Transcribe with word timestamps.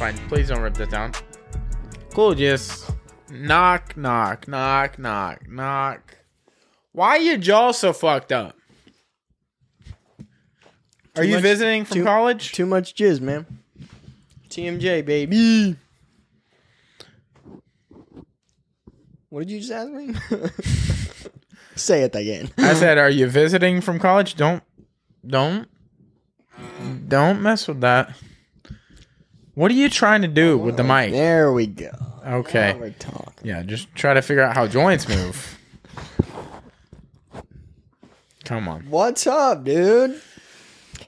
No, 0.00 0.04
fine. 0.12 0.28
Please 0.28 0.48
don't 0.48 0.60
rip 0.60 0.74
this 0.74 0.88
down. 0.88 1.12
Cool, 2.14 2.34
just 2.34 2.90
knock, 3.30 3.96
knock, 3.96 4.46
knock, 4.48 4.98
knock, 4.98 5.48
knock. 5.48 6.18
Why 6.92 7.16
your 7.16 7.36
jaw 7.36 7.72
so 7.72 7.92
fucked 7.92 8.32
up? 8.32 8.56
Are 11.16 11.22
Too 11.22 11.28
you 11.28 11.34
much- 11.34 11.42
visiting 11.42 11.84
from 11.84 11.94
too- 11.98 12.04
college? 12.04 12.52
Too 12.52 12.66
much 12.66 12.94
jizz, 12.94 13.20
man. 13.20 13.46
TMJ, 14.48 15.04
baby. 15.04 15.76
What 19.28 19.40
did 19.40 19.50
you 19.50 19.60
just 19.60 19.72
ask 19.72 19.90
me? 19.90 20.14
Say 21.74 22.02
it 22.02 22.16
again. 22.16 22.50
I 22.56 22.74
said, 22.74 22.98
"Are 22.98 23.10
you 23.10 23.26
visiting 23.28 23.80
from 23.80 23.98
college?" 24.00 24.34
Don't, 24.36 24.62
don't, 25.24 25.68
don't 27.08 27.42
mess 27.42 27.68
with 27.68 27.80
that. 27.82 28.16
What 29.58 29.72
are 29.72 29.74
you 29.74 29.90
trying 29.90 30.22
to 30.22 30.28
do 30.28 30.56
with 30.56 30.76
the 30.76 30.84
mic? 30.84 31.10
There 31.10 31.52
we 31.52 31.66
go. 31.66 31.90
Okay. 32.24 32.74
Now 32.74 32.78
we're 32.78 32.90
talking. 32.90 33.32
Yeah, 33.42 33.64
just 33.64 33.92
try 33.92 34.14
to 34.14 34.22
figure 34.22 34.40
out 34.40 34.54
how 34.54 34.68
joints 34.68 35.08
move. 35.08 35.58
Come 38.44 38.68
on. 38.68 38.88
What's 38.88 39.26
up, 39.26 39.64
dude? 39.64 40.22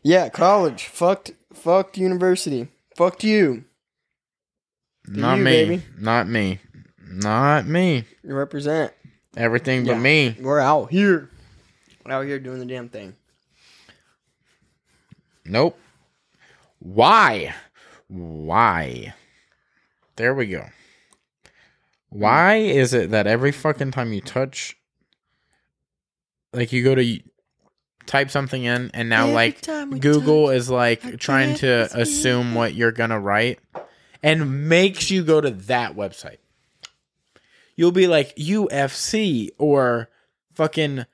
Yeah, 0.02 0.30
college. 0.30 0.86
Fucked. 0.86 1.30
Fucked 1.54 1.96
university. 1.96 2.66
Fucked 2.96 3.22
you. 3.22 3.66
Not 5.06 5.38
you, 5.38 5.44
me. 5.44 5.50
baby. 5.52 5.82
Not 5.96 6.26
me. 6.26 6.58
Not 7.06 7.68
me. 7.68 8.04
You 8.24 8.34
represent. 8.34 8.92
Everything 9.36 9.84
but 9.84 9.92
Yeah. 9.92 9.98
me. 10.00 10.36
We're 10.40 10.58
out 10.58 10.90
here. 10.90 11.30
Out 12.04 12.26
here 12.26 12.40
doing 12.40 12.58
the 12.58 12.66
damn 12.66 12.88
thing. 12.88 13.14
Nope. 15.44 15.78
Why? 16.80 17.54
Why? 18.10 19.14
There 20.16 20.34
we 20.34 20.46
go. 20.46 20.66
Why 22.08 22.56
is 22.56 22.92
it 22.92 23.10
that 23.10 23.28
every 23.28 23.52
fucking 23.52 23.92
time 23.92 24.12
you 24.12 24.20
touch, 24.20 24.76
like 26.52 26.72
you 26.72 26.82
go 26.82 26.96
to 26.96 27.20
type 28.06 28.30
something 28.30 28.64
in, 28.64 28.90
and 28.94 29.08
now 29.08 29.28
like 29.28 29.64
Google 30.00 30.50
is 30.50 30.68
like 30.68 31.18
trying 31.20 31.54
to 31.56 31.88
assume 31.94 32.54
what 32.54 32.74
you're 32.74 32.90
gonna 32.90 33.20
write, 33.20 33.60
and 34.22 34.68
makes 34.68 35.10
you 35.10 35.22
go 35.22 35.40
to 35.40 35.50
that 35.50 35.94
website. 35.94 36.38
You'll 37.76 37.92
be 37.92 38.08
like 38.08 38.34
UFC 38.36 39.50
or 39.56 40.10
fucking 40.54 41.06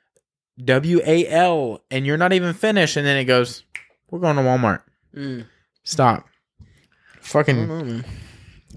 WAL, 0.58 1.82
and 1.90 2.06
you're 2.06 2.16
not 2.16 2.32
even 2.32 2.54
finished, 2.54 2.96
and 2.96 3.06
then 3.06 3.18
it 3.18 3.24
goes, 3.24 3.64
"We're 4.10 4.20
going 4.20 4.36
to 4.36 4.42
Walmart." 4.42 4.80
Mm. 5.14 5.46
Stop. 5.84 6.26
I 7.26 7.32
don't 7.32 7.44
Fucking. 7.44 7.68
know, 7.68 7.84
man. 7.84 8.04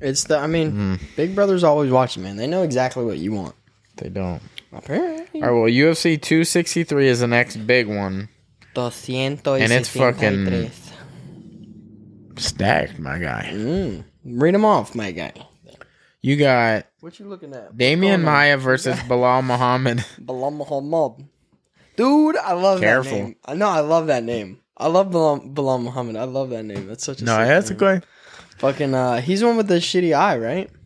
It's 0.02 0.24
the. 0.26 0.38
I 0.38 0.48
mean, 0.48 0.72
Mm, 0.72 1.00
Big 1.16 1.36
Brother's 1.36 1.64
always 1.64 1.92
watching, 1.92 2.24
man. 2.24 2.38
They 2.38 2.48
know 2.48 2.64
exactly 2.64 3.04
what 3.06 3.18
you 3.18 3.34
want. 3.34 3.56
they 3.98 4.10
don't. 4.10 4.42
Apparently. 4.72 5.42
All 5.42 5.50
right. 5.50 5.52
Well, 5.52 5.70
UFC 5.70 6.22
263 6.22 7.08
is 7.08 7.20
the 7.20 7.28
next 7.28 7.58
big 7.68 7.88
one. 7.88 8.30
And 8.76 9.46
And 9.46 9.72
it's 9.74 9.90
fucking- 9.90 10.72
Stacked, 12.38 13.00
my 13.00 13.18
guy. 13.20 13.50
Mm. 13.52 14.04
Read 14.26 14.54
them 14.54 14.64
off, 14.64 14.96
my 14.96 15.12
guy. 15.12 15.34
You 16.22 16.36
got 16.38 16.86
What 17.02 17.20
you 17.20 17.28
looking 17.28 17.54
at? 17.54 17.76
Demian 17.76 17.98
What's 17.98 18.02
going 18.02 18.14
on? 18.14 18.22
Maia 18.24 18.58
versus 18.58 18.96
Belal 19.10 19.44
Muhammad. 19.44 20.06
Belal 20.22 20.54
Muhammad. 20.56 21.28
Dude, 21.98 22.38
I 22.38 22.54
love 22.54 22.80
Careful. 22.80 23.12
that 23.12 23.24
name. 23.24 23.36
I 23.46 23.54
know, 23.56 23.68
I 23.70 23.80
love 23.82 24.08
that 24.08 24.24
name. 24.24 24.60
I 24.78 24.88
love 24.88 25.08
Belal, 25.08 25.54
Belal 25.54 25.82
Muhammad. 25.84 26.16
I 26.16 26.24
love 26.24 26.50
that 26.52 26.64
name. 26.64 26.88
That's 26.88 27.04
such 27.04 27.22
a 27.22 27.26
No, 27.26 27.38
sick 27.38 27.48
that's 27.48 27.70
a 27.70 27.74
name. 27.74 27.80
good. 27.80 28.06
Fucking, 28.60 28.94
uh, 28.94 29.22
he's 29.22 29.40
the 29.40 29.48
one 29.48 29.58
with 29.58 29.68
the 29.68 29.76
shitty 29.76 30.16
eye, 30.18 30.38
right? 30.38 30.70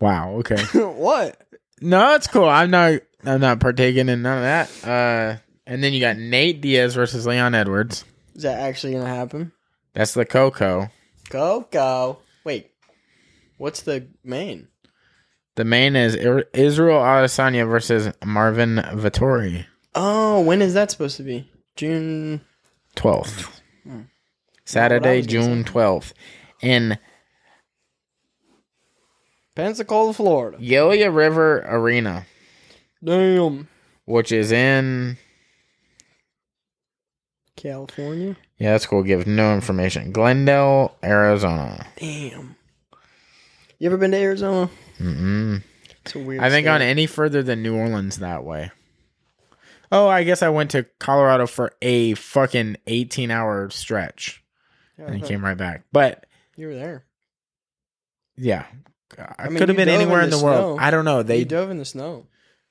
Wow. 0.00 0.36
Okay. 0.36 0.56
what? 0.78 1.36
No, 1.82 2.14
it's 2.14 2.26
cool. 2.26 2.48
I'm 2.48 2.70
not. 2.70 3.00
I'm 3.22 3.40
not 3.42 3.60
partaking 3.60 4.08
in 4.08 4.22
none 4.22 4.38
of 4.38 4.44
that. 4.44 4.88
Uh, 4.88 5.36
and 5.66 5.84
then 5.84 5.92
you 5.92 6.00
got 6.00 6.16
Nate 6.16 6.62
Diaz 6.62 6.94
versus 6.94 7.26
Leon 7.26 7.54
Edwards. 7.54 8.06
Is 8.34 8.44
that 8.44 8.60
actually 8.60 8.94
gonna 8.94 9.06
happen? 9.06 9.52
That's 9.92 10.14
the 10.14 10.24
Coco. 10.24 10.88
Go. 11.28 12.18
Wait. 12.44 12.70
What's 13.58 13.82
the 13.82 14.06
main? 14.24 14.68
The 15.56 15.64
main 15.64 15.96
is 15.96 16.14
Israel 16.14 17.00
Adesanya 17.00 17.68
versus 17.68 18.10
Marvin 18.24 18.76
Vettori. 18.76 19.66
Oh, 19.94 20.40
when 20.40 20.62
is 20.62 20.72
that 20.72 20.90
supposed 20.90 21.18
to 21.18 21.22
be? 21.22 21.50
June. 21.76 22.40
12th. 22.96 23.60
Hmm. 23.84 24.00
Saturday, 24.64 25.20
June 25.22 25.64
12th. 25.64 26.14
In 26.62 26.98
Pensacola, 29.54 30.12
Florida. 30.12 30.58
Gila 30.58 31.10
River 31.10 31.60
Arena, 31.66 32.26
Damn. 33.02 33.68
which 34.04 34.32
is 34.32 34.52
in. 34.52 35.16
California. 37.56 38.36
Yeah, 38.58 38.72
that's 38.72 38.86
cool. 38.86 39.02
Give 39.02 39.26
no 39.26 39.54
information. 39.54 40.12
Glendale, 40.12 40.96
Arizona. 41.02 41.86
Damn. 41.96 42.56
You 43.78 43.86
ever 43.86 43.98
been 43.98 44.12
to 44.12 44.16
Arizona? 44.16 44.70
Mm-mm. 44.98 45.62
It's 46.02 46.14
a 46.14 46.18
weird. 46.18 46.40
I 46.40 46.44
haven't 46.44 46.64
gone 46.64 46.80
any 46.80 47.06
further 47.06 47.42
than 47.42 47.62
New 47.62 47.76
Orleans 47.76 48.18
that 48.18 48.44
way. 48.44 48.70
Oh, 49.92 50.08
I 50.08 50.24
guess 50.24 50.42
I 50.42 50.48
went 50.48 50.70
to 50.70 50.84
Colorado 50.98 51.46
for 51.46 51.72
a 51.82 52.14
fucking 52.14 52.76
18 52.86 53.30
hour 53.30 53.68
stretch 53.70 54.42
and 54.96 55.14
I 55.14 55.18
uh-huh. 55.18 55.26
came 55.26 55.44
right 55.44 55.56
back. 55.56 55.84
But 55.92 56.26
You 56.56 56.68
were 56.68 56.74
there. 56.74 57.04
yeah, 58.36 58.66
I, 59.38 59.48
mean, 59.48 59.58
could 59.58 59.68
have 59.68 59.76
been 59.76 59.88
anywhere 59.88 60.18
in 60.20 60.24
in 60.24 60.30
the, 60.30 60.38
the 60.38 60.44
world. 60.44 60.78
I 60.80 60.90
don't 60.90 61.04
know. 61.04 61.22
They 61.22 61.40
you 61.40 61.44
dove 61.44 61.70
in 61.70 61.78
the 61.78 61.84
snow. 61.84 62.26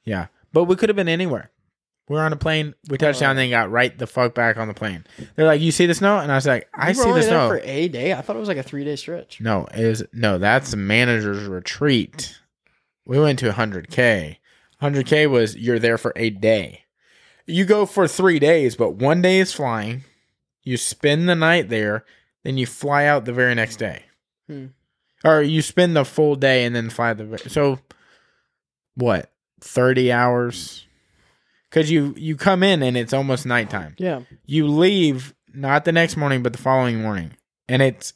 Yeah, 0.05 0.27
but 0.53 0.65
we 0.65 0.75
could 0.75 0.89
have 0.89 0.95
been 0.95 1.07
anywhere. 1.09 1.51
We 2.07 2.15
were 2.15 2.21
on 2.23 2.33
a 2.33 2.37
plane. 2.37 2.73
We 2.89 2.95
oh, 2.95 2.97
touched 2.97 3.19
down, 3.19 3.35
Oh. 3.35 3.39
then 3.39 3.51
got 3.51 3.69
right 3.69 3.95
the 3.95 4.07
fuck 4.07 4.33
back 4.33 4.57
on 4.57 4.67
the 4.67 4.73
plane. 4.73 5.05
They're 5.35 5.45
like, 5.45 5.61
"You 5.61 5.71
see 5.71 5.85
the 5.85 5.93
snow?" 5.93 6.17
And 6.17 6.31
I 6.31 6.35
was 6.35 6.47
like, 6.47 6.67
"I 6.73 6.91
You 6.91 6.97
were 6.97 7.03
see 7.03 7.09
the 7.09 7.19
there 7.19 7.23
snow." 7.29 7.49
for 7.49 7.59
a 7.63 7.87
day. 7.87 8.13
I 8.13 8.21
thought 8.21 8.35
it 8.35 8.39
was 8.39 8.47
like 8.47 8.57
a 8.57 8.63
three 8.63 8.83
day 8.83 8.95
stretch. 8.95 9.39
no, 9.41 9.67
it 9.73 9.79
is 9.79 10.03
no. 10.13 10.37
That's 10.39 10.71
the 10.71 10.77
manager's 10.77 11.45
retreat. 11.45 12.35
We 13.05 13.19
went 13.19 13.39
to 13.39 13.51
100k. 13.51 14.37
100k 14.81 15.29
was 15.29 15.55
you're 15.57 15.79
there 15.79 15.97
for 15.97 16.13
a 16.15 16.29
day. 16.29 16.85
You 17.45 17.65
go 17.65 17.85
for 17.85 18.07
three 18.07 18.39
days, 18.39 18.75
but 18.75 18.91
one 18.95 19.21
day 19.21 19.39
is 19.39 19.51
flying. 19.53 20.03
You 20.63 20.77
spend 20.77 21.27
the 21.27 21.35
night 21.35 21.69
there, 21.69 22.05
then 22.43 22.57
you 22.57 22.65
fly 22.65 23.05
out 23.05 23.25
the 23.25 23.33
very 23.33 23.55
next 23.55 23.77
day, 23.77 24.03
Hmm. 24.47 24.67
or 25.23 25.41
you 25.41 25.61
spend 25.61 25.95
the 25.95 26.05
full 26.05 26.35
day 26.35 26.65
and 26.65 26.75
then 26.75 26.89
fly 26.89 27.13
the. 27.13 27.25
ve- 27.25 27.49
So, 27.49 27.79
what? 28.95 29.31
Thirty 29.61 30.11
hours? 30.11 30.85
Because 31.69 31.91
you 31.91 32.13
you 32.17 32.35
come 32.35 32.63
in 32.63 32.81
and 32.81 32.95
it's 32.97 33.13
almost 33.13 33.45
nighttime. 33.45 33.95
Yeah. 33.97 34.21
You 34.45 34.67
leave 34.67 35.33
not 35.53 35.85
the 35.85 35.91
next 35.91 36.15
morning, 36.17 36.41
but 36.43 36.53
the 36.53 36.59
following 36.59 37.01
morning, 37.01 37.31
and 37.67 37.81
it's 37.81 38.13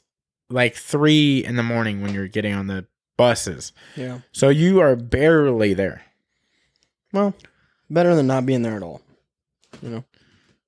like 0.49 0.75
three 0.75 1.43
in 1.43 1.55
the 1.55 1.63
morning 1.63 2.01
when 2.01 2.13
you're 2.13 2.27
getting 2.27 2.53
on 2.53 2.67
the 2.67 2.85
buses. 3.17 3.73
Yeah. 3.95 4.19
So 4.31 4.49
you 4.49 4.79
are 4.79 4.95
barely 4.95 5.73
there. 5.73 6.03
Well, 7.11 7.33
better 7.89 8.15
than 8.15 8.27
not 8.27 8.45
being 8.45 8.61
there 8.63 8.75
at 8.75 8.83
all. 8.83 9.01
You 9.81 9.89
know. 9.89 10.03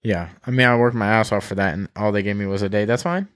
Yeah, 0.03 0.29
I 0.45 0.51
mean, 0.51 0.67
I 0.67 0.77
worked 0.77 0.95
my 0.95 1.07
ass 1.07 1.31
off 1.31 1.45
for 1.47 1.55
that, 1.55 1.73
and 1.73 1.89
all 1.95 2.11
they 2.11 2.21
gave 2.21 2.35
me 2.35 2.45
was 2.45 2.61
a 2.61 2.69
day. 2.69 2.85
That's 2.85 3.01
fine. 3.01 3.27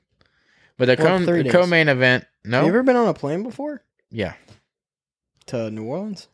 But 0.80 0.86
the 0.86 0.96
Well, 1.04 1.20
co 1.20 1.26
three 1.26 1.38
the 1.40 1.44
days. 1.44 1.52
co-main 1.52 1.90
event, 1.90 2.26
no, 2.44 2.58
Have 2.60 2.66
you 2.66 2.72
ever 2.72 2.82
been 2.84 2.96
on 2.96 3.08
a 3.10 3.14
plane 3.14 3.44
before? 3.44 3.84
yeah, 4.10 4.34
To 5.48 5.70
New 5.70 5.84
Orleans? 5.84 6.28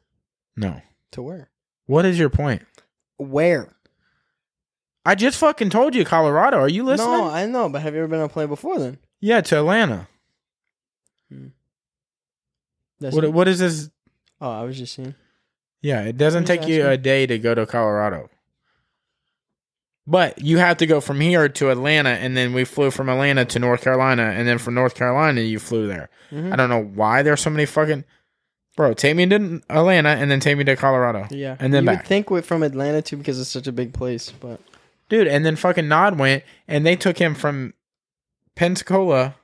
no. 0.55 0.81
To 1.11 1.21
where? 1.23 1.49
What 1.87 2.05
is 2.05 2.17
your 2.19 2.29
point? 2.29 2.61
Where? 3.17 3.73
I 5.05 5.15
just 5.15 5.37
fucking 5.39 5.69
told 5.69 5.95
you, 5.95 6.03
Colorado. 6.05 6.57
Are 6.57 6.67
you 6.69 6.83
listening? 6.83 7.11
No, 7.11 7.25
I 7.29 7.45
know, 7.45 7.69
but 7.69 7.81
have 7.81 7.93
you 7.93 7.99
ever 8.01 8.07
been 8.07 8.19
on 8.19 8.25
a 8.25 8.29
plane 8.29 8.47
before 8.47 8.79
then? 8.79 8.97
yeah, 9.19 9.41
to 9.41 9.57
Atlanta. 9.59 10.07
That's 12.99 13.15
What 13.15 13.33
what 13.33 13.47
is 13.47 13.59
this? 13.59 13.89
oh, 14.41 14.49
I 14.51 14.63
was 14.63 14.77
just 14.77 14.93
saying. 14.93 15.15
Yeah, 15.81 16.01
it 16.03 16.17
doesn't 16.17 16.45
take 16.45 16.67
you 16.67 16.87
a 16.87 16.97
day 16.97 17.25
to 17.27 17.37
go 17.39 17.53
to 17.55 17.65
Colorado. 17.65 18.29
But 20.07 20.39
you 20.41 20.59
have 20.59 20.77
to 20.77 20.85
go 20.85 21.01
from 21.01 21.19
here 21.19 21.49
to 21.49 21.71
Atlanta, 21.71 22.09
and 22.11 22.37
then 22.37 22.53
we 22.53 22.63
flew 22.63 22.91
from 22.91 23.09
Atlanta 23.09 23.43
to 23.45 23.59
North 23.59 23.81
Carolina, 23.81 24.23
and 24.35 24.47
then 24.47 24.59
from 24.59 24.75
North 24.75 24.93
Carolina 24.93 25.41
you 25.41 25.57
flew 25.57 25.87
there. 25.87 26.09
Mhm. 26.31 26.53
I 26.53 26.55
don't 26.55 26.69
know 26.69 26.83
why 26.83 27.23
there's 27.23 27.41
so 27.41 27.49
many 27.49 27.65
fucking. 27.65 28.03
Bro, 28.77 28.95
take 28.95 29.15
me 29.15 29.25
to 29.27 29.61
Atlanta 29.69 30.09
and 30.09 30.29
then 30.29 30.39
take 30.41 30.57
me 30.57 30.63
to 30.65 30.75
Colorado. 30.75 31.25
Yeah. 31.31 31.55
And 31.59 31.73
then 31.73 31.83
you 31.83 31.87
back. 31.87 31.99
would 31.99 32.07
think 32.07 32.29
we're 32.29 32.41
from 32.41 32.61
Atlanta 32.61 33.01
too 33.01 33.15
because 33.17 33.39
it's 33.39 33.49
such 33.49 33.67
a 33.67 33.71
big 33.71 33.93
place, 33.93 34.31
but 34.31 34.59
Dude, 35.07 35.27
and 35.27 35.45
then 35.45 35.55
fucking 35.55 35.87
Nod 35.87 36.19
went 36.19 36.43
and 36.67 36.85
they 36.85 36.95
took 36.95 37.17
him 37.17 37.35
from 37.35 37.73
Pensacola. 38.55 39.35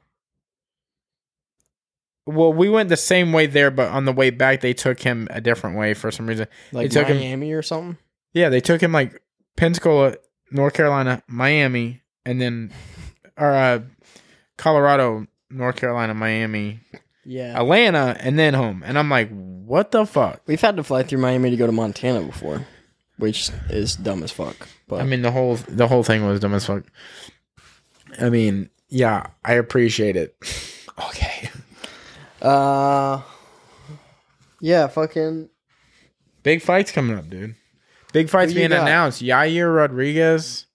Well, 2.26 2.54
we 2.54 2.70
went 2.70 2.90
the 2.90 2.98
same 2.98 3.32
way 3.34 3.46
there, 3.48 3.72
but 3.72 3.90
on 3.90 4.06
the 4.06 4.12
way 4.12 4.30
back 4.30 4.62
they 4.62 4.74
took 4.74 5.00
him 5.00 5.28
a 5.32 5.42
different 5.42 5.78
way 5.78 5.94
for 5.94 6.12
some 6.12 6.28
reason. 6.28 6.48
like 6.72 6.92
took 6.92 7.08
him- 7.08 7.18
Miami 7.18 7.52
or 7.54 7.62
something. 7.62 7.98
Yeah, 8.34 8.50
they 8.50 8.60
took 8.62 8.82
him 8.82 8.92
like 8.92 9.22
Pensacola, 9.58 10.16
North 10.52 10.74
Carolina, 10.74 11.24
Miami, 11.28 12.02
and 12.26 12.40
then 12.42 12.72
or 13.38 13.52
uh 13.52 13.80
Colorado, 14.58 15.26
North 15.50 15.78
Carolina, 15.78 16.14
Miami, 16.14 16.80
Yeah. 17.26 17.60
Atlanta, 17.60 18.16
and 18.20 18.38
then 18.38 18.54
home. 18.54 18.84
And 18.86 19.00
I'm 19.00 19.10
like, 19.10 19.30
what 19.32 19.92
the 19.92 20.06
fuck? 20.06 20.42
We've 20.46 20.62
had 20.62 20.76
to 20.78 20.84
fly 20.84 21.04
through 21.04 21.20
Miami 21.20 21.50
to 21.50 21.56
go 21.58 21.66
to 21.66 21.72
Montana 21.72 22.22
before, 22.22 22.68
which 23.18 23.50
is 23.70 23.96
dumb 23.96 24.22
as 24.24 24.32
fuck. 24.32 24.68
But 24.88 25.02
I 25.02 25.06
mean, 25.06 25.22
the 25.24 25.32
whole 25.32 25.56
the 25.56 25.88
whole 25.88 26.04
thing 26.04 26.26
was 26.28 26.40
dumb 26.40 26.54
as 26.54 26.66
fuck. 26.66 26.84
I 28.20 28.30
mean, 28.30 28.70
yeah, 28.90 29.28
I 29.44 29.54
appreciate 29.54 30.16
it. 30.18 30.36
okay. 31.10 31.50
uh, 32.42 33.22
yeah, 34.60 34.88
fucking 34.88 35.50
Big 36.44 36.62
fights 36.62 36.92
coming 36.92 37.18
up, 37.18 37.30
dude. 37.30 37.56
Big 38.12 38.30
fights 38.30 38.52
you 38.52 38.60
being 38.60 38.70
got? 38.70 38.82
announced. 38.82 39.22
Yair 39.22 39.74
Rodriguez 39.76 40.66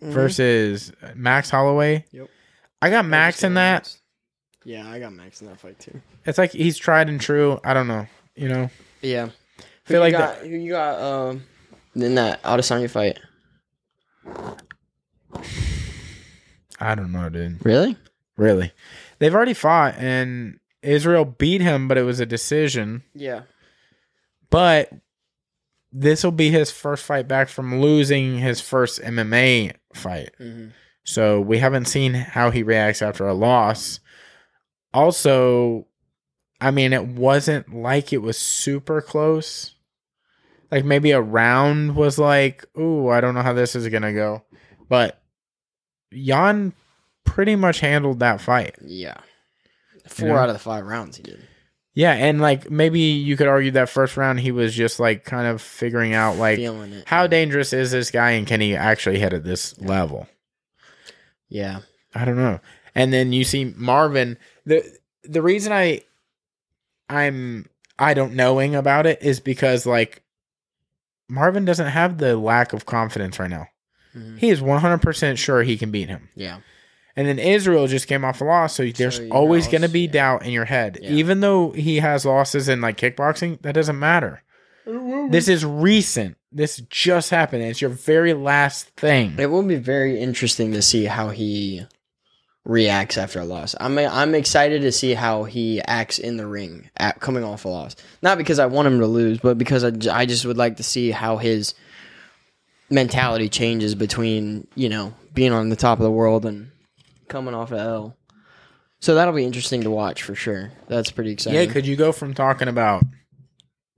versus 0.00 0.92
Max 1.14 1.48
Holloway. 1.50 2.04
Yep. 2.12 2.28
I 2.82 2.90
got 2.90 3.06
Max 3.06 3.42
in 3.42 3.54
that. 3.54 3.96
Yeah, 4.64 4.88
I 4.88 4.98
got 4.98 5.12
Max 5.12 5.40
in 5.40 5.46
that 5.48 5.60
fight 5.60 5.78
too. 5.78 6.00
It's 6.26 6.38
like 6.38 6.52
he's 6.52 6.76
tried 6.76 7.08
and 7.08 7.20
true. 7.20 7.58
I 7.64 7.74
don't 7.74 7.86
know. 7.88 8.06
You 8.36 8.48
know, 8.48 8.70
Yeah. 9.02 9.28
Feel 9.84 9.96
you 9.98 10.00
like 10.00 10.12
got, 10.12 10.38
who 10.38 10.48
you 10.48 10.70
got 10.72 11.00
um 11.00 11.44
in 11.94 12.14
that 12.16 12.42
Adesanya 12.42 12.90
fight? 12.90 13.18
I 16.80 16.94
don't 16.94 17.12
know, 17.12 17.28
dude. 17.28 17.64
Really? 17.64 17.96
Really, 18.36 18.72
they've 19.20 19.34
already 19.34 19.54
fought, 19.54 19.94
and 19.96 20.58
Israel 20.82 21.24
beat 21.24 21.60
him, 21.60 21.86
but 21.86 21.96
it 21.96 22.02
was 22.02 22.18
a 22.18 22.26
decision. 22.26 23.04
Yeah. 23.14 23.42
But 24.50 24.90
this 25.96 26.24
will 26.24 26.32
be 26.32 26.50
his 26.50 26.72
first 26.72 27.04
fight 27.04 27.28
back 27.28 27.48
from 27.48 27.80
losing 27.80 28.38
his 28.38 28.60
first 28.60 29.00
MMA 29.00 29.74
fight. 29.94 30.30
Mm-hmm. 30.40 30.70
So 31.04 31.40
we 31.40 31.58
haven't 31.58 31.84
seen 31.84 32.14
how 32.14 32.50
he 32.50 32.64
reacts 32.64 33.00
after 33.00 33.28
a 33.28 33.32
loss. 33.32 34.00
Also, 34.92 35.86
I 36.60 36.72
mean, 36.72 36.92
it 36.92 37.06
wasn't 37.06 37.72
like 37.72 38.12
it 38.12 38.22
was 38.22 38.36
super 38.36 39.00
close. 39.00 39.76
Like 40.72 40.84
maybe 40.84 41.12
a 41.12 41.20
round 41.20 41.94
was 41.94 42.18
like, 42.18 42.64
ooh, 42.76 43.08
I 43.08 43.20
don't 43.20 43.34
know 43.34 43.42
how 43.42 43.52
this 43.52 43.76
is 43.76 43.88
gonna 43.88 44.12
go. 44.12 44.42
But 44.88 45.22
Jan 46.12 46.72
pretty 47.22 47.54
much 47.54 47.78
handled 47.78 48.18
that 48.18 48.40
fight. 48.40 48.74
Yeah. 48.84 49.20
Four 50.08 50.28
know? 50.28 50.36
out 50.36 50.48
of 50.48 50.54
the 50.54 50.58
five 50.58 50.84
rounds 50.86 51.18
he 51.18 51.22
did. 51.22 51.46
Yeah, 51.96 52.12
and 52.12 52.40
like 52.40 52.70
maybe 52.70 52.98
you 53.00 53.36
could 53.36 53.46
argue 53.46 53.70
that 53.72 53.88
first 53.88 54.16
round 54.16 54.40
he 54.40 54.50
was 54.50 54.74
just 54.74 54.98
like 54.98 55.24
kind 55.24 55.46
of 55.46 55.62
figuring 55.62 56.12
out 56.12 56.36
like 56.36 56.56
Feeling 56.58 56.92
it. 56.92 57.04
how 57.06 57.26
dangerous 57.28 57.72
is 57.72 57.92
this 57.92 58.10
guy 58.10 58.32
and 58.32 58.46
can 58.46 58.60
he 58.60 58.74
actually 58.74 59.18
hit 59.20 59.32
at 59.32 59.44
this 59.44 59.78
level? 59.80 60.26
Yeah. 61.48 61.80
I 62.14 62.24
don't 62.24 62.36
know. 62.36 62.58
And 62.96 63.12
then 63.12 63.32
you 63.32 63.44
see 63.44 63.72
Marvin. 63.76 64.38
the 64.66 64.82
The 65.22 65.42
reason 65.42 65.72
I 65.72 66.00
I'm 67.08 67.68
I 67.98 68.14
don't 68.14 68.34
knowing 68.34 68.74
about 68.74 69.06
it 69.06 69.22
is 69.22 69.38
because 69.40 69.86
like 69.86 70.22
Marvin 71.28 71.64
doesn't 71.64 71.86
have 71.86 72.18
the 72.18 72.36
lack 72.36 72.72
of 72.72 72.86
confidence 72.86 73.38
right 73.38 73.50
now. 73.50 73.68
Mhm. 74.16 74.38
He 74.38 74.50
is 74.50 74.60
100% 74.60 75.38
sure 75.38 75.62
he 75.62 75.76
can 75.76 75.90
beat 75.90 76.08
him. 76.08 76.28
Yeah. 76.34 76.58
And 77.16 77.28
then 77.28 77.38
Israel 77.38 77.86
just 77.86 78.08
came 78.08 78.24
off 78.24 78.40
a 78.40 78.44
loss, 78.44 78.74
so 78.74 78.86
there's 78.86 79.20
you 79.20 79.30
always 79.30 79.68
going 79.68 79.82
to 79.82 79.88
be 79.88 80.00
yeah. 80.00 80.12
doubt 80.12 80.44
in 80.44 80.50
your 80.50 80.64
head. 80.64 80.98
Yeah. 81.00 81.10
Even 81.10 81.40
though 81.40 81.70
he 81.70 81.98
has 81.98 82.24
losses 82.24 82.68
in 82.68 82.80
like 82.80 82.96
kickboxing, 82.96 83.62
that 83.62 83.74
doesn't 83.74 83.98
matter. 83.98 84.42
This 85.30 85.48
is 85.48 85.64
recent. 85.64 86.36
This 86.52 86.82
just 86.90 87.30
happened. 87.30 87.62
It's 87.62 87.80
your 87.80 87.90
very 87.90 88.34
last 88.34 88.88
thing. 88.96 89.34
It 89.38 89.46
will 89.46 89.62
be 89.62 89.76
very 89.76 90.20
interesting 90.20 90.72
to 90.72 90.82
see 90.82 91.04
how 91.04 91.30
he 91.30 91.86
reacts 92.64 93.16
after 93.16 93.40
a 93.40 93.44
loss. 93.44 93.74
I'm 93.80 93.98
I'm 93.98 94.34
excited 94.34 94.82
to 94.82 94.92
see 94.92 95.14
how 95.14 95.44
he 95.44 95.80
acts 95.82 96.18
in 96.18 96.36
the 96.36 96.46
ring 96.46 96.90
at 96.96 97.20
coming 97.20 97.44
off 97.44 97.64
a 97.64 97.68
loss. 97.68 97.96
Not 98.22 98.38
because 98.38 98.58
I 98.58 98.66
want 98.66 98.86
him 98.86 99.00
to 99.00 99.06
lose, 99.06 99.38
but 99.38 99.58
because 99.58 99.84
I, 99.84 99.92
I 100.12 100.26
just 100.26 100.44
would 100.44 100.56
like 100.56 100.76
to 100.76 100.82
see 100.82 101.10
how 101.10 101.38
his 101.38 101.74
mentality 102.90 103.48
changes 103.48 103.94
between 103.94 104.66
you 104.74 104.88
know 104.88 105.14
being 105.32 105.52
on 105.52 105.68
the 105.68 105.76
top 105.76 105.98
of 105.98 106.04
the 106.04 106.10
world 106.10 106.44
and 106.44 106.70
coming 107.34 107.52
off 107.52 107.72
of 107.72 107.78
L. 107.80 108.16
So 109.00 109.16
that'll 109.16 109.34
be 109.34 109.44
interesting 109.44 109.82
to 109.82 109.90
watch 109.90 110.22
for 110.22 110.36
sure. 110.36 110.70
That's 110.86 111.10
pretty 111.10 111.32
exciting. 111.32 111.58
Yeah, 111.58 111.66
could 111.66 111.84
you 111.84 111.96
go 111.96 112.12
from 112.12 112.32
talking 112.32 112.68
about 112.68 113.02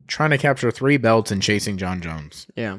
trying 0.06 0.30
to 0.30 0.38
capture 0.38 0.70
three 0.70 0.96
belts 0.96 1.30
and 1.30 1.42
chasing 1.42 1.76
Jon 1.76 2.00
Jones? 2.00 2.46
yeah. 2.56 2.78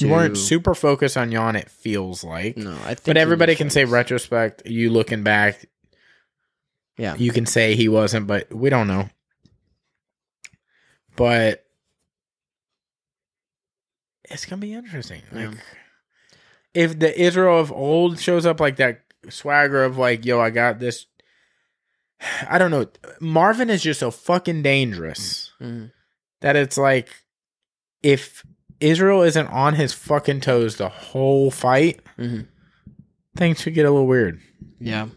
You 0.00 0.06
To- 0.08 0.12
weren't 0.12 0.36
super 0.36 0.74
focused 0.74 1.16
on 1.16 1.32
Yon, 1.32 1.56
it 1.56 1.70
feels 1.70 2.22
like. 2.22 2.56
No, 2.58 2.72
I 2.84 2.88
think. 2.94 3.04
but 3.04 3.16
everybody 3.16 3.56
can 3.56 3.70
say 3.70 3.84
retrospect, 3.86 4.62
you 4.66 4.90
looking 4.90 5.22
back, 5.24 5.64
Yeah. 6.98 7.16
you 7.16 7.32
can 7.32 7.46
say 7.46 7.74
he 7.74 7.88
wasn't, 7.88 8.26
but 8.26 8.52
we 8.54 8.68
don't 8.70 8.86
know. 8.88 9.08
But 11.16 11.64
it's 14.30 14.44
gonna 14.44 14.60
be 14.60 14.74
interesting. 14.74 15.22
Yeah. 15.34 15.48
Like 15.48 15.58
if 16.74 16.98
the 16.98 17.18
Israel 17.20 17.58
of 17.58 17.72
old 17.72 18.20
shows 18.20 18.46
up 18.46 18.60
like 18.60 18.76
that 18.76 19.00
swagger 19.30 19.84
of 19.84 19.98
like, 19.98 20.24
yo, 20.24 20.40
I 20.40 20.50
got 20.50 20.78
this. 20.78 21.06
I 22.48 22.58
don't 22.58 22.70
know. 22.70 22.86
Marvin 23.20 23.70
is 23.70 23.82
just 23.82 24.00
so 24.00 24.10
fucking 24.10 24.62
dangerous 24.62 25.52
Mhm. 25.60 25.90
that 26.40 26.56
it's 26.56 26.76
like 26.78 27.08
if 28.02 28.44
Israel 28.80 29.22
isn't 29.22 29.46
on 29.48 29.74
his 29.74 29.92
fucking 29.92 30.40
toes 30.40 30.76
the 30.76 30.88
whole 30.88 31.50
fight, 31.50 32.00
Mhm. 32.18 32.46
things 33.36 33.62
could 33.62 33.74
get 33.74 33.86
a 33.86 33.90
little 33.90 34.06
weird. 34.06 34.40
Yeah. 34.80 35.08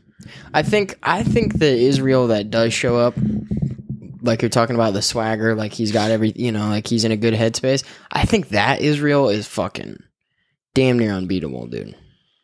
I 0.54 0.62
think 0.64 0.98
I 1.02 1.24
think 1.24 1.57
the 1.57 1.68
Israel 1.72 2.28
that 2.28 2.52
does 2.52 2.74
show 2.74 2.98
up, 2.98 3.16
like 4.21 4.42
you're 4.44 4.50
talking 4.50 4.76
about 4.76 4.94
the 4.94 5.02
swagger, 5.02 5.56
like 5.56 5.74
he's 5.74 5.92
got 5.92 6.12
every 6.12 6.31
you 6.35 6.52
know, 6.52 6.68
like 6.69 6.88
he's 6.88 7.06
in 7.06 7.12
a 7.12 7.18
good 7.18 7.33
headspace. 7.33 7.83
I 8.12 8.26
think 8.26 8.50
that 8.50 8.81
Israel 8.81 9.30
is 9.30 9.47
fucking 9.47 9.97
damn 10.76 11.00
near 11.00 11.12
unbeatable, 11.14 11.68
dude. 11.68 11.95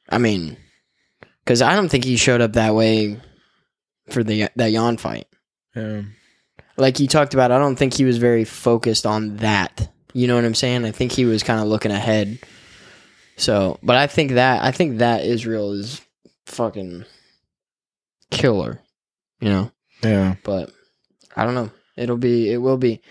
I 0.09 0.17
mean, 0.17 0.57
because 1.47 1.61
I 1.61 1.77
don't 1.77 1.87
think 1.87 2.03
he 2.03 2.17
showed 2.17 2.41
up 2.41 2.53
that 2.53 2.75
way 2.75 3.17
for 4.09 4.21
the 4.21 4.49
that 4.57 4.71
Jan 4.73 4.97
fight. 4.97 5.27
Um, 5.77 6.13
Like 6.75 6.97
he 6.97 7.07
talked 7.07 7.33
about, 7.33 7.53
I 7.53 7.57
don't 7.57 7.77
think 7.77 7.93
he 7.93 8.03
was 8.03 8.17
very 8.17 8.43
focused 8.43 9.05
on 9.05 9.37
that. 9.37 9.89
You 10.13 10.27
know 10.27 10.35
what 10.35 10.43
I'm 10.43 10.55
saying? 10.55 10.83
I 10.83 10.91
think 10.91 11.13
he 11.13 11.23
was 11.23 11.43
kind 11.43 11.61
of 11.61 11.67
looking 11.67 11.91
ahead. 11.91 12.37
So, 13.37 13.79
but 13.81 13.95
I 13.95 14.07
think 14.07 14.33
that 14.33 14.61
I 14.61 14.71
think 14.71 14.97
that 14.97 15.23
Israel 15.23 15.71
is 15.71 16.01
fucking 16.47 17.05
killer. 18.29 18.81
You 19.39 19.49
know, 19.49 19.71
yeah. 20.03 20.35
but 20.43 20.69
I 21.33 21.45
don't 21.45 21.55
know. 21.55 21.71
It'll 21.95 22.17
be 22.17 22.51
it 22.51 22.57
will 22.57 22.77
be 22.77 23.01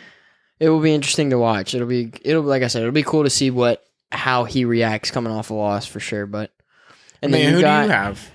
it 0.60 0.68
will 0.68 0.80
be 0.80 0.94
interesting 0.94 1.30
to 1.30 1.38
watch. 1.38 1.74
It'll 1.74 1.88
be 1.88 2.12
it'll 2.22 2.42
like 2.42 2.62
I 2.62 2.66
said, 2.66 2.82
it'll 2.82 2.92
be 2.92 3.02
cool 3.02 3.24
to 3.24 3.30
see 3.30 3.50
what 3.50 3.82
how 4.12 4.44
he 4.44 4.66
reacts 4.66 5.10
coming 5.10 5.32
off 5.32 5.48
a 5.48 5.54
loss 5.54 5.86
for 5.86 6.00
sure, 6.00 6.26
but 6.26 6.52
and 7.22 7.34
I 7.34 7.38
mean, 7.38 7.44
then 7.46 7.54
who 7.54 7.60
got 7.60 7.80
do 7.82 7.86
you 7.86 7.92
have? 7.92 8.30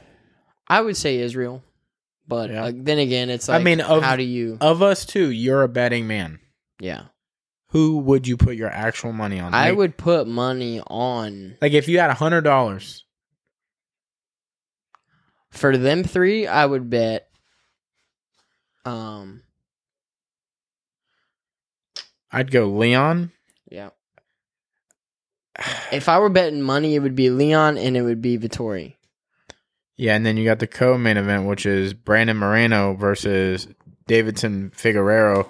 I 0.67 0.81
would 0.81 0.97
say 0.97 1.17
Israel. 1.17 1.63
But 2.27 2.49
Yeah. 2.49 2.71
then 2.73 2.99
again, 2.99 3.29
it's 3.29 3.47
like 3.49 3.59
I 3.59 3.63
mean, 3.63 3.81
of- 3.81 4.03
how 4.03 4.15
do 4.15 4.23
you 4.23 4.57
Of 4.61 4.81
us 4.81 5.05
two, 5.05 5.29
you're 5.31 5.63
a 5.63 5.67
betting 5.69 6.07
man. 6.07 6.39
yeah. 6.79 7.05
Who 7.69 7.99
would 7.99 8.27
you 8.27 8.35
put 8.35 8.57
your 8.57 8.69
actual 8.69 9.13
money 9.13 9.39
on? 9.39 9.53
I 9.53 9.69
Like- 9.69 9.77
would 9.77 9.97
put 9.97 10.27
money 10.27 10.81
on 10.85 11.57
like 11.61 11.71
if 11.73 11.87
you 11.87 11.99
had 11.99 12.09
a 12.09 12.13
hundred 12.15 12.41
dollars. 12.41 13.05
for 15.51 15.75
them 15.77 16.03
three. 16.03 16.47
I 16.47 16.65
would 16.65 16.89
bet. 16.89 17.29
Um. 18.85 19.43
I'd 22.31 22.51
go 22.51 22.69
Leon. 22.69 23.31
Yeah. 23.69 23.89
If 25.91 26.07
I 26.09 26.19
were 26.19 26.29
betting 26.29 26.61
money, 26.61 26.95
it 26.95 26.99
would 26.99 27.15
be 27.15 27.29
Leon 27.29 27.77
and 27.77 27.95
it 27.97 28.01
would 28.01 28.21
be 28.21 28.37
Vettori. 28.37 28.95
Yeah, 29.97 30.15
and 30.15 30.25
then 30.25 30.35
you 30.37 30.45
got 30.45 30.59
the 30.59 30.67
co-main 30.67 31.17
event, 31.17 31.45
which 31.47 31.65
is 31.65 31.93
Brandon 31.93 32.37
Moreno 32.37 32.95
versus 32.95 33.67
Deiveson 34.09 34.71
Figueiredo, 34.75 35.47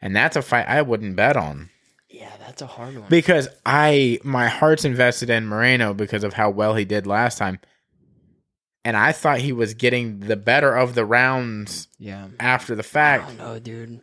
and 0.00 0.14
that's 0.14 0.36
a 0.36 0.42
fight 0.42 0.68
I 0.68 0.82
wouldn't 0.82 1.16
bet 1.16 1.36
on 1.36 1.68
Yeah, 2.08 2.30
that's 2.38 2.62
a 2.62 2.66
hard 2.66 2.96
one. 2.96 3.08
because 3.08 3.48
I 3.66 4.20
my 4.22 4.46
heart's 4.48 4.84
invested 4.84 5.30
in 5.30 5.46
Moreno 5.48 5.94
because 5.94 6.22
of 6.22 6.32
how 6.34 6.50
well 6.50 6.74
he 6.76 6.84
did 6.84 7.06
last 7.08 7.38
time, 7.38 7.58
and 8.84 8.96
I 8.96 9.10
thought 9.12 9.38
he 9.40 9.52
was 9.52 9.74
getting 9.74 10.20
the 10.20 10.36
better 10.36 10.72
of 10.76 10.94
the 10.94 11.04
rounds 11.04 11.88
yeah. 11.98 12.28
after 12.38 12.74
the 12.76 12.82
I 12.82 12.86
fact. 12.86 13.26
don't 13.28 13.38
know, 13.38 13.58
dude. 13.58 14.00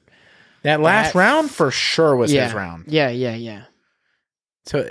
That 0.63 0.81
last 0.81 1.13
That- 1.13 1.19
round 1.19 1.51
for 1.51 1.72
sure 1.72 2.17
was 2.17 2.34
yeah. 2.34 2.46
his 2.46 2.53
round. 2.53 2.86
Yeah, 2.88 3.10
yeah, 3.10 3.36
yeah. 3.36 3.63
So 4.65 4.89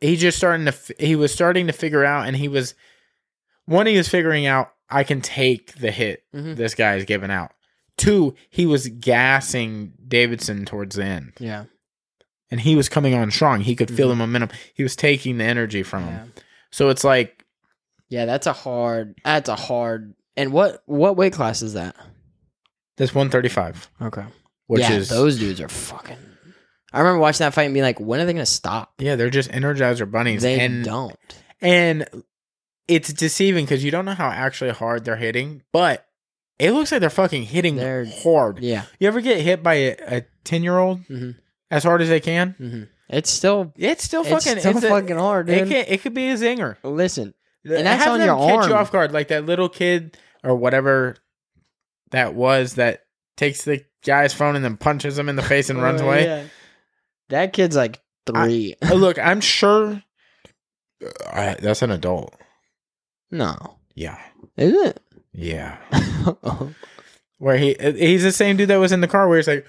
he 0.00 0.16
just 0.16 0.36
starting 0.38 0.66
to 0.66 0.74
he 0.98 1.16
was 1.16 1.32
starting 1.32 1.66
to 1.68 1.72
figure 1.72 2.04
out, 2.04 2.26
and 2.26 2.36
he 2.36 2.48
was 2.48 2.74
one 3.64 3.86
he 3.86 3.96
was 3.96 4.08
figuring 4.08 4.46
out 4.46 4.72
I 4.88 5.02
can 5.04 5.20
take 5.20 5.74
the 5.74 5.90
hit 5.90 6.22
Mhm. 6.34 6.56
this 6.56 6.74
guy 6.74 6.96
is 6.96 7.04
giving 7.04 7.30
out. 7.30 7.52
Two, 7.96 8.34
he 8.50 8.66
was 8.66 8.88
gassing 8.88 9.92
Deiveson 10.06 10.66
towards 10.66 10.96
the 10.96 11.04
end, 11.04 11.32
Yeah. 11.40 11.64
and 12.50 12.60
he 12.60 12.76
was 12.76 12.88
coming 12.88 13.14
on 13.14 13.30
strong. 13.30 13.62
He 13.62 13.74
could 13.74 13.90
feel 13.90 14.06
Mhm. 14.08 14.10
the 14.10 14.16
momentum. 14.16 14.50
He 14.74 14.82
was 14.82 14.94
taking 14.96 15.38
the 15.38 15.44
energy 15.44 15.82
from 15.82 16.04
Yeah. 16.04 16.10
him. 16.18 16.32
So 16.70 16.88
it's 16.90 17.04
like 17.04 17.42
Yeah, 18.08 18.24
that's 18.24 18.46
a 18.46 18.52
hard. 18.52 19.16
That's 19.24 19.48
a 19.48 19.56
hard 19.56 20.14
And 20.36 20.52
what 20.52 20.82
what 20.86 21.16
weight 21.16 21.32
class 21.32 21.62
is 21.62 21.72
that? 21.72 21.96
That's 22.98 23.14
135, 23.14 23.88
Okay. 24.00 24.24
which 24.66 24.82
yeah, 24.82 24.92
is 24.92 25.08
those 25.08 25.38
dudes 25.38 25.60
are 25.60 25.68
fucking. 25.68 26.18
I 26.92 27.00
remember 27.00 27.18
watching 27.20 27.44
that 27.44 27.54
fight 27.54 27.64
and 27.64 27.74
being 27.74 27.84
like, 27.84 28.00
when 28.00 28.20
are 28.20 28.24
they 28.24 28.32
gonna 28.32 28.46
stop? 28.46 28.94
yeah, 28.98 29.16
they're 29.16 29.30
just 29.30 29.50
Energizer 29.50 30.10
bunnies, 30.10 30.42
They 30.42 30.60
and 30.60 30.84
don't. 30.84 31.16
and 31.60 32.06
it's 32.88 33.12
deceiving 33.12 33.64
because 33.64 33.82
you 33.84 33.90
don't 33.90 34.04
know 34.04 34.14
how 34.14 34.28
actually 34.30 34.70
hard 34.70 35.04
they're 35.04 35.16
hitting, 35.16 35.62
but 35.72 36.06
it 36.58 36.70
looks 36.72 36.92
like 36.92 37.00
they're 37.00 37.10
fucking 37.10 37.42
hitting 37.42 37.76
They're- 37.76 38.06
hard. 38.22 38.60
Yeah. 38.60 38.84
You 39.00 39.08
ever 39.08 39.20
get 39.20 39.40
hit 39.40 39.62
by 39.62 39.74
a 39.74 40.22
ten 40.44 40.62
year 40.62 40.78
old 40.78 41.02
Mhm. 41.08 41.34
as 41.70 41.82
hard 41.84 42.00
as 42.02 42.08
they 42.08 42.20
can? 42.20 42.50
hmm 42.58 42.82
It's 43.08 43.28
still 43.30 43.72
It's 43.76 44.04
still 44.04 44.22
it's 44.22 44.30
fucking. 44.30 44.60
still 44.60 44.76
it's 44.76 44.84
a- 44.84 44.88
fucking 44.88 45.16
hard, 45.16 45.50
it 45.50 45.68
can, 45.68 45.84
it 45.88 46.00
could 46.02 46.14
be 46.14 46.28
a 46.30 46.34
zinger. 46.34 46.76
Listen, 46.84 47.34
And 47.64 47.86
that's 47.86 48.04
have 48.04 48.14
on 48.14 48.20
your 48.20 48.36
catch 48.36 48.58
arm. 48.62 48.68
you 48.70 48.74
off 48.76 48.92
guard, 48.92 49.12
like 49.12 49.28
that 49.28 49.44
little 49.44 49.68
kid 49.68 50.16
or 50.44 50.54
whatever 50.54 51.16
that 52.12 52.34
was 52.34 52.74
that 52.74 53.02
takes 53.36 53.64
the 53.64 53.84
guy's 54.04 54.32
phone 54.32 54.54
and 54.56 54.64
then 54.64 54.76
punches 54.76 55.18
him 55.18 55.28
in 55.28 55.34
the 55.36 55.42
face 55.42 55.68
and 55.70 55.82
runs 55.82 56.00
Oh, 56.00 56.06
away. 56.06 56.24
yeah. 56.24 56.42
That 57.28 57.52
kid's 57.52 57.76
like 57.76 58.00
three. 58.26 58.74
Uh, 58.82 58.94
Look, 58.94 59.18
I'm 59.18 59.40
sure 59.40 60.02
uh, 61.32 61.54
that's 61.60 61.82
an 61.82 61.90
adult. 61.90 62.34
no, 63.30 63.76
Yeah, 63.94 64.18
is 64.56 64.72
it? 64.72 65.00
yeah. 65.32 65.78
Where 67.38 67.58
he 67.58 67.76
he's 67.78 68.22
the 68.22 68.32
same 68.32 68.56
dude 68.56 68.68
that 68.70 68.76
was 68.78 68.92
in 68.92 69.02
the 69.02 69.08
car 69.08 69.28
where 69.28 69.36
he's 69.36 69.46
like, 69.48 69.66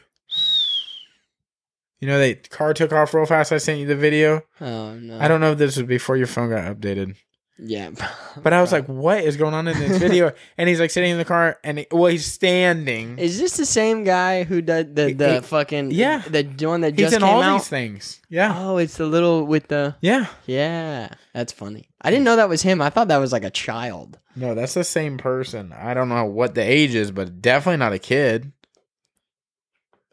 you 1.99 2.07
know, 2.07 2.17
the 2.19 2.35
car 2.35 2.73
took 2.73 2.93
off 2.93 3.13
real 3.13 3.25
fast. 3.25 3.51
I 3.51 3.57
sent 3.57 3.79
you 3.79 3.85
the 3.85 3.95
video. 3.95 4.41
oh 4.61 4.93
no, 4.93 5.19
I 5.19 5.27
don't 5.27 5.41
know 5.41 5.51
if 5.51 5.57
this 5.57 5.75
was 5.75 5.85
before 5.85 6.15
your 6.15 6.27
phone 6.27 6.49
got 6.49 6.63
updated. 6.73 7.17
Yeah, 7.59 7.89
But 8.43 8.53
I 8.53 8.61
was 8.61 8.71
like, 8.71 8.85
what 8.85 9.23
is 9.23 9.35
going 9.37 9.53
on 9.53 9.67
in 9.67 9.77
this 9.79 9.97
video? 9.97 10.31
and 10.57 10.69
he's 10.69 10.79
like 10.79 10.91
sitting 10.91 11.11
in 11.11 11.17
the 11.17 11.25
car 11.25 11.57
and 11.63 11.79
he, 11.79 11.87
well, 11.91 12.05
he's 12.11 12.25
standing. 12.31 13.17
is 13.17 13.39
this 13.39 13.57
the 13.57 13.65
same 13.65 14.03
guy 14.03 14.43
who 14.43 14.61
did 14.61 14.95
the 14.95 15.13
the 15.13 15.33
He- 15.35 15.39
fucking 15.41 15.91
yeah. 15.91 16.19
the 16.19 16.43
one 16.67 16.81
that 16.81 16.91
He's 16.93 17.05
just 17.09 17.15
in 17.15 17.21
came 17.21 17.29
all 17.29 17.41
out? 17.41 17.57
these 17.57 17.67
things. 17.67 18.21
Yeah. 18.29 18.53
Oh, 18.55 18.77
it's 18.77 18.97
the 18.97 19.05
little 19.07 19.43
with 19.45 19.67
the 19.69 19.95
Yeah. 20.01 20.27
yeah. 20.45 21.09
That's 21.33 21.51
funny. 21.51 21.89
I 22.01 22.09
didn't 22.11 22.25
know 22.25 22.35
that 22.35 22.49
was 22.49 22.61
him. 22.61 22.81
I 22.81 22.89
thought 22.91 23.07
that 23.07 23.17
was 23.17 23.31
like 23.31 23.43
a 23.43 23.49
child. 23.49 24.19
No, 24.35 24.53
that's 24.53 24.75
the 24.75 24.83
same 24.83 25.17
person. 25.17 25.73
I 25.73 25.95
don't 25.95 26.09
know 26.09 26.25
what 26.25 26.53
the 26.53 26.61
age 26.61 26.93
is, 26.93 27.09
but 27.11 27.41
definitely 27.41 27.77
not 27.77 27.91
a 27.93 27.99
kid. 27.99 28.51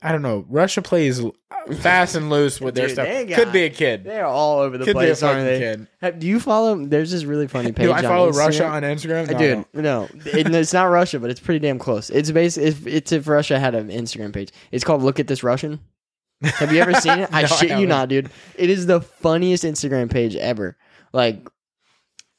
I 0.04 0.12
don't 0.12 0.22
know. 0.22 0.44
Russia 0.50 0.82
plays 0.82 1.22
fast 1.80 2.14
and 2.14 2.28
loose 2.28 2.60
with 2.60 2.74
their 2.74 2.90
stuff. 2.90 3.06
they 3.06 3.24
Could 3.26 3.52
be 3.52 3.62
a 3.64 3.70
kid. 3.70 4.04
They're 4.04 4.26
all 4.26 4.58
over 4.60 4.76
the 4.76 4.84
Could 4.84 4.92
be 4.94 4.98
a 4.98 5.02
place, 5.06 5.22
aren't 5.22 5.44
they? 5.44 5.58
kid. 5.58 5.86
Have- 6.02 6.18
Do 6.18 6.26
you 6.26 6.38
follow? 6.38 6.76
There's 6.84 7.10
this 7.10 7.24
really 7.24 7.48
funny 7.48 7.72
page. 7.72 7.86
Do 7.86 7.92
I 7.92 8.02
follow 8.02 8.30
Instagram. 8.30 8.36
Russia 8.38 8.66
on 8.66 8.82
Instagram? 8.82 9.28
Uh, 9.28 9.32
No, 9.32 9.38
Dude, 9.38 9.82
no, 9.82 10.08
it, 10.38 10.54
it's 10.54 10.74
not 10.74 10.84
Russia, 10.84 11.18
but 11.18 11.30
it's 11.30 11.40
pretty 11.40 11.60
damn 11.60 11.78
close. 11.78 12.10
It's 12.10 12.30
basically 12.30 12.68
if 12.68 12.86
it's 12.86 13.12
if 13.12 13.26
Russia 13.26 13.58
had 13.58 13.74
an 13.74 13.88
Instagram 13.88 14.34
page. 14.34 14.50
It's 14.70 14.84
called 14.84 15.02
"Look 15.02 15.18
at 15.18 15.26
This 15.26 15.42
Russian." 15.42 15.80
Have 16.42 16.70
you 16.72 16.82
ever 16.82 16.92
seen 17.00 17.20
it? 17.20 17.30
I 17.32 17.40
No, 17.42 17.46
I 17.46 17.56
shit 17.56 17.78
you 17.78 17.86
not, 17.86 18.10
dude. 18.10 18.30
It 18.56 18.68
is 18.68 18.84
the 18.86 19.00
funniest 19.00 19.64
Instagram 19.64 20.10
page 20.10 20.36
ever. 20.36 20.76
Like 21.14 21.48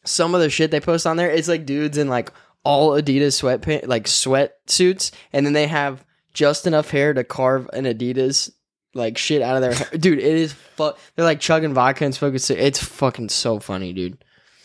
some 0.03 0.35
of 0.35 0.41
the 0.41 0.51
shit 0.51 0.69
they 0.69 0.79
post 0.79 1.07
on 1.07 1.17
there, 1.17 1.31
it's 1.31 1.47
like 1.47 1.65
dudes 1.65 1.97
in 1.97 2.09
like 2.09 2.31
all 2.63 2.91
Adidas 2.91 3.41
sweatpants, 3.41 3.87
like 3.87 4.03
sweatsuits, 4.05 5.09
and 5.33 5.45
then 5.47 5.53
they 5.53 5.65
have 5.65 6.05
just 6.35 6.67
enough 6.67 6.91
hair 6.91 7.13
to 7.13 7.23
carve 7.23 7.67
an 7.73 7.85
Adidas 7.85 8.51
like 8.93 9.17
shit 9.17 9.41
out 9.41 9.55
of 9.55 9.61
their 9.61 9.73
hair. 9.73 9.87
Dude, 9.97 10.19
it 10.19 10.25
is 10.25 10.53
fu- 10.53 10.93
They're 11.15 11.25
like 11.25 11.39
chugging 11.39 11.73
vodka 11.73 12.05
and 12.05 12.13
smoking. 12.13 12.39
It's 12.57 12.83
fucking 12.83 13.29
so 13.29 13.59
funny, 13.59 13.91
dude. 13.93 14.23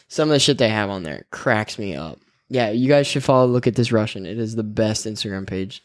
Some 0.09 0.29
of 0.29 0.35
the 0.35 0.41
shit 0.41 0.59
they 0.59 0.69
have 0.69 0.91
on 0.91 1.05
there 1.05 1.25
cracks 1.31 1.79
me 1.79 1.97
up. 1.97 2.19
Yeah, 2.49 2.71
you 2.71 2.89
guys 2.89 3.07
should 3.07 3.25
follow. 3.25 3.47
Look 3.47 3.67
at 3.69 3.77
this 3.77 3.93
Russian. 3.93 4.27
It 4.27 4.39
is 4.39 4.57
the 4.57 4.65
best 4.65 5.07
Instagram 5.07 5.47
page. 5.47 5.83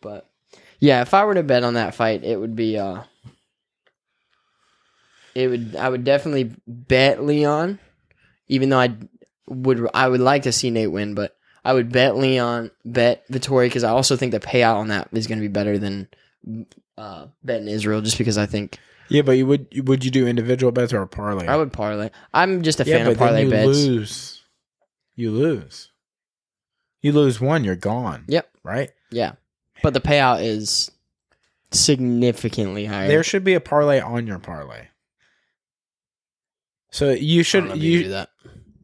But 0.00 0.30
yeah, 0.78 1.02
if 1.02 1.12
I 1.12 1.24
were 1.24 1.34
to 1.34 1.42
bet 1.42 1.64
on 1.64 1.74
that 1.74 1.94
fight, 1.94 2.22
it 2.24 2.38
would 2.38 2.54
be 2.54 2.78
uh, 2.78 3.02
it 5.34 5.48
would 5.48 5.76
I 5.76 5.88
would 5.88 6.04
definitely 6.04 6.54
bet 6.66 7.24
Leon, 7.24 7.80
even 8.46 8.68
though 8.68 8.78
I 8.78 8.96
would 9.48 9.88
I 9.92 10.08
would 10.08 10.20
like 10.20 10.44
to 10.44 10.52
see 10.52 10.70
Nate 10.70 10.92
win, 10.92 11.14
but 11.14 11.36
I 11.64 11.72
would 11.72 11.90
bet 11.90 12.16
Leon, 12.16 12.70
bet 12.84 13.26
Vettori 13.28 13.66
because 13.66 13.84
I 13.84 13.90
also 13.90 14.16
think 14.16 14.32
the 14.32 14.40
payout 14.40 14.76
on 14.76 14.88
that 14.88 15.08
is 15.12 15.26
going 15.26 15.38
to 15.38 15.42
be 15.42 15.48
better 15.48 15.78
than 15.78 16.08
uh, 16.98 17.26
betting 17.42 17.68
Israel, 17.68 18.00
just 18.02 18.18
because 18.18 18.36
I 18.36 18.46
think 18.46 18.78
Yeah, 19.08 19.22
but 19.22 19.32
you 19.32 19.46
would 19.46 19.88
would 19.88 20.04
you 20.04 20.10
do 20.10 20.26
individual 20.26 20.72
bets 20.72 20.92
or 20.92 21.00
a 21.02 21.06
parlay? 21.08 21.46
I 21.46 21.56
would 21.56 21.72
parlay. 21.72 22.10
I'm 22.34 22.62
just 22.62 22.80
a 22.80 22.84
yeah, 22.84 22.96
fan 22.98 23.06
but 23.06 23.12
of 23.12 23.18
parlay 23.18 23.36
then 23.36 23.44
you 23.46 23.50
bets. 23.50 23.66
lose. 23.66 24.42
You 25.16 25.30
lose. 25.30 25.90
You 27.00 27.12
lose 27.12 27.40
one, 27.40 27.64
you're 27.64 27.76
gone. 27.76 28.24
Yep. 28.28 28.48
Right. 28.62 28.90
Yeah, 29.10 29.32
but 29.82 29.92
the 29.94 30.00
payout 30.00 30.42
is 30.42 30.90
significantly 31.70 32.84
higher. 32.86 33.08
There 33.08 33.22
should 33.22 33.44
be 33.44 33.54
a 33.54 33.60
parlay 33.60 34.00
on 34.00 34.26
your 34.26 34.38
parlay. 34.38 34.88
So 36.90 37.10
you 37.10 37.40
I 37.40 37.42
should 37.42 37.60
don't 37.60 37.68
know 37.70 37.74
if 37.74 37.82
you 37.82 38.02
do 38.04 38.08
that. 38.10 38.30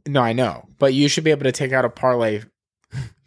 no, 0.07 0.21
I 0.21 0.33
know, 0.33 0.69
but 0.79 0.95
you 0.95 1.09
should 1.09 1.25
be 1.25 1.31
able 1.31 1.45
to 1.45 1.53
take 1.53 1.73
out 1.73 1.85
a 1.85 1.89
parlay 1.91 2.43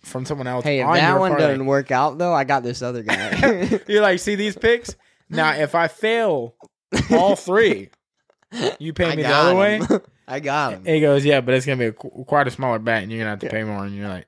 from 0.03 0.25
someone 0.25 0.48
else. 0.48 0.63
Hey, 0.63 0.79
if 0.81 0.88
on 0.88 0.95
that 0.95 1.10
your 1.10 1.19
one 1.19 1.31
parlay. 1.31 1.48
doesn't 1.48 1.65
work 1.65 1.91
out 1.91 2.17
though, 2.17 2.33
I 2.33 2.43
got 2.43 2.63
this 2.63 2.81
other 2.81 3.03
guy. 3.03 3.79
You're 3.88 4.01
like, 4.01 4.19
see 4.19 4.36
these 4.36 4.55
picks? 4.55 4.95
Now, 5.29 5.53
if 5.53 5.74
I 5.75 5.88
fail 5.88 6.55
all 7.12 7.36
three, 7.36 7.89
you 8.79 8.93
pay 8.93 9.05
I 9.12 9.15
me 9.15 9.24
the 9.24 9.29
other 9.29 9.55
way. 9.55 9.81
I 10.27 10.39
got 10.39 10.74
him. 10.74 10.86
He 10.86 11.00
goes, 11.01 11.25
yeah, 11.25 11.41
but 11.41 11.53
it's 11.55 11.65
gonna 11.65 11.77
be 11.77 11.86
a, 11.88 11.91
qu- 11.93 12.24
quite 12.27 12.48
a 12.48 12.51
smaller 12.51 12.79
bet, 12.79 13.03
and 13.03 13.12
you're 13.12 13.19
gonna 13.19 13.31
have 13.31 13.39
to 13.39 13.50
pay 13.50 13.63
more. 13.63 13.83
And 13.86 13.95
you're 13.95 14.07
like, 14.07 14.27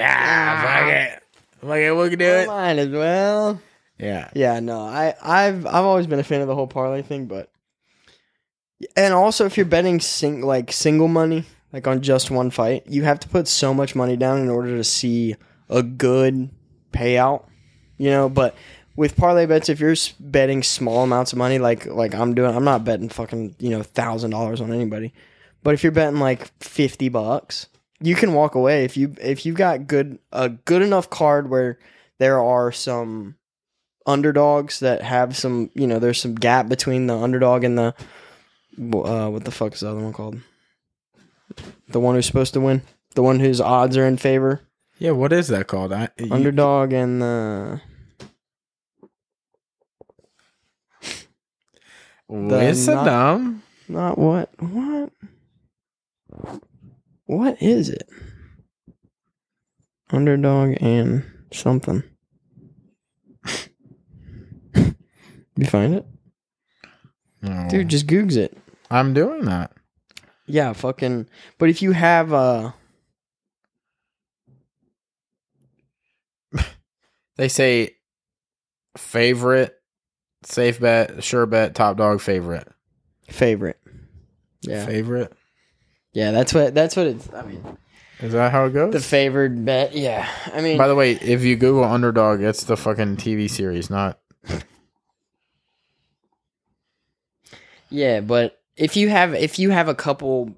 ah, 0.00 0.62
fuck 0.64 0.92
it, 0.94 1.22
fuck 1.60 1.76
it, 1.76 1.92
we 1.96 2.08
can 2.10 2.18
do 2.18 2.24
it. 2.24 2.46
Might 2.46 2.78
as 2.78 2.88
well. 2.88 3.60
Yeah, 3.98 4.30
Yeah, 4.34 4.60
no, 4.60 4.80
I, 4.82 5.14
I've 5.20 5.66
I've 5.66 5.84
always 5.84 6.06
been 6.06 6.20
a 6.20 6.24
fan 6.24 6.40
of 6.40 6.46
the 6.46 6.54
whole 6.54 6.68
parlay 6.68 7.02
thing, 7.02 7.26
but 7.26 7.50
and 8.96 9.12
also 9.12 9.44
if 9.44 9.56
you're 9.56 9.66
betting 9.66 9.98
sing, 10.00 10.40
like 10.42 10.70
single 10.72 11.08
money, 11.08 11.44
like 11.72 11.86
on 11.86 12.00
just 12.00 12.30
one 12.30 12.50
fight, 12.50 12.84
you 12.86 13.02
have 13.04 13.20
to 13.20 13.28
put 13.28 13.48
so 13.48 13.74
much 13.74 13.94
money 13.94 14.16
down 14.16 14.40
in 14.40 14.48
order 14.48 14.76
to 14.76 14.84
see 14.84 15.36
a 15.68 15.82
good 15.82 16.50
payout, 16.92 17.44
you 17.98 18.10
know. 18.10 18.28
But 18.28 18.54
with 18.96 19.16
parlay 19.16 19.46
bets, 19.46 19.68
if 19.68 19.80
you're 19.80 19.96
betting 20.18 20.62
small 20.62 21.04
amounts 21.04 21.32
of 21.32 21.38
money, 21.38 21.58
like 21.58 21.86
like 21.86 22.14
I'm 22.14 22.34
doing, 22.34 22.54
I'm 22.54 22.64
not 22.64 22.84
betting 22.84 23.08
fucking 23.08 23.56
you 23.58 23.70
know 23.70 23.82
thousand 23.82 24.30
dollars 24.30 24.60
on 24.60 24.72
anybody, 24.72 25.12
but 25.62 25.74
if 25.74 25.82
you're 25.82 25.92
betting 25.92 26.20
like 26.20 26.50
fifty 26.62 27.08
bucks, 27.08 27.68
you 28.00 28.14
can 28.14 28.32
walk 28.32 28.54
away. 28.54 28.84
If 28.84 28.96
you 28.96 29.14
if 29.20 29.44
you've 29.44 29.56
got 29.56 29.86
good 29.86 30.18
a 30.32 30.48
good 30.48 30.82
enough 30.82 31.10
card 31.10 31.50
where 31.50 31.78
there 32.18 32.42
are 32.42 32.72
some 32.72 33.36
underdogs 34.06 34.80
that 34.80 35.02
have 35.02 35.36
some 35.36 35.70
you 35.74 35.86
know 35.86 35.98
there's 35.98 36.20
some 36.20 36.34
gap 36.34 36.66
between 36.68 37.06
the 37.06 37.16
underdog 37.16 37.62
and 37.62 37.76
the 37.76 37.94
uh, 38.80 39.28
what 39.28 39.44
the 39.44 39.50
fuck 39.50 39.74
is 39.74 39.80
the 39.80 39.90
other 39.90 40.00
one 40.00 40.12
called 40.14 40.40
the 41.88 42.00
one 42.00 42.14
who's 42.14 42.26
supposed 42.26 42.52
to 42.54 42.60
win 42.60 42.82
the 43.14 43.22
one 43.22 43.40
whose 43.40 43.60
odds 43.60 43.96
are 43.96 44.06
in 44.06 44.16
favor 44.16 44.60
yeah. 45.00 45.12
What 45.12 45.32
is 45.32 45.46
that 45.48 45.68
called? 45.68 45.92
I, 45.92 46.08
you- 46.18 46.32
underdog 46.32 46.92
and 46.92 47.22
the 47.22 47.80
Wisdom. 52.28 53.62
not 53.88 54.18
what 54.18 54.50
what 54.60 55.12
what 57.26 57.62
is 57.62 57.88
it 57.88 58.08
underdog 60.10 60.76
and 60.80 61.24
something 61.52 62.02
you 64.74 65.66
find 65.66 65.94
it 65.94 66.06
No. 67.40 67.66
dude 67.70 67.88
just 67.88 68.06
googs 68.06 68.36
it 68.36 68.56
I'm 68.90 69.12
doing 69.14 69.44
that. 69.44 69.72
Yeah, 70.48 70.72
fucking. 70.72 71.28
But 71.58 71.68
if 71.68 71.82
you 71.82 71.92
have 71.92 72.32
uh 72.32 72.72
They 77.36 77.48
say 77.48 77.96
favorite, 78.96 79.74
safe 80.44 80.80
bet, 80.80 81.22
sure 81.22 81.46
bet, 81.46 81.74
top 81.74 81.96
dog, 81.96 82.20
favorite, 82.20 82.66
favorite, 83.30 83.78
yeah, 84.62 84.86
favorite. 84.86 85.32
yeah, 86.12 86.30
that's 86.32 86.52
what 86.54 86.74
that's 86.74 86.96
what 86.96 87.06
it's. 87.06 87.32
I 87.32 87.42
mean, 87.42 87.62
Is 88.20 88.32
that 88.32 88.50
how 88.50 88.64
it 88.64 88.70
goes? 88.72 88.92
the 88.92 89.00
favored 89.00 89.64
bet. 89.64 89.94
Yeah, 89.94 90.28
I 90.52 90.60
mean, 90.62 90.78
By 90.78 90.88
the 90.88 90.94
way, 90.96 91.12
if 91.12 91.42
you 91.44 91.54
Google 91.56 91.84
underdog, 91.84 92.40
it's 92.40 92.64
the 92.64 92.76
fucking 92.76 93.18
TV 93.18 93.48
series, 93.48 93.88
not 93.90 94.18
yeah, 97.90 98.20
but 98.20 98.58
if 98.78 98.96
you 98.96 99.08
have 99.10 99.34
if 99.34 99.58
you 99.58 99.70
have 99.70 99.88
a 99.88 99.94
couple, 99.94 100.54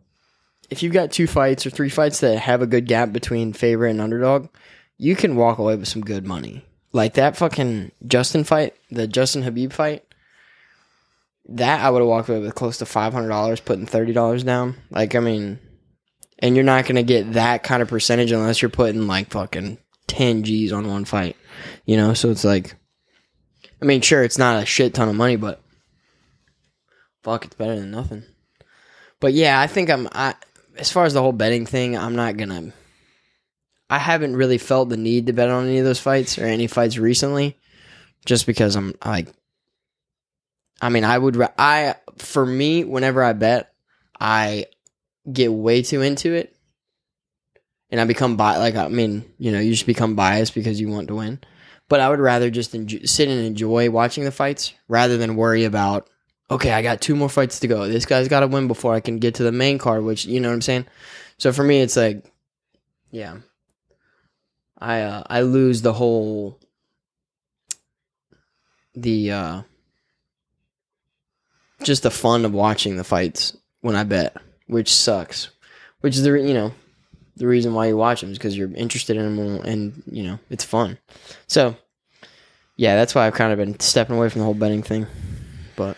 if 0.69 0.83
you've 0.83 0.93
got 0.93 1.11
two 1.11 1.27
fights 1.27 1.67
or 1.67 1.71
three 1.71 1.89
fights 1.89 2.21
that 2.21 2.39
have 2.39 2.63
a 2.63 2.67
good 2.67 2.87
gap 2.87 3.13
between 3.13 3.53
favorite 3.53 3.91
and 3.91 4.01
underdog, 4.01 4.49
you 4.99 5.17
can 5.17 5.37
walk 5.37 5.59
away 5.59 5.75
with 5.75 5.89
some 5.89 6.03
good 6.03 6.27
money. 6.27 6.65
Like 6.93 7.15
that 7.15 7.37
fucking 7.37 7.93
Justin 8.07 8.45
fight, 8.45 8.75
the 8.91 9.09
Justin 9.09 9.43
Khabib 9.43 9.73
fight. 9.73 10.05
That 11.49 11.81
I 11.81 11.91
would 11.91 12.01
have 12.01 12.09
walked 12.09 12.29
away 12.29 12.41
with 12.41 12.55
close 12.55 12.79
to 12.79 12.87
five 12.87 13.13
hundred 13.13 13.31
dollars, 13.31 13.61
putting 13.61 13.87
thirty 13.87 14.13
dollars 14.13 14.45
down. 14.45 14.77
Like 14.91 15.15
I 15.15 15.21
mean, 15.21 15.59
and 16.39 16.55
you're 16.55 16.65
not 16.65 16.87
gonna 16.87 17.03
get 17.03 17.33
that 17.33 17.63
kind 17.63 17.83
of 17.83 17.89
percentage 17.89 18.31
unless 18.31 18.61
you're 18.61 18.69
putting 18.69 19.07
like 19.07 19.31
fucking 19.31 19.79
ten 20.07 20.45
G's 20.45 20.73
on 20.73 20.87
one 20.87 21.07
fight. 21.07 21.37
You 21.87 21.97
know, 21.97 22.15
so 22.15 22.31
it's 22.31 22.45
like, 22.45 22.77
I 23.81 23.85
mean, 23.85 24.03
sure, 24.03 24.23
it's 24.23 24.39
not 24.39 24.63
a 24.63 24.67
shit 24.67 24.95
ton 24.95 25.09
of 25.09 25.17
money, 25.17 25.37
but 25.37 25.61
fuck, 27.23 27.45
it's 27.45 27.55
better 27.55 27.79
than 27.79 27.91
nothing. 27.91 28.25
But 29.21 29.33
yeah, 29.33 29.61
I 29.61 29.67
think 29.67 29.91
I'm. 29.91 30.09
I 30.13 30.35
as 30.77 30.91
far 30.91 31.05
as 31.05 31.15
the 31.15 31.21
whole 31.21 31.33
betting 31.33 31.67
thing, 31.67 31.97
I'm 31.97 32.17
not 32.17 32.37
gonna. 32.37 32.73
I 33.89 33.99
haven't 33.99 34.37
really 34.37 34.59
felt 34.59 34.89
the 34.89 34.97
need 34.97 35.27
to 35.27 35.33
bet 35.33 35.51
on 35.51 35.67
any 35.67 35.79
of 35.79 35.85
those 35.85 36.01
fights 36.01 36.39
or 36.39 36.45
any 36.47 36.67
fights 36.67 36.97
recently, 36.99 37.59
just 38.25 38.47
because 38.47 38.77
I'm 38.77 38.95
like. 39.05 39.29
I 40.83 40.89
mean, 40.89 41.05
I 41.05 41.19
would. 41.19 41.41
I 41.59 41.97
for 42.17 42.45
me, 42.45 42.85
whenever 42.85 43.23
I 43.23 43.35
bet, 43.35 43.73
I 44.19 44.67
get 45.31 45.53
way 45.53 45.83
too 45.83 46.01
into 46.01 46.33
it, 46.33 46.57
and 47.91 48.01
I 48.01 48.05
become 48.05 48.37
bi- 48.37 48.57
like 48.57 48.77
I 48.77 48.89
mean, 48.89 49.25
you 49.39 49.53
know, 49.53 49.61
you 49.61 49.73
just 49.73 49.87
become 49.87 50.15
biased 50.15 50.55
because 50.55 50.81
you 50.81 50.89
want 50.89 51.09
to 51.09 51.17
win. 51.17 51.41
But 51.89 52.01
I 52.01 52.09
would 52.09 52.21
rather 52.21 52.51
just 52.51 52.75
enjoy, 52.75 53.01
sit 53.05 53.29
and 53.29 53.45
enjoy 53.45 53.91
watching 53.91 54.25
the 54.25 54.31
fights 54.31 54.73
rather 54.89 55.17
than 55.19 55.37
worry 55.37 55.65
about. 55.65 56.09
Okay, 56.51 56.73
I 56.73 56.83
got 56.83 57.01
two 57.01 57.15
more 57.15 57.29
fights 57.29 57.61
to 57.61 57.69
go. 57.69 57.87
This 57.87 58.07
guy's 58.07 58.29
got 58.29 58.41
to 58.41 58.49
win 58.49 58.67
before 58.67 58.93
I 58.93 59.01
can 59.01 59.19
get 59.19 59.37
to 59.37 59.45
the 59.45 59.53
main 59.53 59.79
card, 59.79 60.03
which 60.03 60.25
you 60.25 60.41
know 60.41 60.49
what 60.49 60.55
I'm 60.55 60.63
saying. 60.63 60.87
So 61.39 61.53
for 61.53 61.63
me, 61.63 61.81
it's 61.81 61.97
like, 61.97 62.25
yeah, 63.13 63.37
I 64.79 65.03
uh, 65.03 65.23
I 65.27 65.43
lose 65.43 65.83
the 65.83 65.93
whole 65.93 66.59
the 68.95 69.31
uh 69.31 69.63
just 71.85 72.03
the 72.03 72.11
fun 72.11 72.45
of 72.45 72.53
watching 72.53 72.97
the 72.97 73.05
fights 73.05 73.57
when 73.81 73.95
I 73.95 74.05
bet, 74.05 74.37
which 74.67 74.93
sucks. 74.93 75.51
Which 76.01 76.17
is 76.17 76.25
the 76.25 76.33
you 76.33 76.55
know 76.55 76.73
the 77.37 77.47
reason 77.47 77.75
why 77.75 77.87
you 77.87 77.97
watch 77.97 78.23
them 78.23 78.33
is 78.33 78.39
because 78.39 78.57
you're 78.57 78.75
interested 78.75 79.17
in 79.17 79.37
them 79.37 79.61
and 79.65 80.03
you 80.11 80.25
know 80.25 80.39
it's 80.51 80.65
fun. 80.65 80.99
So 81.47 81.77
yeah, 82.77 82.97
that's 82.97 83.15
why 83.15 83.27
I've 83.27 83.35
kind 83.35 83.53
of 83.53 83.59
been 83.59 83.79
stepping 83.79 84.17
away 84.17 84.29
from 84.31 84.41
the 84.41 84.45
whole 84.47 84.55
betting 84.55 84.83
thing. 84.83 85.07
But 85.77 85.97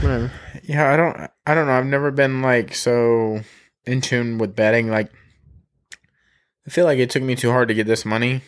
whatever. 0.00 0.30
Yeah, 0.62 0.90
I 0.92 0.96
don't 0.96 1.16
I 1.46 1.54
don't 1.54 1.66
know. 1.66 1.72
I've 1.72 1.86
never 1.86 2.10
been 2.10 2.42
like 2.42 2.74
so 2.74 3.40
in 3.84 4.00
tune 4.00 4.38
with 4.38 4.54
betting. 4.56 4.88
Like 4.88 5.10
I 6.66 6.70
feel 6.70 6.84
like 6.84 6.98
it 6.98 7.10
took 7.10 7.22
me 7.22 7.34
too 7.36 7.50
hard 7.50 7.68
to 7.68 7.74
get 7.74 7.86
this 7.86 8.04
money 8.04 8.40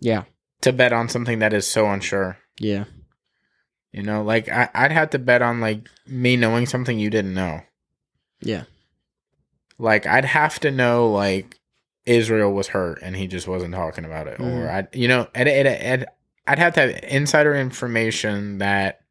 Yeah, 0.00 0.24
to 0.62 0.72
bet 0.72 0.92
on 0.92 1.08
something 1.08 1.38
that 1.38 1.52
is 1.52 1.66
so 1.66 1.88
unsure. 1.90 2.38
yeah, 2.58 2.84
You 3.92 4.02
know, 4.02 4.22
like 4.22 4.48
I, 4.48 4.68
I'd 4.74 4.90
have 4.92 5.10
to 5.10 5.18
bet 5.18 5.42
on 5.42 5.60
like 5.60 5.88
me 6.06 6.36
knowing 6.36 6.66
something 6.66 6.98
you 6.98 7.10
didn't 7.10 7.34
know. 7.34 7.60
yeah, 8.40 8.64
Like 9.78 10.06
I'd 10.06 10.24
have 10.24 10.58
to 10.60 10.70
know 10.72 11.08
like 11.10 11.60
Israel 12.06 12.52
was 12.52 12.68
hurt 12.68 12.98
and 13.02 13.14
he 13.14 13.28
just 13.28 13.46
wasn't 13.46 13.74
talking 13.74 14.04
about 14.04 14.26
it, 14.26 14.40
or 14.40 14.44
Mhm. 14.44 14.68
I, 14.68 14.88
you 14.96 15.06
know, 15.06 15.28
I'd, 15.36 15.46
I'd, 15.46 15.66
I'd, 15.68 16.06
I'd 16.48 16.58
have 16.58 16.74
to 16.74 16.80
have 16.80 17.04
insider 17.04 17.54
information 17.54 18.58
that 18.58 19.01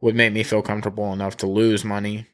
would 0.00 0.14
make 0.14 0.32
me 0.32 0.42
feel 0.42 0.62
comfortable 0.62 1.12
enough 1.12 1.36
to 1.38 1.46
lose 1.46 1.84
money. 1.84 2.26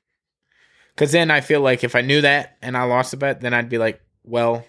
Because 0.94 1.12
then 1.12 1.30
I 1.30 1.40
feel 1.40 1.60
like 1.60 1.82
if 1.82 1.96
I 1.96 2.02
knew 2.02 2.20
that 2.20 2.56
and 2.62 2.76
I 2.76 2.84
lost 2.84 3.10
the 3.10 3.16
bet, 3.16 3.40
then 3.40 3.52
I'd 3.54 3.68
be 3.68 3.78
like, 3.78 4.00
well, 4.22 4.64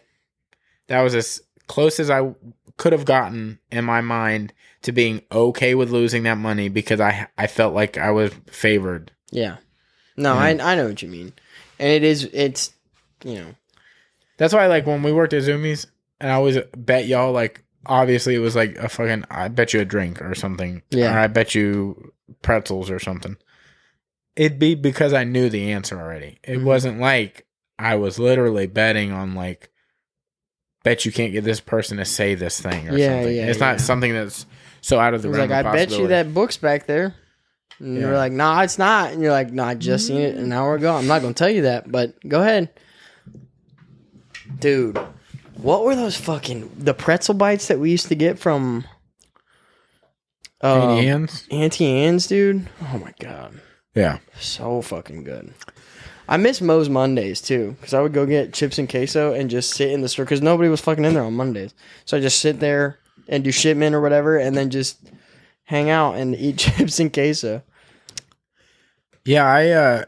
that 0.88 1.02
was 1.02 1.14
as 1.14 1.42
close 1.68 2.00
as 2.00 2.10
I 2.10 2.34
could 2.78 2.94
have 2.94 3.06
gotten 3.06 3.60
in 3.72 3.86
my 3.86 4.02
mind 4.02 4.54
to 4.84 4.92
being 4.92 5.22
okay 5.32 5.76
with 5.76 5.90
losing 5.92 6.24
that 6.24 6.38
money 6.38 6.70
because 6.70 7.00
I 7.00 7.28
I 7.38 7.48
felt 7.48 7.74
like 7.74 7.98
I 7.98 8.12
was 8.12 8.32
favored. 8.48 9.12
yeah. 9.32 9.58
No. 10.18 10.34
I 10.34 10.50
I 10.52 10.76
know 10.76 10.88
what 10.88 11.02
you 11.02 11.10
mean, 11.10 11.34
and 11.78 11.90
it 11.90 12.04
is 12.04 12.24
it's 12.32 12.72
you 13.26 13.36
know 13.36 13.56
That's 14.38 14.54
why, 14.54 14.68
like, 14.68 14.86
when 14.86 15.04
we 15.04 15.12
worked 15.12 15.34
at 15.34 15.44
Zoomies, 15.44 15.88
and 16.22 16.32
I 16.32 16.36
always 16.36 16.58
bet 16.78 17.06
y'all, 17.06 17.34
like, 17.34 17.65
obviously 17.86 18.36
it 18.36 18.40
was 18.40 18.56
like 18.56 18.76
a 18.78 18.90
fucking, 18.90 19.26
I 19.30 19.48
bet 19.48 19.74
you 19.74 19.80
a 19.82 19.86
drink 19.86 20.22
or 20.22 20.36
something. 20.36 20.82
Yeah. 20.92 21.14
Or 21.16 21.20
I 21.20 21.28
bet 21.28 21.56
you 21.56 22.14
pretzels 22.42 22.90
or 22.90 23.00
something. 23.00 23.38
It'd 24.36 24.60
be 24.60 24.76
because 24.76 25.14
I 25.14 25.24
knew 25.24 25.50
the 25.50 25.72
answer 25.72 26.00
already. 26.00 26.40
It 26.44 26.60
Mhm. 26.60 26.64
wasn't 26.64 27.00
like 27.00 27.46
I 27.80 27.96
was 27.96 28.20
literally 28.20 28.68
betting 28.68 29.12
on, 29.12 29.36
like, 29.36 29.70
bet 30.84 31.06
you 31.06 31.12
can't 31.12 31.32
get 31.34 31.44
this 31.44 31.60
person 31.60 31.98
to 31.98 32.06
say 32.06 32.36
this 32.36 32.60
thing 32.62 32.90
or 32.90 32.98
Yeah, 32.98 33.08
something. 33.16 33.36
yeah, 33.36 33.48
it's 33.48 33.60
not 33.60 33.80
something 33.82 34.14
that's 34.14 34.46
so 34.82 35.00
out 35.00 35.14
of 35.14 35.22
the 35.24 35.30
realm 35.30 35.50
like 35.50 35.66
I 35.66 35.72
bet 35.74 35.90
you 35.92 36.08
that 36.08 36.34
book's 36.34 36.58
back 36.58 36.86
there. 36.86 37.16
And 37.80 37.98
you're 37.98 38.12
Yeah. 38.12 38.18
like, 38.18 38.32
nah, 38.32 38.62
it's 38.62 38.78
not. 38.78 39.12
And 39.12 39.22
you're 39.22 39.32
like, 39.34 39.52
nah, 39.52 39.68
I 39.70 39.74
just 39.76 40.08
seen 40.08 40.22
it 40.22 40.36
an 40.38 40.54
hour 40.54 40.76
ago. 40.76 40.96
I'm 40.96 41.08
not 41.08 41.22
gonna 41.22 41.34
tell 41.34 41.50
you 41.50 41.64
that, 41.64 41.92
but 41.92 42.14
go 42.28 42.42
ahead, 42.42 42.70
dude. 44.60 44.98
What 45.58 45.84
were 45.84 45.96
those 45.96 46.18
fucking 46.18 46.72
the 46.78 46.94
pretzel 46.94 47.34
bites 47.34 47.68
that 47.68 47.80
we 47.80 47.90
used 47.92 48.08
to 48.10 48.16
get 48.16 48.38
from 48.40 48.86
uh, 50.62 50.90
Any 50.98 51.08
hands? 51.08 51.48
Auntie 51.50 51.86
Anne's, 51.88 52.28
dude? 52.28 52.68
Oh 52.94 52.98
my 53.00 53.14
god, 53.20 53.60
Yeah. 53.94 54.20
so 54.40 54.82
fucking 54.82 55.24
good. 55.24 55.54
I 56.28 56.38
miss 56.38 56.60
Moe's 56.60 56.90
Mondays 56.90 57.40
too, 57.40 57.76
because 57.80 57.94
I 57.94 58.02
would 58.02 58.14
go 58.14 58.26
get 58.26 58.54
chips 58.54 58.78
and 58.80 58.90
queso 58.90 59.34
and 59.34 59.50
just 59.50 59.72
sit 59.72 59.92
in 59.92 60.02
the 60.02 60.10
store 60.10 60.26
because 60.26 60.42
nobody 60.42 60.70
was 60.70 60.82
fucking 60.82 61.06
in 61.06 61.14
there 61.14 61.24
on 61.24 61.34
Mondays. 61.36 61.74
So 62.06 62.18
I 62.18 62.20
just 62.20 62.40
sit 62.40 62.60
there 62.60 62.98
and 63.28 63.44
do 63.44 63.52
shipment 63.52 63.96
or 63.96 64.02
whatever, 64.02 64.38
and 64.38 64.56
then 64.58 64.70
just 64.72 65.12
hang 65.64 65.90
out 65.90 66.16
and 66.16 66.36
eat 66.36 66.58
chips 66.60 67.00
and 67.00 67.14
queso. 67.14 67.62
Yeah, 69.24 69.46
I 69.46 69.70
uh 69.70 70.06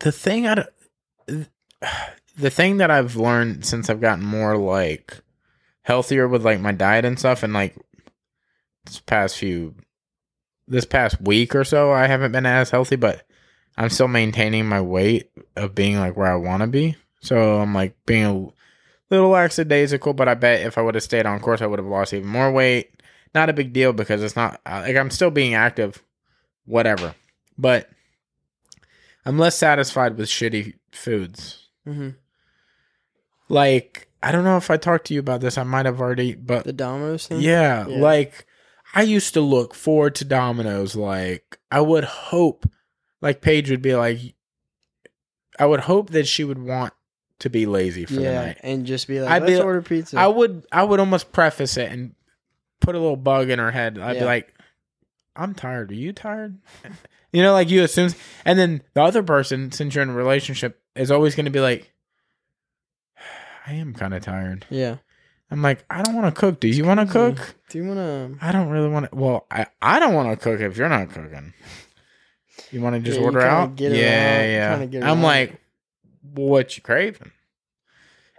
the 0.00 0.12
thing 0.12 0.46
I 0.46 0.54
don't- 0.56 1.48
the 2.36 2.50
thing 2.50 2.78
that 2.78 2.90
I've 2.90 3.16
learned 3.16 3.64
since 3.64 3.88
I've 3.88 4.00
gotten 4.00 4.24
more 4.24 4.56
like 4.56 5.20
healthier 5.82 6.26
with 6.26 6.44
like 6.44 6.60
my 6.60 6.72
diet 6.72 7.04
and 7.04 7.18
stuff 7.18 7.42
and 7.42 7.52
like 7.52 7.76
this 8.86 9.00
past 9.00 9.36
few 9.36 9.74
this 10.66 10.84
past 10.84 11.20
week 11.20 11.54
or 11.54 11.64
so 11.64 11.92
I 11.92 12.06
haven't 12.06 12.32
been 12.32 12.46
as 12.46 12.70
healthy 12.70 12.96
but 12.96 13.22
I'm 13.76 13.90
still 13.90 14.08
maintaining 14.08 14.66
my 14.66 14.80
weight 14.80 15.30
of 15.56 15.74
being 15.74 15.98
like 15.98 16.16
where 16.16 16.32
I 16.32 16.36
want 16.36 16.62
to 16.62 16.68
be. 16.68 16.96
So 17.20 17.60
I'm 17.60 17.74
like 17.74 17.96
being 18.06 18.24
a 18.24 19.14
little 19.14 19.30
lackadaisical, 19.30 20.14
but 20.14 20.28
I 20.28 20.34
bet 20.34 20.66
if 20.66 20.78
I 20.78 20.82
would 20.82 20.94
have 20.94 21.04
stayed 21.04 21.26
on 21.26 21.40
course 21.40 21.60
I 21.60 21.66
would 21.66 21.78
have 21.78 21.88
lost 21.88 22.14
even 22.14 22.28
more 22.28 22.50
weight. 22.50 22.90
Not 23.34 23.48
a 23.48 23.54
big 23.54 23.72
deal 23.72 23.92
because 23.92 24.22
it's 24.22 24.36
not 24.36 24.60
like 24.64 24.96
I'm 24.96 25.10
still 25.10 25.30
being 25.30 25.54
active 25.54 26.02
whatever. 26.66 27.14
But 27.58 27.90
I'm 29.26 29.38
less 29.38 29.56
satisfied 29.56 30.16
with 30.16 30.28
shitty 30.28 30.74
foods. 30.92 31.68
Mm-hmm. 31.86 32.10
Like, 33.48 34.08
I 34.22 34.32
don't 34.32 34.44
know 34.44 34.56
if 34.56 34.70
I 34.70 34.76
talked 34.76 35.06
to 35.08 35.14
you 35.14 35.20
about 35.20 35.40
this. 35.40 35.58
I 35.58 35.62
might 35.64 35.86
have 35.86 36.00
already, 36.00 36.34
but 36.34 36.64
The 36.64 36.72
Domino's 36.72 37.26
thing. 37.26 37.40
yeah, 37.40 37.86
Yeah. 37.86 37.98
like 38.00 38.46
I 38.94 39.02
used 39.02 39.34
to 39.34 39.40
look 39.40 39.74
forward 39.74 40.14
to 40.16 40.24
Domino's. 40.24 40.94
Like, 40.96 41.58
I 41.70 41.80
would 41.80 42.04
hope, 42.04 42.64
like 43.20 43.40
Paige 43.42 43.70
would 43.70 43.82
be 43.82 43.94
like, 43.94 44.18
I 45.58 45.66
would 45.66 45.80
hope 45.80 46.10
that 46.10 46.26
she 46.26 46.44
would 46.44 46.58
want 46.62 46.92
to 47.40 47.50
be 47.50 47.66
lazy 47.66 48.06
for 48.06 48.14
the 48.14 48.32
night. 48.32 48.58
and 48.62 48.86
just 48.86 49.06
be 49.08 49.20
like, 49.20 49.30
I'd 49.30 49.42
let's 49.42 49.54
be- 49.58 49.60
order 49.60 49.82
pizza. 49.82 50.18
I 50.18 50.26
would, 50.28 50.64
I 50.72 50.84
would 50.84 51.00
almost 51.00 51.32
preface 51.32 51.76
it 51.76 51.90
and 51.92 52.14
put 52.80 52.94
a 52.94 52.98
little 52.98 53.16
bug 53.16 53.50
in 53.50 53.58
her 53.58 53.70
head. 53.70 53.98
I'd 53.98 54.18
be 54.20 54.24
like, 54.24 54.54
I'm 55.36 55.54
tired. 55.54 55.90
Are 55.90 55.94
you 55.94 56.12
tired? 56.12 56.58
You 57.32 57.42
know, 57.42 57.52
like 57.52 57.68
you 57.68 57.82
assume, 57.82 58.12
and 58.44 58.56
then 58.56 58.82
the 58.94 59.02
other 59.02 59.24
person, 59.24 59.72
since 59.72 59.92
you're 59.92 60.04
in 60.04 60.10
a 60.10 60.14
relationship, 60.14 60.80
is 60.94 61.10
always 61.10 61.34
going 61.34 61.46
to 61.46 61.50
be 61.50 61.58
like, 61.58 61.92
I 63.66 63.74
am 63.74 63.94
kind 63.94 64.14
of 64.14 64.22
tired. 64.22 64.66
yeah. 64.70 64.96
I'm 65.50 65.62
like, 65.62 65.84
I 65.88 66.02
don't 66.02 66.14
want 66.16 66.34
to 66.34 66.40
cook. 66.40 66.58
Do 66.58 66.66
you 66.68 66.84
want 66.84 67.00
to 67.00 67.06
cook? 67.06 67.54
Do 67.68 67.78
you 67.78 67.84
wanna? 67.84 68.34
I 68.40 68.50
don't 68.50 68.70
really 68.70 68.88
want 68.88 69.10
to. 69.10 69.14
Well, 69.16 69.46
I, 69.50 69.66
I 69.80 70.00
don't 70.00 70.14
want 70.14 70.30
to 70.30 70.42
cook 70.42 70.60
if 70.60 70.76
you're 70.76 70.88
not 70.88 71.10
cooking. 71.10 71.52
You 72.72 72.80
want 72.80 72.96
to 72.96 73.00
just 73.02 73.18
Yeah, 73.20 73.24
order 73.24 73.40
out? 73.42 73.78
yeah, 73.78 74.76
out, 74.80 74.90
yeah. 74.92 75.08
I'm 75.08 75.18
out. 75.18 75.22
like, 75.22 75.60
what 76.22 76.76
you 76.76 76.82
craving? 76.82 77.30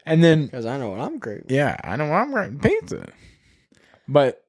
And 0.06 0.24
then 0.24 0.46
Because 0.48 0.66
I 0.66 0.78
know 0.78 0.90
what 0.90 1.00
I'm 1.00 1.20
craving. 1.20 1.46
yeah, 1.50 1.78
I 1.84 1.96
know 1.96 2.10
what 2.10 2.16
I'm 2.18 2.34
craving 2.34 2.60
pizza. 2.60 3.08
But 4.08 4.44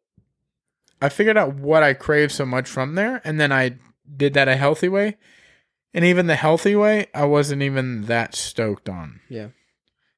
I 1.01 1.09
figured 1.09 1.37
out 1.37 1.55
what 1.55 1.83
I 1.83 1.93
crave 1.95 2.33
so 2.33 2.45
much 2.47 2.69
from 2.69 2.95
there, 2.95 3.21
and 3.23 3.39
then 3.39 3.53
I 3.53 3.77
did 4.17 4.35
that 4.35 4.49
a 4.49 4.57
healthy 4.57 4.89
way. 4.89 5.19
And 5.95 6.05
even 6.05 6.27
the 6.27 6.37
healthy 6.37 6.75
way, 6.75 7.07
I 7.15 7.27
wasn't 7.27 7.63
even 7.63 8.07
that 8.07 8.35
stoked 8.35 8.89
on. 8.89 9.21
Yeah. 9.29 9.49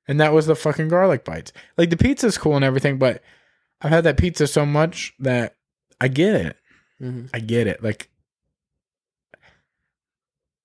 And 0.08 0.18
that 0.20 0.32
was 0.32 0.46
the 0.46 0.56
fucking 0.56 0.88
garlic 0.88 1.24
bites. 1.24 1.52
Like 1.76 1.90
the 1.90 1.96
pizza's 1.96 2.38
cool 2.38 2.56
and 2.56 2.64
everything, 2.64 2.98
but 2.98 3.22
I've 3.80 3.90
had 3.90 4.04
that 4.04 4.16
pizza 4.16 4.46
so 4.46 4.64
much 4.66 5.14
that 5.20 5.54
I 6.00 6.08
get 6.08 6.34
it. 6.34 6.56
Mm-hmm. 7.00 7.26
I 7.32 7.40
get 7.40 7.66
it. 7.66 7.82
Like 7.82 8.08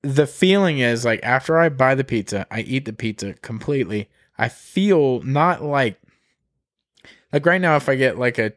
the 0.01 0.27
feeling 0.27 0.79
is 0.79 1.06
like 1.06 1.21
after 1.23 1.60
I 1.60 1.69
buy 1.69 1.95
the 1.95 2.03
pizza, 2.03 2.47
I 2.49 2.62
eat 2.62 2.86
the 2.86 2.93
pizza 2.93 3.34
completely. 3.36 4.10
I 4.38 4.49
feel 4.49 5.21
not 5.21 5.63
like 5.63 5.99
like 7.32 7.45
right 7.45 7.62
now 7.62 7.75
if 7.75 7.89
I 7.89 7.95
get 7.95 8.17
like 8.17 8.38
a 8.38 8.53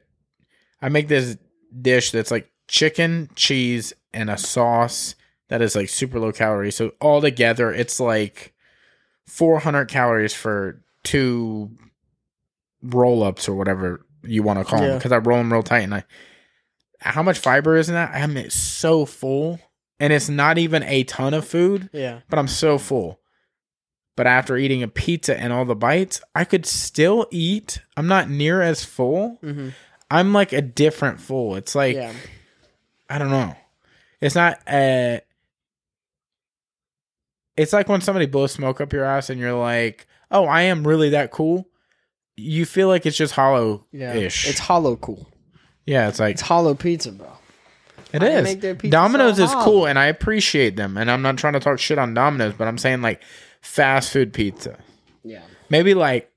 I 0.81 0.88
make 0.88 1.09
this 1.09 1.37
dish 1.81 2.11
that's 2.11 2.31
like 2.31 2.51
chicken, 2.68 3.31
cheese, 3.35 3.92
and 4.12 4.31
a 4.31 4.38
sauce 4.38 5.14
that 5.49 5.62
is 5.62 5.77
like 5.77 5.88
super 5.88 6.18
low 6.18 6.33
calorie. 6.33 6.72
So 6.72 6.92
all 7.01 7.20
together 7.20 7.72
it's 7.72 8.01
like 8.01 8.55
400 9.27 9.87
calories 9.87 10.33
for 10.35 10.83
two 11.03 11.71
roll 12.83 13.23
ups 13.23 13.49
or 13.49 13.55
whatever 13.55 14.05
you 14.23 14.43
want 14.43 14.59
to 14.59 14.65
call 14.65 14.81
them 14.81 14.99
because 14.99 15.12
I 15.12 15.19
roll 15.19 15.39
them 15.39 15.53
real 15.53 15.62
tight. 15.62 15.81
And 15.81 15.95
I, 15.95 16.05
how 17.01 17.23
much 17.23 17.39
fiber 17.39 17.77
is 17.77 17.89
in 17.89 17.95
that? 17.95 18.15
I'm 18.15 18.51
so 18.51 19.05
full, 19.05 19.61
and 20.01 20.12
it's 20.12 20.29
not 20.29 20.59
even 20.59 20.83
a 20.85 21.05
ton 21.05 21.35
of 21.35 21.47
food, 21.47 21.91
Yeah. 21.93 22.21
but 22.29 22.39
I'm 22.39 22.49
so 22.49 22.79
full. 22.79 23.21
But 24.17 24.27
after 24.27 24.57
eating 24.57 24.83
a 24.83 24.89
pizza 24.89 25.39
and 25.39 25.53
all 25.53 25.67
the 25.67 25.77
bites, 25.77 26.23
I 26.35 26.45
could 26.45 26.65
still 26.65 27.27
eat. 27.31 27.81
I'm 27.99 28.07
not 28.07 28.31
near 28.31 28.62
as 28.62 28.83
full. 28.83 29.39
Mm-hmm. 29.43 29.69
I'm 30.11 30.33
like 30.33 30.53
a 30.55 30.62
different 30.62 31.21
full. 31.21 31.55
It's 31.57 31.75
like 31.75 31.97
yeah. 31.97 32.12
I 33.11 33.19
don't 33.19 33.31
know. 33.31 33.55
It's 34.21 34.35
not 34.35 34.59
uh 34.67 35.19
It's 37.57 37.73
like 37.73 37.88
when 37.88 38.01
somebody 38.01 38.27
blows 38.27 38.53
smoke 38.53 38.81
up 38.81 38.92
your 38.92 39.05
ass 39.05 39.31
and 39.31 39.40
you're 39.40 39.55
like, 39.55 40.07
"Oh, 40.31 40.45
I 40.47 40.62
am 40.62 40.87
really 40.87 41.11
that 41.11 41.31
cool." 41.31 41.69
You 42.37 42.66
feel 42.66 42.88
like 42.88 43.07
it's 43.07 43.16
just 43.16 43.33
hollow 43.35 43.87
Yeah. 43.92 44.12
It's 44.12 44.59
hollow 44.59 44.97
cool. 44.97 45.27
yeah, 45.87 46.09
it's 46.09 46.21
like 46.21 46.33
It's 46.33 46.42
hollow 46.42 46.75
pizza, 46.75 47.12
bro. 47.12 47.33
it 48.12 48.19
they 48.19 48.35
is. 48.35 48.45
make 48.45 48.61
their 48.61 48.75
pizza 48.75 48.90
Domino's 48.90 49.38
so 49.38 49.45
is 49.45 49.53
hollow? 49.53 49.64
cool 49.64 49.87
and 49.87 49.99
I 49.99 50.07
appreciate 50.07 50.77
them. 50.77 50.99
And 50.99 51.11
I'm 51.11 51.23
not 51.23 51.38
trying 51.38 51.55
to 51.55 51.61
talk 51.61 51.79
shit 51.79 51.97
on 51.97 52.12
Domino's, 52.12 52.53
but 52.53 52.69
I'm 52.69 52.77
saying 52.77 53.01
like 53.01 53.23
fast 53.62 54.12
food 54.12 54.35
pizza. 54.35 54.79
Yeah. 55.25 55.40
Maybe 55.71 55.95
like 55.95 56.31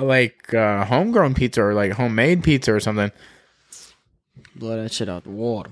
like 0.00 0.52
uh 0.52 0.84
homegrown 0.84 1.34
pizza 1.34 1.62
or 1.62 1.74
like 1.74 1.92
homemade 1.92 2.42
pizza 2.42 2.74
or 2.74 2.80
something. 2.80 3.12
Blow 4.56 4.82
that 4.82 4.90
shit 4.92 5.08
out 5.08 5.22
the 5.22 5.30
water. 5.30 5.70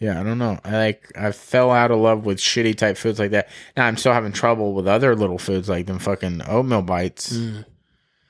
Yeah, 0.00 0.18
I 0.18 0.22
don't 0.22 0.38
know. 0.38 0.58
I 0.64 0.70
like 0.78 1.12
I 1.14 1.30
fell 1.30 1.70
out 1.70 1.90
of 1.90 1.98
love 2.00 2.24
with 2.24 2.38
shitty 2.38 2.76
type 2.76 2.96
foods 2.96 3.18
like 3.18 3.32
that. 3.32 3.48
Now 3.76 3.86
I'm 3.86 3.98
still 3.98 4.14
having 4.14 4.32
trouble 4.32 4.72
with 4.72 4.88
other 4.88 5.14
little 5.14 5.38
foods 5.38 5.68
like 5.68 5.86
them 5.86 5.98
fucking 5.98 6.40
oatmeal 6.48 6.82
bites. 6.82 7.34
Mm. 7.34 7.66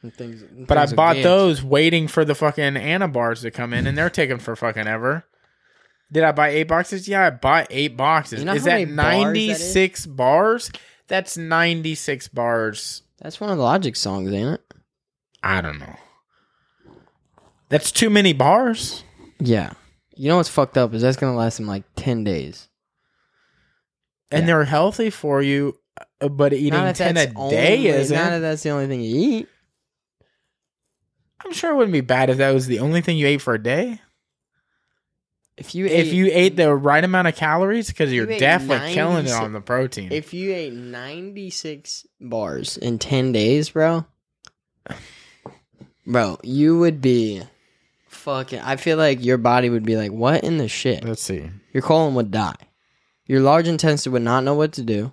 And 0.03 0.15
things, 0.15 0.43
and 0.43 0.67
But 0.67 0.79
I 0.79 0.87
bought 0.93 1.23
those 1.23 1.63
waiting 1.63 2.09
for 2.09 2.25
the 2.25 2.35
fucking 2.35 2.77
Anna 2.77 3.07
bars 3.07 3.43
to 3.43 3.51
come 3.51 3.73
in, 3.73 3.87
and 3.87 3.97
they're 3.97 4.11
taking 4.11 4.39
for 4.39 4.57
fucking 4.57 4.87
ever. 4.87 5.25
Did 6.11 6.25
I 6.25 6.33
buy 6.33 6.49
eight 6.49 6.65
boxes? 6.65 7.07
Yeah, 7.07 7.27
I 7.27 7.31
bought 7.31 7.69
eight 7.71 7.97
boxes. 7.97 8.41
You 8.41 8.47
know 8.47 8.55
is 8.55 8.65
that 8.65 8.73
many 8.73 8.87
bars 8.87 8.97
that 8.97 9.21
is? 9.21 9.27
ninety 9.27 9.55
six 9.55 10.07
bars? 10.07 10.73
That's 11.07 11.37
ninety 11.37 11.95
six 11.95 12.27
bars. 12.27 13.03
That's 13.21 13.41
one 13.41 13.51
of 13.51 13.59
the 13.59 13.63
Logic 13.63 13.95
songs, 13.95 14.33
ain't 14.33 14.55
it? 14.55 14.75
I 15.43 15.61
don't 15.61 15.79
know. 15.79 15.97
That's 17.69 17.93
too 17.93 18.11
many 18.11 18.33
bars. 18.33 19.05
Yeah. 19.39 19.75
You 20.17 20.29
know 20.29 20.37
what's 20.37 20.49
fucked 20.49 20.77
up 20.77 20.93
is 20.95 21.03
that's 21.03 21.17
gonna 21.17 21.37
last 21.37 21.57
them 21.59 21.67
like 21.67 21.85
ten 21.97 22.25
days. 22.25 22.69
And 24.31 24.43
Yeah. 24.43 24.47
they're 24.47 24.65
healthy 24.65 25.11
for 25.11 25.43
you, 25.43 25.79
uh, 26.21 26.29
but 26.29 26.53
eating 26.53 26.75
if 26.85 26.97
ten 26.97 27.13
a 27.13 27.15
that's 27.15 27.33
day 27.51 27.77
only- 27.77 27.89
isn't. 27.89 28.17
Not 28.17 28.33
if 28.35 28.41
that's 28.43 28.63
the 28.63 28.71
only 28.71 28.87
thing 28.87 29.01
you 29.01 29.17
eat. 29.39 29.49
I'm 31.45 31.53
sure 31.53 31.73
it 31.73 31.77
wouldn't 31.77 31.93
be 31.93 32.01
bad 32.03 32.29
if 32.31 32.37
that 32.37 32.51
was 32.53 32.67
the 32.67 32.81
only 32.81 33.01
thing 33.01 33.17
you 33.17 33.27
ate 33.27 33.41
for 33.41 33.55
a 33.55 33.63
day. 33.63 34.01
If 35.57 35.75
you 35.75 35.87
ate, 35.87 36.07
if 36.07 36.13
you 36.13 36.29
ate 36.33 36.57
the 36.57 36.75
right 36.75 37.03
amount 37.03 37.29
of 37.29 37.35
calories, 37.37 37.89
because 37.89 38.13
you're 38.13 38.27
You 38.29 38.35
ate 38.35 38.41
definitely 38.41 38.95
killing 38.95 39.27
it 39.27 39.31
96 39.31 39.41
on 39.45 39.53
the 39.53 39.61
protein. 39.61 40.13
if 40.13 40.33
you 40.33 40.53
ate 40.55 40.73
ninety 40.73 41.51
six 41.51 42.07
bars 42.21 42.77
in 42.77 42.99
ten 42.99 43.33
days, 43.33 43.71
bro, 43.71 44.07
bro, 46.07 46.39
you 46.43 46.79
would 46.79 47.01
be 47.01 47.43
fucking. 48.21 48.61
I 48.61 48.77
feel 48.77 48.97
like 48.97 49.25
your 49.25 49.39
body 49.39 49.71
would 49.71 49.85
be 49.85 49.97
like, 49.97 50.13
"What 50.13 50.45
in 50.45 50.59
the 50.59 50.69
shit?" 50.69 51.05
Let's 51.05 51.23
see. 51.23 51.51
Your 51.73 51.83
colon 51.83 52.15
would 52.15 52.31
die. 52.31 52.57
Your 53.27 53.41
large 53.41 53.69
intestine 53.69 54.13
would 54.13 54.23
not 54.23 54.45
know 54.45 54.55
what 54.55 54.73
to 54.75 54.83
do. 54.83 55.13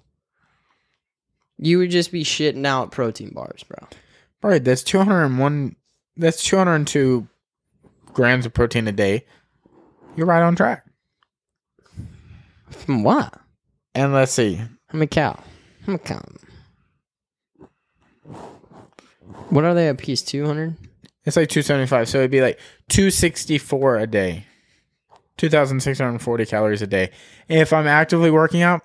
You 1.57 1.79
would 1.79 1.91
just 1.91 2.11
be 2.11 2.23
shitting 2.23 2.65
out 2.65 2.91
protein 2.91 3.31
bars, 3.33 3.63
bro. 3.63 3.87
All 4.43 4.49
right, 4.51 4.63
that's 4.63 4.83
201. 4.83 5.75
That's 6.15 6.43
202 6.43 7.27
grams 8.13 8.45
of 8.45 8.53
protein 8.53 8.87
a 8.87 8.91
day. 8.91 9.25
You're 10.15 10.27
right 10.27 10.41
on 10.43 10.55
track. 10.55 10.83
From 12.69 13.03
what? 13.03 13.39
And 13.95 14.13
let's 14.13 14.31
see. 14.31 14.61
I'm 14.91 15.01
a 15.01 15.07
cow? 15.07 15.39
I'm 15.87 15.95
a 15.95 15.99
cow? 15.99 16.21
What 19.49 19.63
are 19.63 19.73
they 19.73 19.87
a 19.87 19.95
piece? 19.95 20.21
Two 20.21 20.45
hundred. 20.45 20.75
It's 21.25 21.35
like 21.35 21.49
275. 21.49 22.09
So 22.09 22.19
it'd 22.19 22.31
be 22.31 22.41
like 22.41 22.59
264 22.89 23.97
a 23.97 24.07
day. 24.07 24.45
2,640 25.37 26.45
calories 26.45 26.81
a 26.81 26.87
day. 26.87 27.11
If 27.47 27.71
I'm 27.73 27.85
actively 27.87 28.31
working 28.31 28.61
out, 28.63 28.83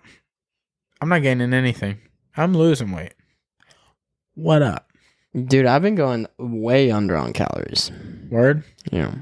I'm 1.01 1.09
not 1.09 1.23
gaining 1.23 1.55
anything. 1.55 1.99
I'm 2.37 2.55
losing 2.55 2.93
weight. 2.93 3.15
What 4.35 4.62
up? 4.62 4.88
Dude, 5.35 5.67
I've 5.67 5.83
been 5.83 5.95
going 5.95 6.27
way 6.38 6.91
under 6.91 7.17
on 7.17 7.33
calories. 7.33 7.91
Word? 8.31 8.65
Yeah. 8.91 9.15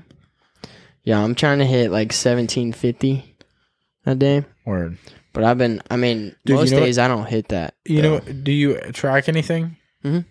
Yeah, 1.05 1.23
I'm 1.23 1.35
trying 1.35 1.59
to 1.61 1.67
hit 1.67 1.91
like 1.91 2.09
1750 2.13 3.37
a 4.07 4.15
day. 4.15 4.45
Word. 4.65 4.99
But 5.33 5.45
I've 5.45 5.59
been, 5.59 5.81
I 5.91 5.97
mean, 5.97 6.35
Dude, 6.45 6.49
you 6.49 6.55
most 6.57 6.71
know 6.73 6.79
what- 6.81 6.85
days 6.87 6.99
I 6.99 7.07
don't 7.07 7.27
hit 7.29 7.49
that. 7.49 7.75
You 7.85 8.03
know, 8.03 8.19
do 8.21 8.51
you 8.51 8.77
track 8.93 9.29
anything? 9.29 9.77
Mhm. 10.05 10.25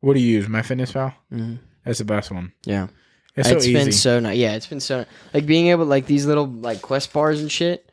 What 0.00 0.14
do 0.14 0.20
you 0.20 0.38
use? 0.38 0.46
MyFitnessPal? 0.46 1.12
Mhm. 1.30 1.58
That's 1.84 1.98
the 1.98 2.04
best 2.06 2.30
one. 2.30 2.52
Yeah. 2.64 2.88
It's 3.36 3.48
so 3.48 3.56
it's 3.56 3.64
easy. 3.66 3.74
been 3.74 3.92
so 3.92 4.20
nice. 4.20 4.36
Yeah, 4.36 4.54
it's 4.54 4.66
been 4.66 4.80
so 4.80 5.04
like 5.32 5.46
being 5.46 5.68
able 5.68 5.84
like 5.86 6.06
these 6.06 6.26
little 6.26 6.46
like 6.46 6.82
quest 6.82 7.12
bars 7.12 7.40
and 7.40 7.50
shit. 7.50 7.86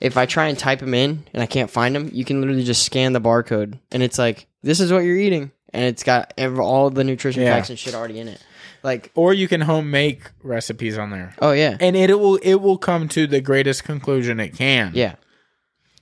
If 0.00 0.16
I 0.16 0.26
try 0.26 0.46
and 0.46 0.56
type 0.58 0.78
them 0.78 0.94
in 0.94 1.24
and 1.34 1.42
I 1.42 1.46
can't 1.46 1.70
find 1.70 1.94
them, 1.94 2.08
you 2.12 2.24
can 2.24 2.40
literally 2.40 2.64
just 2.64 2.84
scan 2.84 3.12
the 3.12 3.20
barcode 3.20 3.78
and 3.90 4.02
it's 4.02 4.18
like 4.18 4.46
this 4.62 4.80
is 4.80 4.92
what 4.92 5.00
you're 5.00 5.16
eating, 5.18 5.50
and 5.72 5.84
it's 5.84 6.02
got 6.02 6.32
ever, 6.38 6.60
all 6.62 6.90
the 6.90 7.04
nutrition 7.04 7.42
Yeah. 7.42 7.54
facts 7.54 7.70
and 7.70 7.78
shit 7.78 7.94
already 7.94 8.18
in 8.18 8.28
it. 8.28 8.42
Like, 8.84 9.10
or 9.16 9.34
you 9.34 9.48
can 9.48 9.60
home 9.60 9.90
make 9.90 10.30
recipes 10.42 10.96
on 10.98 11.10
there. 11.10 11.34
oh 11.42 11.50
yeah, 11.52 11.76
And 11.80 11.96
it 11.96 12.14
will 12.18 12.36
it 12.36 12.54
will 12.56 12.78
come 12.78 13.08
to 13.08 13.26
the 13.26 13.40
greatest 13.40 13.82
conclusion 13.84 14.38
it 14.40 14.56
can. 14.56 14.92
yeah, 14.94 15.16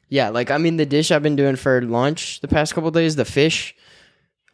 yeah. 0.09 0.29
Like 0.29 0.51
I 0.51 0.59
mean, 0.59 0.77
the 0.77 0.87
dish 0.87 1.11
I've 1.11 1.23
been 1.23 1.37
doing 1.37 1.57
for 1.57 1.81
lunch 1.83 2.41
the 2.41 2.49
past 2.49 2.75
couple 2.75 2.91
days, 2.91 3.17
the 3.17 3.25
fish. 3.25 3.75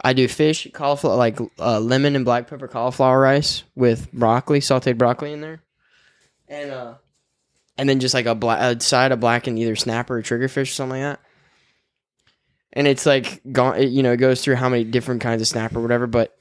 I 0.04 0.12
do 0.12 0.26
fish, 0.28 0.66
cauliflower, 0.72 1.16
like 1.16 1.38
uh, 1.58 1.78
lemon 1.80 2.16
and 2.16 2.24
black 2.24 2.48
pepper 2.48 2.68
cauliflower 2.68 3.20
rice 3.20 3.62
with 3.74 4.10
broccoli, 4.12 4.60
sautéed 4.60 4.98
broccoli 4.98 5.32
in 5.32 5.40
there, 5.40 5.62
and 6.48 6.70
uh, 6.70 6.94
and 7.78 7.88
then 7.88 8.00
just 8.00 8.14
like 8.14 8.26
a, 8.26 8.34
bla- 8.34 8.70
a 8.70 8.80
side 8.80 9.12
of 9.12 9.20
black 9.20 9.46
and 9.46 9.58
either 9.58 9.76
snapper 9.76 10.18
or 10.18 10.22
triggerfish 10.22 10.62
or 10.62 10.66
something 10.66 11.00
like 11.02 11.18
that. 11.18 11.20
And 12.72 12.86
it's 12.86 13.04
like 13.06 13.42
gone, 13.52 13.82
you 13.92 14.02
know, 14.02 14.12
it 14.12 14.16
goes 14.16 14.42
through 14.42 14.56
how 14.56 14.68
many 14.68 14.84
different 14.84 15.20
kinds 15.20 15.42
of 15.42 15.48
snapper, 15.48 15.78
or 15.78 15.82
whatever. 15.82 16.06
But 16.06 16.36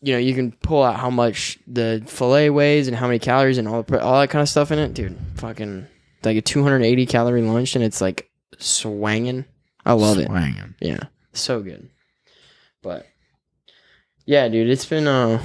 you 0.00 0.12
know, 0.12 0.18
you 0.18 0.34
can 0.34 0.52
pull 0.52 0.82
out 0.82 0.96
how 0.96 1.10
much 1.10 1.58
the 1.66 2.02
fillet 2.06 2.50
weighs 2.50 2.88
and 2.88 2.96
how 2.96 3.06
many 3.06 3.18
calories 3.18 3.58
and 3.58 3.68
all 3.68 3.82
the, 3.82 4.00
all 4.02 4.20
that 4.20 4.30
kind 4.30 4.42
of 4.42 4.48
stuff 4.48 4.70
in 4.70 4.78
it, 4.78 4.94
dude. 4.94 5.16
Fucking 5.36 5.86
like 6.24 6.36
a 6.36 6.42
280 6.42 7.06
calorie 7.06 7.42
lunch, 7.42 7.74
and 7.74 7.84
it's 7.84 8.00
like 8.00 8.30
swanging. 8.58 9.44
I 9.84 9.92
love 9.92 10.18
it. 10.18 10.28
Swangin'. 10.28 10.74
Yeah, 10.80 11.04
so 11.32 11.62
good. 11.62 11.90
But 12.82 13.06
yeah, 14.26 14.48
dude, 14.48 14.68
it's 14.68 14.86
been 14.86 15.06
uh, 15.06 15.42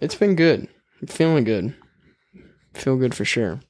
it's 0.00 0.14
been 0.14 0.34
good. 0.34 0.68
I'm 1.00 1.08
feeling 1.08 1.44
good. 1.44 1.74
Feel 2.74 2.96
good 2.96 3.14
for 3.14 3.24
sure. 3.24 3.60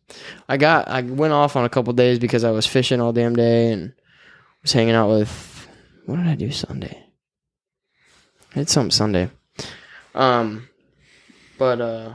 I 0.49 0.57
got 0.57 0.89
I 0.89 1.03
went 1.03 1.33
off 1.33 1.57
on 1.57 1.65
a 1.65 1.69
couple 1.69 1.93
days 1.93 2.19
because 2.19 2.45
I 2.45 2.51
was 2.51 2.67
fishing 2.67 3.01
all 3.01 3.13
damn 3.13 3.35
day 3.35 3.73
and 3.73 3.93
was 4.63 4.73
hanging 4.73 4.95
out 4.95 5.11
with. 5.11 5.69
What 6.07 6.17
did 6.17 6.27
I 6.27 6.35
do 6.35 6.51
Sunday? 6.51 7.05
I 8.53 8.61
did 8.61 8.69
something 8.69 8.91
Sunday. 8.91 9.31
Um, 10.15 10.69
but 11.59 11.81
uh, 11.81 12.15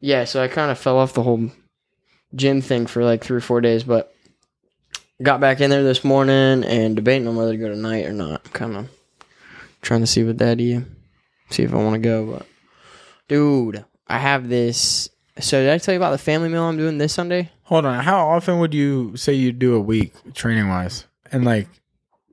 yeah. 0.00 0.24
So 0.24 0.42
I 0.42 0.48
kind 0.48 0.70
of 0.70 0.78
fell 0.78 0.98
off 0.98 1.14
the 1.14 1.22
whole 1.22 1.50
gym 2.34 2.60
thing 2.60 2.86
for 2.86 3.04
like 3.04 3.24
three 3.24 3.38
or 3.38 3.42
four 3.42 3.60
days, 3.60 3.84
but 3.84 4.14
got 5.22 5.40
back 5.40 5.60
in 5.60 5.70
there 5.70 5.82
this 5.82 6.04
morning 6.04 6.64
and 6.64 6.94
debating 6.94 7.26
on 7.26 7.36
whether 7.36 7.52
to 7.52 7.58
go 7.58 7.68
tonight 7.68 8.06
or 8.06 8.12
not. 8.12 8.52
Kind 8.52 8.76
of 8.76 8.88
trying 9.86 10.00
to 10.00 10.06
see 10.06 10.24
what 10.24 10.38
that 10.38 10.60
is, 10.60 10.82
see 11.50 11.62
if 11.62 11.72
I 11.72 11.76
want 11.76 11.94
to 11.94 12.00
go. 12.00 12.26
But 12.26 12.46
dude, 13.28 13.84
I 14.06 14.18
have 14.18 14.48
this. 14.48 15.08
So 15.38 15.60
did 15.62 15.70
I 15.70 15.78
tell 15.78 15.92
you 15.94 15.98
about 16.00 16.10
the 16.12 16.18
family 16.18 16.48
meal 16.48 16.62
I'm 16.64 16.76
doing 16.76 16.98
this 16.98 17.12
Sunday? 17.14 17.50
Hold 17.64 17.84
on. 17.84 18.02
How 18.02 18.28
often 18.28 18.58
would 18.60 18.72
you 18.74 19.16
say 19.16 19.34
you 19.34 19.52
do 19.52 19.74
a 19.74 19.80
week 19.80 20.12
training 20.34 20.68
wise? 20.68 21.04
And 21.32 21.44
like, 21.44 21.68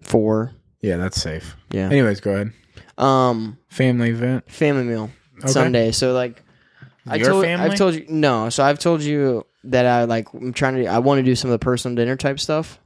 Four. 0.01 0.53
yeah, 0.81 0.97
that's 0.97 1.21
safe. 1.21 1.55
Yeah. 1.71 1.89
Anyways, 1.89 2.19
go 2.21 2.31
ahead. 2.33 2.53
Um, 2.97 3.57
Family 3.69 4.09
event. 4.11 4.49
family 4.51 4.83
meal 4.83 5.09
Okay. 5.39 5.47
Sunday. 5.51 5.91
So 5.91 6.13
like, 6.13 6.43
I 7.07 7.17
told 7.17 7.43
family? 7.43 7.69
I've 7.71 7.77
told 7.77 7.95
you 7.95 8.05
no. 8.07 8.49
So 8.49 8.63
I've 8.63 8.79
told 8.79 9.01
you 9.01 9.45
that 9.65 9.85
I 9.85 10.03
like 10.05 10.31
I'm 10.33 10.53
trying 10.53 10.75
to 10.75 10.85
I 10.85 10.99
want 10.99 11.19
to 11.19 11.23
do 11.23 11.35
some 11.35 11.49
of 11.49 11.59
the 11.59 11.63
personal 11.63 11.95
dinner 11.95 12.15
type 12.15 12.39
stuff. 12.39 12.79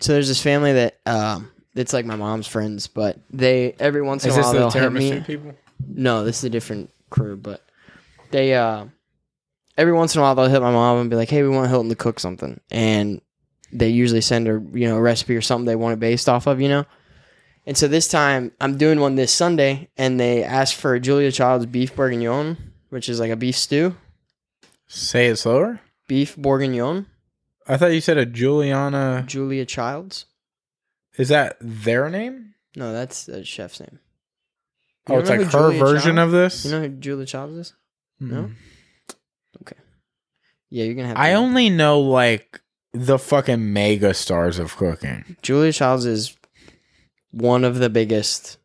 So 0.00 0.12
there's 0.12 0.28
this 0.28 0.42
family 0.42 0.72
that 0.72 0.98
um 1.06 1.51
it's 1.74 1.92
like 1.92 2.04
my 2.06 2.16
mom's 2.16 2.46
friends, 2.46 2.86
but 2.86 3.18
they 3.30 3.74
every 3.78 4.02
once 4.02 4.24
in 4.24 4.30
Is 4.30 4.36
a 4.36 4.38
this 4.38 4.44
while 4.44 4.52
the 4.52 4.58
they'll 4.58 4.70
hit 4.70 4.92
me. 4.92 5.10
tiramisu 5.12 5.26
people? 5.26 5.54
No, 5.86 6.24
this 6.24 6.38
is 6.38 6.44
a 6.44 6.50
different 6.50 6.90
crew, 7.10 7.36
but 7.36 7.64
they 8.30 8.54
uh 8.54 8.86
every 9.76 9.92
once 9.92 10.14
in 10.14 10.20
a 10.20 10.22
while 10.22 10.34
they'll 10.34 10.48
hit 10.48 10.62
my 10.62 10.70
mom 10.72 10.98
and 10.98 11.10
be 11.10 11.16
like, 11.16 11.30
"Hey, 11.30 11.42
we 11.42 11.48
want 11.48 11.68
Hilton 11.70 11.88
to 11.90 11.96
cook 11.96 12.20
something," 12.20 12.60
and 12.70 13.20
they 13.72 13.88
usually 13.88 14.20
send 14.20 14.48
a 14.48 14.62
you 14.78 14.86
know 14.88 14.96
a 14.96 15.00
recipe 15.02 15.34
or 15.36 15.40
something 15.40 15.64
they 15.66 15.76
want 15.76 15.94
it 15.94 16.00
based 16.00 16.28
off 16.28 16.46
of, 16.46 16.60
you 16.60 16.68
know. 16.68 16.84
And 17.66 17.76
so 17.76 17.86
this 17.88 18.08
time 18.08 18.52
I'm 18.60 18.76
doing 18.76 19.00
one 19.00 19.14
this 19.14 19.32
Sunday, 19.32 19.88
and 19.96 20.18
they 20.18 20.42
asked 20.44 20.74
for 20.74 20.98
Julia 20.98 21.30
Child's 21.32 21.66
beef 21.66 21.94
bourguignon, 21.94 22.56
which 22.90 23.08
is 23.08 23.20
like 23.20 23.30
a 23.30 23.36
beef 23.36 23.56
stew, 23.56 23.94
Say 24.88 25.28
it 25.28 25.36
slower. 25.36 25.80
beef 26.08 26.36
bourguignon. 26.36 27.06
I 27.68 27.76
thought 27.76 27.92
you 27.92 28.00
said 28.00 28.18
a 28.18 28.26
Juliana. 28.26 29.24
Julia 29.26 29.64
Child's. 29.64 30.26
Is 31.18 31.28
that 31.28 31.56
their 31.60 32.08
name? 32.08 32.54
No, 32.76 32.92
that's 32.92 33.26
the 33.26 33.44
chef's 33.44 33.80
name. 33.80 33.98
Oh, 35.08 35.18
it's 35.18 35.28
like 35.28 35.40
her 35.40 35.46
Julia 35.50 35.78
version 35.78 36.16
Child- 36.16 36.26
of 36.28 36.32
this. 36.32 36.64
You 36.64 36.70
know 36.70 36.80
who 36.80 36.88
Julia 36.88 37.26
Childs 37.26 37.54
is? 37.56 37.74
no? 38.20 38.50
Okay. 39.60 39.76
Yeah, 40.70 40.84
you're 40.84 40.94
gonna 40.94 41.08
have. 41.08 41.16
To 41.16 41.22
I 41.22 41.34
only 41.34 41.68
know 41.70 42.00
like 42.00 42.60
the 42.92 43.18
fucking 43.18 43.72
mega 43.72 44.14
stars 44.14 44.58
of 44.58 44.76
cooking. 44.76 45.36
Julia 45.42 45.72
Childs 45.72 46.06
is 46.06 46.36
one 47.32 47.64
of 47.64 47.78
the 47.78 47.90
biggest 47.90 48.58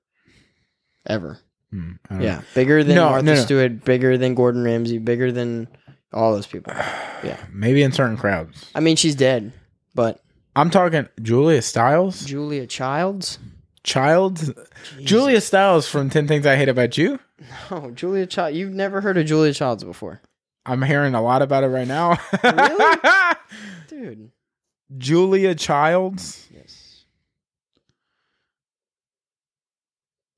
ever. 1.06 1.40
Hmm, 1.72 1.94
don't 2.10 2.22
Yeah, 2.22 2.42
bigger 2.54 2.84
than 2.84 2.96
No, 2.96 3.10
Martha 3.10 3.26
no, 3.26 3.34
no. 3.34 3.42
Stewart, 3.42 3.84
bigger 3.84 4.18
than 4.18 4.36
Gordon 4.36 4.64
Ramsay, 4.64 5.00
bigger 5.00 5.32
than 5.32 5.68
all 6.14 6.34
those 6.34 6.48
people. 6.48 6.74
Yeah, 7.24 7.44
Maybe 7.52 7.82
in 7.82 7.92
certain 7.92 8.16
crowds. 8.16 8.70
I 8.76 8.80
mean, 8.80 8.96
she's 8.96 9.16
dead, 9.16 9.52
but 9.96 10.22
I'm 10.58 10.72
talking 10.72 11.08
Julia 11.22 11.62
Stiles. 11.62 12.26
Julia 12.26 12.66
Childs. 12.66 13.38
Childs. 13.84 14.52
Julia 15.00 15.40
Stiles 15.40 15.88
from 15.88 16.10
Ten 16.10 16.28
Things 16.28 16.48
I 16.48 16.56
Hate 16.56 16.68
About 16.68 16.98
You. 16.98 17.20
No, 17.70 17.92
Julia 17.92 18.26
Child. 18.26 18.56
You've 18.56 18.74
never 18.74 19.00
heard 19.00 19.20
of 19.20 19.28
Julia 19.28 19.54
Childs 19.54 19.84
before, 19.84 20.20
I'm 20.66 20.82
hearing 20.82 21.14
a 21.14 21.22
lot 21.22 21.44
about 21.44 21.64
it 21.64 21.68
right 21.68 21.88
now. 21.88 22.18
Really? 22.44 22.98
dude. 23.88 24.32
Julia 24.98 25.54
Childs. 25.54 26.48
Yes. 26.52 27.06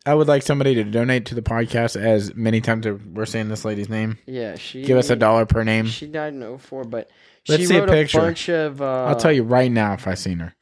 I 0.05 0.15
would 0.15 0.27
like 0.27 0.43
somebody 0.43 0.75
to 0.75 0.84
donate 0.84 1.27
to 1.27 1.36
the 1.36 1.41
podcast 1.41 1.95
as 1.95 2.36
many 2.36 2.60
times 2.60 2.86
as 2.86 2.99
we're 3.13 3.25
saying 3.25 3.47
this 3.47 3.63
lady's 3.63 3.88
name. 3.88 4.17
Yeah, 4.25 4.55
she 4.55 4.84
Give 4.84 4.97
us 4.97 5.10
a 5.10 5.15
dollar 5.15 5.45
per 5.45 5.63
name. 5.63 5.86
She 5.86 6.08
died 6.08 6.34
in 6.34 6.58
04, 6.58 6.84
but 6.84 7.10
Let's 7.47 7.62
she 7.62 7.67
see 7.67 7.78
a 7.78 7.88
picture. 7.88 8.19
bunch 8.19 8.49
of. 8.49 8.82
Uh, 8.82 9.06
I'll 9.06 9.15
tell 9.15 9.32
you 9.32 9.43
right 9.43 9.71
now 9.71 9.93
if 9.93 10.08
I 10.08 10.13
seen 10.15 10.39
her. 10.39 10.54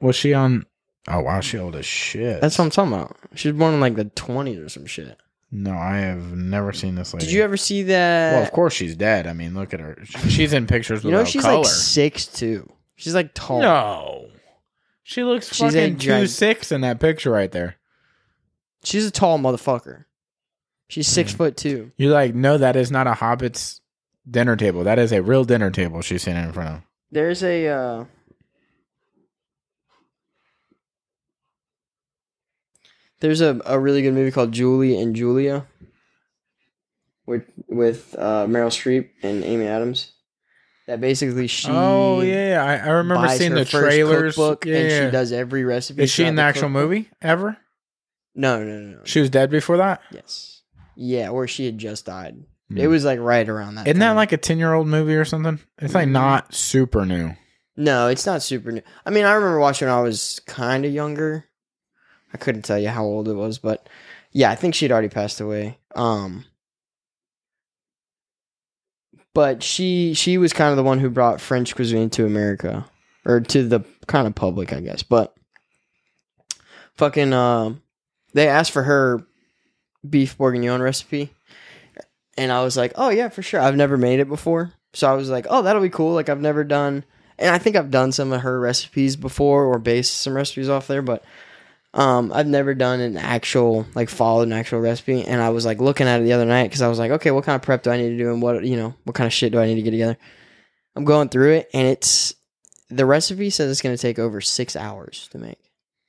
Was 0.00 0.16
she 0.16 0.34
on? 0.34 0.66
Oh 1.08 1.20
wow, 1.20 1.40
she 1.40 1.58
old 1.58 1.74
as 1.76 1.86
shit. 1.86 2.40
That's 2.40 2.58
what 2.58 2.64
I'm 2.64 2.70
talking 2.70 2.92
about. 2.92 3.16
She 3.34 3.48
was 3.48 3.56
born 3.58 3.74
in 3.74 3.80
like 3.80 3.96
the 3.96 4.04
20s 4.04 4.64
or 4.64 4.68
some 4.68 4.86
shit. 4.86 5.16
no, 5.50 5.72
I 5.72 5.96
have 5.98 6.32
never 6.36 6.72
seen 6.72 6.94
this 6.94 7.12
lady. 7.12 7.26
Did 7.26 7.32
you 7.34 7.42
ever 7.42 7.56
see 7.56 7.82
that? 7.84 8.34
Well, 8.34 8.42
of 8.42 8.52
course 8.52 8.72
she's 8.74 8.94
dead. 8.96 9.26
I 9.26 9.32
mean, 9.32 9.54
look 9.54 9.74
at 9.74 9.80
her. 9.80 9.98
She's 10.28 10.52
in 10.52 10.66
pictures 10.66 11.02
you 11.04 11.10
know 11.10 11.24
she's 11.24 11.42
color. 11.42 11.58
like 11.58 11.66
six 11.66 12.26
two. 12.26 12.70
She's 12.94 13.14
like 13.14 13.32
tall. 13.34 13.60
no, 13.60 14.28
she 15.02 15.24
looks 15.24 15.48
She's 15.48 15.74
a 15.74 15.80
fucking 15.80 15.98
two 15.98 16.26
six 16.28 16.70
in 16.70 16.82
that 16.82 17.00
picture 17.00 17.30
right 17.32 17.50
there. 17.50 17.76
She's 18.84 19.06
a 19.06 19.10
tall 19.10 19.38
motherfucker. 19.38 20.04
She's 20.88 21.08
six 21.08 21.32
Hmm. 21.32 21.36
foot 21.38 21.56
two. 21.56 21.90
You're 21.96 22.12
like, 22.12 22.34
no, 22.34 22.58
that 22.58 22.76
is 22.76 22.90
not 22.90 23.06
a 23.06 23.14
hobbit's 23.14 23.80
dinner 24.28 24.56
table. 24.56 24.84
That 24.84 24.98
is 24.98 25.12
a 25.12 25.22
real 25.22 25.44
dinner 25.44 25.70
table 25.70 26.00
she's 26.02 26.22
sitting 26.22 26.42
in 26.42 26.52
front 26.52 26.76
of. 26.76 26.82
There's 27.10 27.42
a 27.42 27.68
uh 27.68 28.04
There's 33.22 33.40
a, 33.40 33.60
a 33.64 33.78
really 33.78 34.02
good 34.02 34.14
movie 34.14 34.32
called 34.32 34.50
Julie 34.50 35.00
and 35.00 35.14
Julia 35.14 35.66
with 37.24 37.44
with 37.68 38.16
uh, 38.18 38.46
Meryl 38.48 38.66
Streep 38.66 39.10
and 39.22 39.44
Amy 39.44 39.64
Adams. 39.64 40.10
That 40.88 41.00
basically 41.00 41.46
she 41.46 41.68
oh 41.70 42.20
yeah, 42.20 42.64
I, 42.64 42.88
I 42.88 42.90
remember 42.90 43.28
seeing 43.28 43.54
the 43.54 43.64
trailers. 43.64 44.34
cookbook 44.34 44.66
yeah, 44.66 44.76
and 44.76 44.90
yeah. 44.90 45.06
she 45.06 45.10
does 45.12 45.30
every 45.30 45.62
recipe. 45.62 46.02
Is 46.02 46.10
she 46.10 46.24
in 46.24 46.34
the 46.34 46.42
throughout 46.42 46.48
actual 46.48 46.62
cookbook. 46.62 46.82
movie 46.82 47.10
ever? 47.22 47.56
No, 48.34 48.64
no, 48.64 48.80
no, 48.80 48.96
no. 48.96 49.00
She 49.04 49.20
was 49.20 49.30
dead 49.30 49.50
before 49.50 49.76
that. 49.76 50.00
yes. 50.10 50.62
Yeah, 50.96 51.28
or 51.28 51.46
she 51.46 51.64
had 51.64 51.78
just 51.78 52.06
died. 52.06 52.42
Hmm. 52.72 52.78
It 52.78 52.86
was 52.88 53.04
like 53.04 53.18
right 53.20 53.48
around 53.48 53.76
that. 53.76 53.86
Isn't 53.86 54.00
that 54.00 54.12
like 54.12 54.32
a 54.32 54.36
ten 54.36 54.58
year 54.58 54.72
old 54.72 54.86
movie 54.88 55.14
or 55.14 55.24
something? 55.24 55.58
It's 55.78 55.94
like 55.94 56.08
Mhm. 56.08 56.12
not 56.12 56.54
super 56.54 57.04
new. 57.06 57.32
No, 57.76 58.08
it's 58.08 58.26
not 58.26 58.42
super 58.42 58.70
new. 58.72 58.82
I 59.06 59.10
mean, 59.10 59.24
I 59.24 59.32
remember 59.32 59.58
watching 59.58 59.88
when 59.88 59.96
I 59.96 60.00
was 60.02 60.40
kind 60.46 60.84
of 60.84 60.92
younger. 60.92 61.44
I 62.34 62.36
couldn't 62.38 62.62
tell 62.62 62.78
you 62.78 62.88
how 62.88 63.04
old 63.04 63.28
it 63.28 63.34
was, 63.34 63.58
but 63.58 63.88
yeah, 64.30 64.50
I 64.50 64.54
think 64.54 64.74
she'd 64.74 64.92
already 64.92 65.08
passed 65.08 65.40
away. 65.40 65.78
Um 65.94 66.44
but 69.34 69.62
she 69.62 70.14
she 70.14 70.38
was 70.38 70.52
kind 70.52 70.70
of 70.70 70.76
the 70.76 70.82
one 70.82 70.98
who 70.98 71.08
brought 71.10 71.40
French 71.40 71.74
cuisine 71.74 72.10
to 72.10 72.26
America 72.26 72.84
or 73.24 73.40
to 73.40 73.66
the 73.66 73.80
kind 74.06 74.26
of 74.26 74.34
public, 74.34 74.72
I 74.72 74.80
guess. 74.80 75.02
But 75.02 75.34
fucking 76.94 77.32
um 77.32 77.82
they 78.34 78.48
asked 78.48 78.72
for 78.72 78.82
her 78.82 79.24
beef 80.08 80.36
bourguignon 80.36 80.82
recipe 80.82 81.32
and 82.36 82.50
I 82.52 82.62
was 82.62 82.76
like, 82.76 82.92
"Oh 82.96 83.10
yeah, 83.10 83.28
for 83.28 83.42
sure. 83.42 83.60
I've 83.60 83.76
never 83.76 83.96
made 83.96 84.20
it 84.20 84.28
before." 84.28 84.72
So 84.94 85.10
I 85.10 85.14
was 85.14 85.30
like, 85.30 85.46
"Oh, 85.48 85.62
that'll 85.62 85.82
be 85.82 85.88
cool. 85.90 86.14
Like 86.14 86.28
I've 86.28 86.40
never 86.40 86.64
done 86.64 87.04
and 87.38 87.54
I 87.54 87.58
think 87.58 87.76
I've 87.76 87.90
done 87.90 88.12
some 88.12 88.30
of 88.32 88.42
her 88.42 88.60
recipes 88.60 89.16
before 89.16 89.64
or 89.64 89.78
based 89.78 90.20
some 90.20 90.34
recipes 90.34 90.68
off 90.68 90.86
there, 90.86 91.02
but 91.02 91.24
um, 91.94 92.32
I've 92.32 92.46
never 92.46 92.74
done 92.74 93.00
an 93.00 93.16
actual 93.16 93.86
like 93.94 94.08
followed 94.08 94.44
an 94.48 94.52
actual 94.52 94.80
recipe. 94.80 95.24
And 95.24 95.42
I 95.42 95.50
was 95.50 95.66
like 95.66 95.80
looking 95.80 96.06
at 96.06 96.20
it 96.20 96.24
the 96.24 96.32
other 96.34 96.44
night 96.44 96.64
because 96.68 96.82
I 96.82 96.88
was 96.88 96.98
like, 96.98 97.10
okay, 97.12 97.30
what 97.30 97.44
kind 97.44 97.56
of 97.56 97.62
prep 97.62 97.82
do 97.82 97.90
I 97.90 97.96
need 97.96 98.10
to 98.10 98.16
do 98.18 98.32
and 98.32 98.40
what 98.40 98.64
you 98.64 98.76
know 98.76 98.94
what 99.04 99.14
kind 99.14 99.26
of 99.26 99.32
shit 99.32 99.52
do 99.52 99.58
I 99.58 99.66
need 99.66 99.74
to 99.76 99.82
get 99.82 99.90
together? 99.90 100.16
I'm 100.94 101.04
going 101.04 101.30
through 101.30 101.52
it 101.54 101.70
and 101.72 101.88
it's 101.88 102.34
the 102.90 103.06
recipe 103.06 103.48
says 103.50 103.70
it's 103.70 103.80
going 103.80 103.96
to 103.96 104.00
take 104.00 104.18
over 104.18 104.40
six 104.42 104.76
hours 104.76 105.28
to 105.32 105.38
make, 105.38 105.58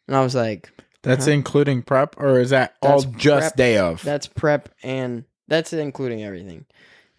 and 0.07 0.17
I 0.17 0.21
was 0.23 0.35
like, 0.35 0.69
That's 1.01 1.27
Uh-huh. 1.27 1.31
including 1.33 1.81
prep, 1.81 2.15
or 2.17 2.39
is 2.41 2.49
that 2.49 2.75
all 2.81 3.01
just 3.01 3.39
prep. 3.41 3.55
day 3.55 3.77
of? 3.77 4.03
that's 4.03 4.27
prep 4.27 4.69
and 4.83 5.23
that's 5.53 5.73
including 5.73 6.23
everything. 6.23 6.65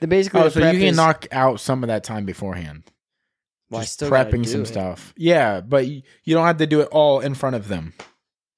The 0.01 0.07
basically 0.07 0.41
oh, 0.41 0.45
the 0.45 0.51
so 0.51 0.59
you 0.71 0.79
can 0.79 0.89
is- 0.89 0.97
knock 0.97 1.27
out 1.33 1.61
some 1.61 1.83
of 1.83 1.89
that 1.89 2.05
time 2.05 2.25
beforehand. 2.25 2.83
well, 3.71 3.81
just 3.83 3.95
still 3.95 4.11
prepping 4.11 4.47
some 4.47 4.63
it. 4.63 4.67
stuff. 4.67 5.15
Yeah, 5.17 5.61
but 5.61 5.87
you, 5.87 6.03
you 6.25 6.35
don't 6.35 6.47
have 6.47 6.59
to 6.59 6.67
do 6.67 6.81
it 6.81 6.89
all 6.91 7.21
in 7.21 7.35
front 7.35 7.57
of 7.57 7.69
them. 7.69 7.95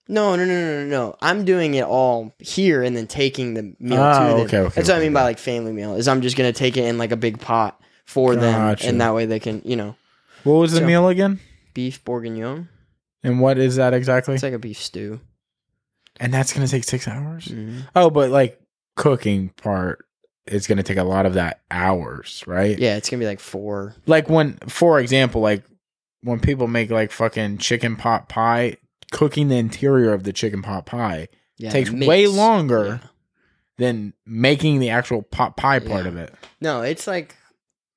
No, 0.08 0.36
no, 0.36 0.44
no, 0.44 0.54
no, 0.54 0.82
no, 0.82 0.86
no. 0.86 1.16
I'm 1.20 1.44
doing 1.44 1.74
it 1.74 1.84
all 1.84 2.32
here 2.38 2.82
and 2.82 2.96
then 2.96 3.06
taking 3.08 3.54
the 3.54 3.74
meal 3.80 4.00
Ah, 4.00 4.20
to 4.20 4.34
them. 4.34 4.40
okay, 4.46 4.58
okay, 4.58 4.74
That's 4.76 4.88
what 4.88 4.94
I 4.94 4.98
okay, 4.98 5.06
mean 5.06 5.12
by 5.12 5.22
like 5.24 5.38
family 5.38 5.72
meal. 5.72 5.94
Is 5.96 6.06
I'm 6.08 6.22
just 6.22 6.36
gonna 6.36 6.52
take 6.52 6.76
it 6.76 6.84
in 6.84 6.96
like 6.96 7.10
a 7.12 7.16
big 7.16 7.40
pot 7.40 7.80
for 8.04 8.36
them, 8.36 8.76
and 8.84 9.00
that 9.00 9.14
way 9.14 9.26
they 9.26 9.40
can, 9.40 9.62
you 9.64 9.74
know, 9.76 9.96
What 10.44 10.54
was 10.54 10.72
the 10.72 10.80
meal 10.80 11.08
again? 11.08 11.40
beef 11.74 12.02
bourguignon. 12.04 12.68
And 13.24 13.40
what 13.40 13.58
is 13.58 13.76
that 13.76 13.92
exactly? 13.94 14.34
It's 14.34 14.42
like 14.44 14.52
a 14.52 14.58
beef 14.58 14.80
stew. 14.80 15.20
and 16.20 16.32
that's 16.32 16.52
gonna 16.52 16.68
take 16.68 16.84
six 16.84 17.06
hours. 17.08 17.48
Mhm. 17.48 17.82
Oh, 17.96 18.08
but 18.08 18.30
like 18.30 18.60
cooking 18.96 19.50
part 19.50 20.04
is 20.46 20.66
gonna 20.66 20.82
take 20.82 20.96
a 20.96 21.04
lot 21.04 21.26
of 21.26 21.34
that 21.34 21.60
hours, 21.70 22.42
right? 22.46 22.78
Yeah, 22.78 22.96
it's 22.96 23.08
gonna 23.10 23.20
be 23.20 23.26
like 23.26 23.40
four. 23.40 23.94
Like 24.06 24.28
when, 24.28 24.54
for 24.68 25.00
example, 25.00 25.40
like 25.40 25.64
when 26.22 26.40
people 26.40 26.66
make 26.66 26.90
like 26.90 27.12
fucking 27.12 27.58
chicken 27.58 27.96
pot 27.96 28.28
pie, 28.28 28.76
cooking 29.12 29.48
the 29.48 29.56
interior 29.56 30.12
of 30.12 30.24
the 30.24 30.32
chicken 30.32 30.62
pot 30.62 30.86
pie 30.86 31.28
Yeah, 31.58 31.70
takes 31.70 31.90
way 31.90 32.26
longer 32.26 32.86
Yeah. 33.02 33.08
than 33.78 34.12
making 34.26 34.80
the 34.80 34.90
actual 34.90 35.22
pot 35.22 35.56
pie 35.56 35.78
part 35.78 36.04
Yeah. 36.04 36.08
of 36.10 36.16
it. 36.16 36.34
No, 36.60 36.82
it's 36.82 37.06
like 37.06 37.34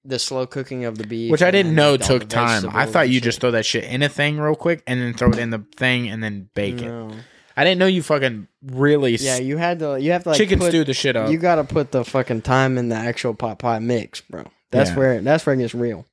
the 0.05 0.17
slow 0.19 0.45
cooking 0.47 0.85
of 0.85 0.97
the 0.97 1.05
beef, 1.05 1.29
Which 1.31 1.41
I 1.41 1.51
didn't 1.51 1.75
know 1.75 1.91
like, 1.93 2.01
all 2.01 2.07
the 2.07 2.19
took 2.19 2.29
time. 2.29 2.69
I 2.71 2.85
thought 2.85 3.09
you 3.09 3.15
shit. 3.15 3.23
just 3.23 3.41
throw 3.41 3.51
that 3.51 3.65
shit 3.65 3.83
in 3.83 4.01
a 4.01 4.09
thing 4.09 4.39
real 4.39 4.55
quick 4.55 4.81
and 4.87 4.99
then 4.99 5.13
throw 5.13 5.29
it 5.29 5.37
in 5.39 5.49
the 5.49 5.63
thing 5.75 6.09
and 6.09 6.23
then 6.23 6.49
bake 6.55 6.81
it. 6.81 7.13
No. 7.59 7.61
I 7.61 7.65
didn't 7.65 7.79
know 7.79 7.87
you 7.87 8.01
fucking 8.01 8.47
really 8.65 9.15
Yeah, 9.15 9.37
you 9.37 9.57
had 9.57 9.79
to. 9.79 9.99
You 9.99 10.11
have 10.11 10.23
to 10.23 10.29
like 10.29 10.37
chicken 10.37 10.59
put, 10.59 10.69
stew 10.69 10.83
the 10.83 10.93
shit 10.93 11.15
up. 11.15 11.29
You 11.29 11.37
got 11.37 11.55
to 11.55 11.63
put 11.63 11.91
the 11.91 12.05
fucking 12.05 12.41
time 12.43 12.77
in 12.77 12.89
the 12.89 12.95
actual 12.95 13.33
pot 13.33 13.59
pie 13.59 13.79
mix, 13.79 14.21
bro. 14.21 14.45
That's 14.71 14.91
Yeah. 14.91 14.95
where 14.97 15.21
that's 15.21 15.45
where 15.45 15.55
it 15.55 15.59
gets 15.59 15.75
real. 15.75 16.05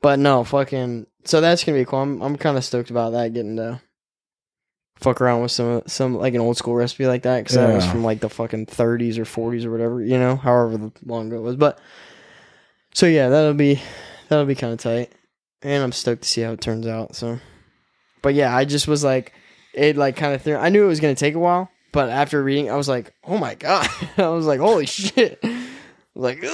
But 0.00 0.18
no, 0.18 0.44
fucking. 0.44 1.06
So 1.24 1.40
that's 1.40 1.64
gonna 1.64 1.78
be 1.78 1.84
cool. 1.84 2.00
I'm 2.00 2.20
I'm 2.22 2.36
kind 2.36 2.56
of 2.56 2.64
stoked 2.64 2.90
about 2.90 3.12
that 3.12 3.32
getting 3.32 3.56
to 3.56 3.80
fuck 4.96 5.20
around 5.20 5.42
with 5.42 5.50
some 5.50 5.82
some 5.86 6.14
like 6.16 6.34
an 6.34 6.40
old 6.40 6.56
school 6.56 6.74
recipe 6.74 7.06
like 7.06 7.22
that 7.22 7.44
because 7.44 7.56
that 7.56 7.74
was 7.74 7.86
from 7.86 8.04
like 8.04 8.20
the 8.20 8.28
fucking 8.30 8.66
30s 8.66 9.18
or 9.18 9.24
40s 9.24 9.64
or 9.64 9.70
whatever, 9.70 10.02
you 10.02 10.18
know, 10.18 10.36
however 10.36 10.90
long 11.04 11.26
ago 11.28 11.36
it 11.36 11.42
was. 11.42 11.56
But 11.56 11.78
so 12.94 13.06
yeah, 13.06 13.28
that'll 13.28 13.54
be 13.54 13.80
that'll 14.28 14.44
be 14.46 14.54
kind 14.54 14.72
of 14.72 14.78
tight, 14.78 15.12
and 15.62 15.82
I'm 15.82 15.92
stoked 15.92 16.22
to 16.22 16.28
see 16.28 16.42
how 16.42 16.52
it 16.52 16.60
turns 16.60 16.86
out. 16.86 17.16
So, 17.16 17.38
but 18.22 18.34
yeah, 18.34 18.54
I 18.54 18.64
just 18.64 18.86
was 18.88 19.02
like, 19.04 19.32
it 19.74 19.96
like 19.96 20.16
kind 20.16 20.34
of 20.34 20.42
threw. 20.42 20.56
I 20.56 20.68
knew 20.68 20.84
it 20.84 20.88
was 20.88 21.00
gonna 21.00 21.14
take 21.14 21.34
a 21.34 21.38
while, 21.38 21.70
but 21.92 22.10
after 22.10 22.42
reading, 22.42 22.70
I 22.70 22.76
was 22.76 22.88
like, 22.88 23.12
oh 23.24 23.38
my 23.38 23.54
god, 23.54 23.88
I 24.16 24.28
was 24.28 24.46
like, 24.46 24.60
holy 24.60 24.86
shit, 24.86 25.42
like. 26.14 26.44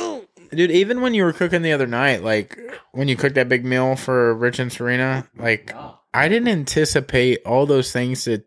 Dude, 0.53 0.73
even 0.73 1.01
when 1.01 1.15
you 1.15 1.23
were 1.23 1.33
cooking 1.33 1.63
the 1.63 1.73
other 1.73 1.87
night, 1.87 2.25
like 2.25 2.59
when 2.91 3.07
you 3.07 3.15
cooked 3.15 3.37
that 3.37 3.49
big 3.49 3.65
meal 3.65 3.95
for 3.95 4.35
Rich 4.35 4.59
and 4.59 4.73
Serena, 4.73 5.29
like 5.37 5.73
I 6.13 6.29
didn't 6.29 6.49
anticipate 6.49 7.39
all 7.47 7.67
those 7.67 7.93
things 7.93 8.25
that 8.25 8.45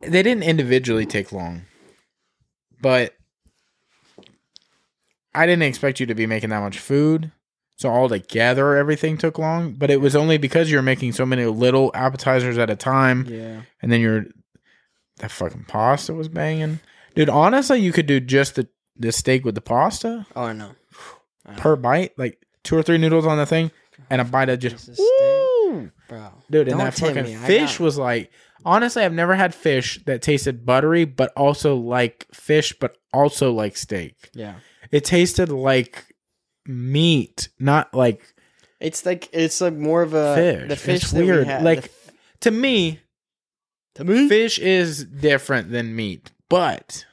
they 0.00 0.22
didn't 0.22 0.44
individually 0.44 1.06
take 1.06 1.32
long. 1.32 1.62
But 2.80 3.14
I 5.34 5.46
didn't 5.46 5.64
expect 5.64 6.00
you 6.00 6.06
to 6.06 6.14
be 6.14 6.26
making 6.26 6.50
that 6.50 6.60
much 6.60 6.78
food. 6.78 7.32
So 7.80 7.88
all 7.90 8.10
together, 8.10 8.76
everything 8.76 9.16
took 9.16 9.38
long. 9.38 9.72
But 9.72 9.90
it 9.90 10.02
was 10.02 10.14
only 10.14 10.36
because 10.36 10.70
you're 10.70 10.82
making 10.82 11.12
so 11.12 11.24
many 11.24 11.46
little 11.46 11.90
appetizers 11.94 12.58
at 12.58 12.68
a 12.68 12.76
time, 12.76 13.24
Yeah. 13.26 13.62
and 13.80 13.90
then 13.90 14.02
you're 14.02 14.26
that 15.20 15.30
fucking 15.30 15.64
pasta 15.66 16.12
was 16.12 16.28
banging, 16.28 16.80
dude. 17.14 17.30
Honestly, 17.30 17.80
you 17.80 17.90
could 17.90 18.04
do 18.06 18.20
just 18.20 18.56
the 18.56 18.68
the 18.98 19.12
steak 19.12 19.46
with 19.46 19.54
the 19.54 19.62
pasta 19.62 20.26
Oh, 20.36 20.42
I 20.44 20.52
know. 20.52 20.72
per 21.56 21.74
bite, 21.74 22.12
like 22.18 22.44
two 22.64 22.76
or 22.76 22.82
three 22.82 22.98
noodles 22.98 23.24
on 23.24 23.38
the 23.38 23.46
thing, 23.46 23.70
and 24.10 24.20
a 24.20 24.24
bite 24.24 24.50
of 24.50 24.58
just 24.58 24.76
Piece 24.76 24.88
of 24.88 24.94
steak. 24.96 25.06
Woo! 25.08 25.90
Bro. 26.06 26.32
dude. 26.50 26.68
And 26.68 26.80
that 26.80 26.92
fucking 26.92 27.24
me. 27.24 27.34
Fish 27.34 27.78
got- 27.78 27.84
was 27.84 27.96
like. 27.96 28.30
Honestly, 28.62 29.02
I've 29.02 29.14
never 29.14 29.34
had 29.36 29.54
fish 29.54 29.98
that 30.04 30.20
tasted 30.20 30.66
buttery, 30.66 31.06
but 31.06 31.32
also 31.34 31.76
like 31.76 32.26
fish, 32.34 32.74
but 32.78 32.98
also 33.10 33.52
like 33.54 33.74
steak. 33.74 34.28
Yeah. 34.34 34.56
It 34.92 35.02
tasted 35.06 35.48
like 35.48 36.09
meat, 36.70 37.48
not 37.58 37.94
like 37.94 38.22
It's 38.80 39.04
like 39.04 39.28
it's 39.32 39.60
like 39.60 39.74
more 39.74 40.02
of 40.02 40.14
a 40.14 40.34
Fish. 40.34 40.68
The 40.68 40.76
fish 40.76 41.02
It's 41.04 41.12
weird. 41.12 41.46
We 41.46 41.52
Like, 41.54 41.78
f- 41.84 42.12
to 42.40 42.50
me. 42.50 43.00
to 43.96 44.04
me, 44.04 44.28
Fish 44.28 44.58
is 44.58 45.04
different 45.04 45.70
than 45.70 45.94
meat, 45.96 46.30
but 46.48 47.04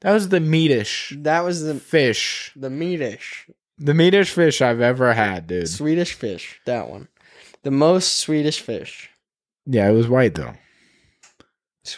that 0.00 0.12
was 0.12 0.28
the 0.30 0.38
meatish 0.40 1.22
that 1.24 1.42
was 1.44 1.62
the 1.62 1.74
fish, 1.74 2.52
the 2.56 2.68
meatish 2.70 3.48
the 3.78 3.92
meatish 3.92 4.30
fish 4.30 4.60
I've 4.62 4.80
ever 4.80 5.12
had, 5.12 5.46
dude. 5.48 5.68
Swedish 5.68 6.12
fish. 6.14 6.60
That 6.66 6.88
one, 6.88 7.08
the 7.64 7.70
most 7.72 8.16
Swedish 8.20 8.60
fish. 8.60 9.10
Yeah, 9.66 9.88
it 9.88 9.92
was 9.92 10.08
white 10.08 10.34
though. 10.34 10.54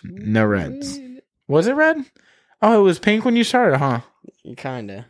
No 0.02 0.46
reds. 0.46 0.98
Was 1.46 1.66
it 1.66 1.74
red? 1.74 2.04
Oh, 2.62 2.80
it 2.80 2.82
was 2.82 2.98
pink 2.98 3.24
when 3.24 3.36
you 3.36 3.44
started, 3.44 3.76
huh? 3.78 4.00
Kinda. 4.56 5.06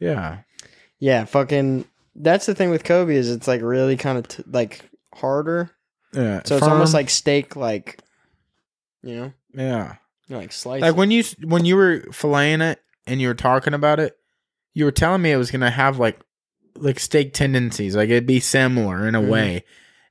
Yeah. 0.00 0.38
Yeah. 0.98 1.24
Fucking. 1.24 1.84
That's 2.16 2.46
the 2.46 2.54
thing 2.54 2.70
with 2.70 2.82
Kobe 2.84 3.14
is 3.14 3.30
it's 3.30 3.46
like 3.46 3.60
really 3.62 3.96
kind 3.96 4.18
of 4.18 4.26
t- 4.28 4.42
like 4.46 4.88
harder. 5.14 5.70
Yeah. 6.12 6.42
So 6.44 6.56
it's 6.56 6.64
firm. 6.64 6.72
almost 6.72 6.94
like 6.94 7.10
steak, 7.10 7.54
like 7.54 8.00
you 9.02 9.14
know, 9.14 9.32
yeah. 9.54 9.96
like 10.28 10.50
slice. 10.52 10.82
Like 10.82 10.96
when 10.96 11.10
you 11.10 11.22
when 11.44 11.64
you 11.64 11.76
were 11.76 12.00
filleting 12.10 12.62
it 12.72 12.80
and 13.06 13.20
you 13.20 13.28
were 13.28 13.34
talking 13.34 13.74
about 13.74 14.00
it, 14.00 14.16
you 14.74 14.84
were 14.84 14.90
telling 14.90 15.22
me 15.22 15.30
it 15.30 15.36
was 15.36 15.50
gonna 15.52 15.70
have 15.70 15.98
like 16.00 16.18
like 16.76 16.98
steak 16.98 17.34
tendencies, 17.34 17.94
like 17.94 18.08
it'd 18.10 18.26
be 18.26 18.40
similar 18.40 19.06
in 19.06 19.14
a 19.14 19.20
Mhm. 19.22 19.28
way. 19.28 19.64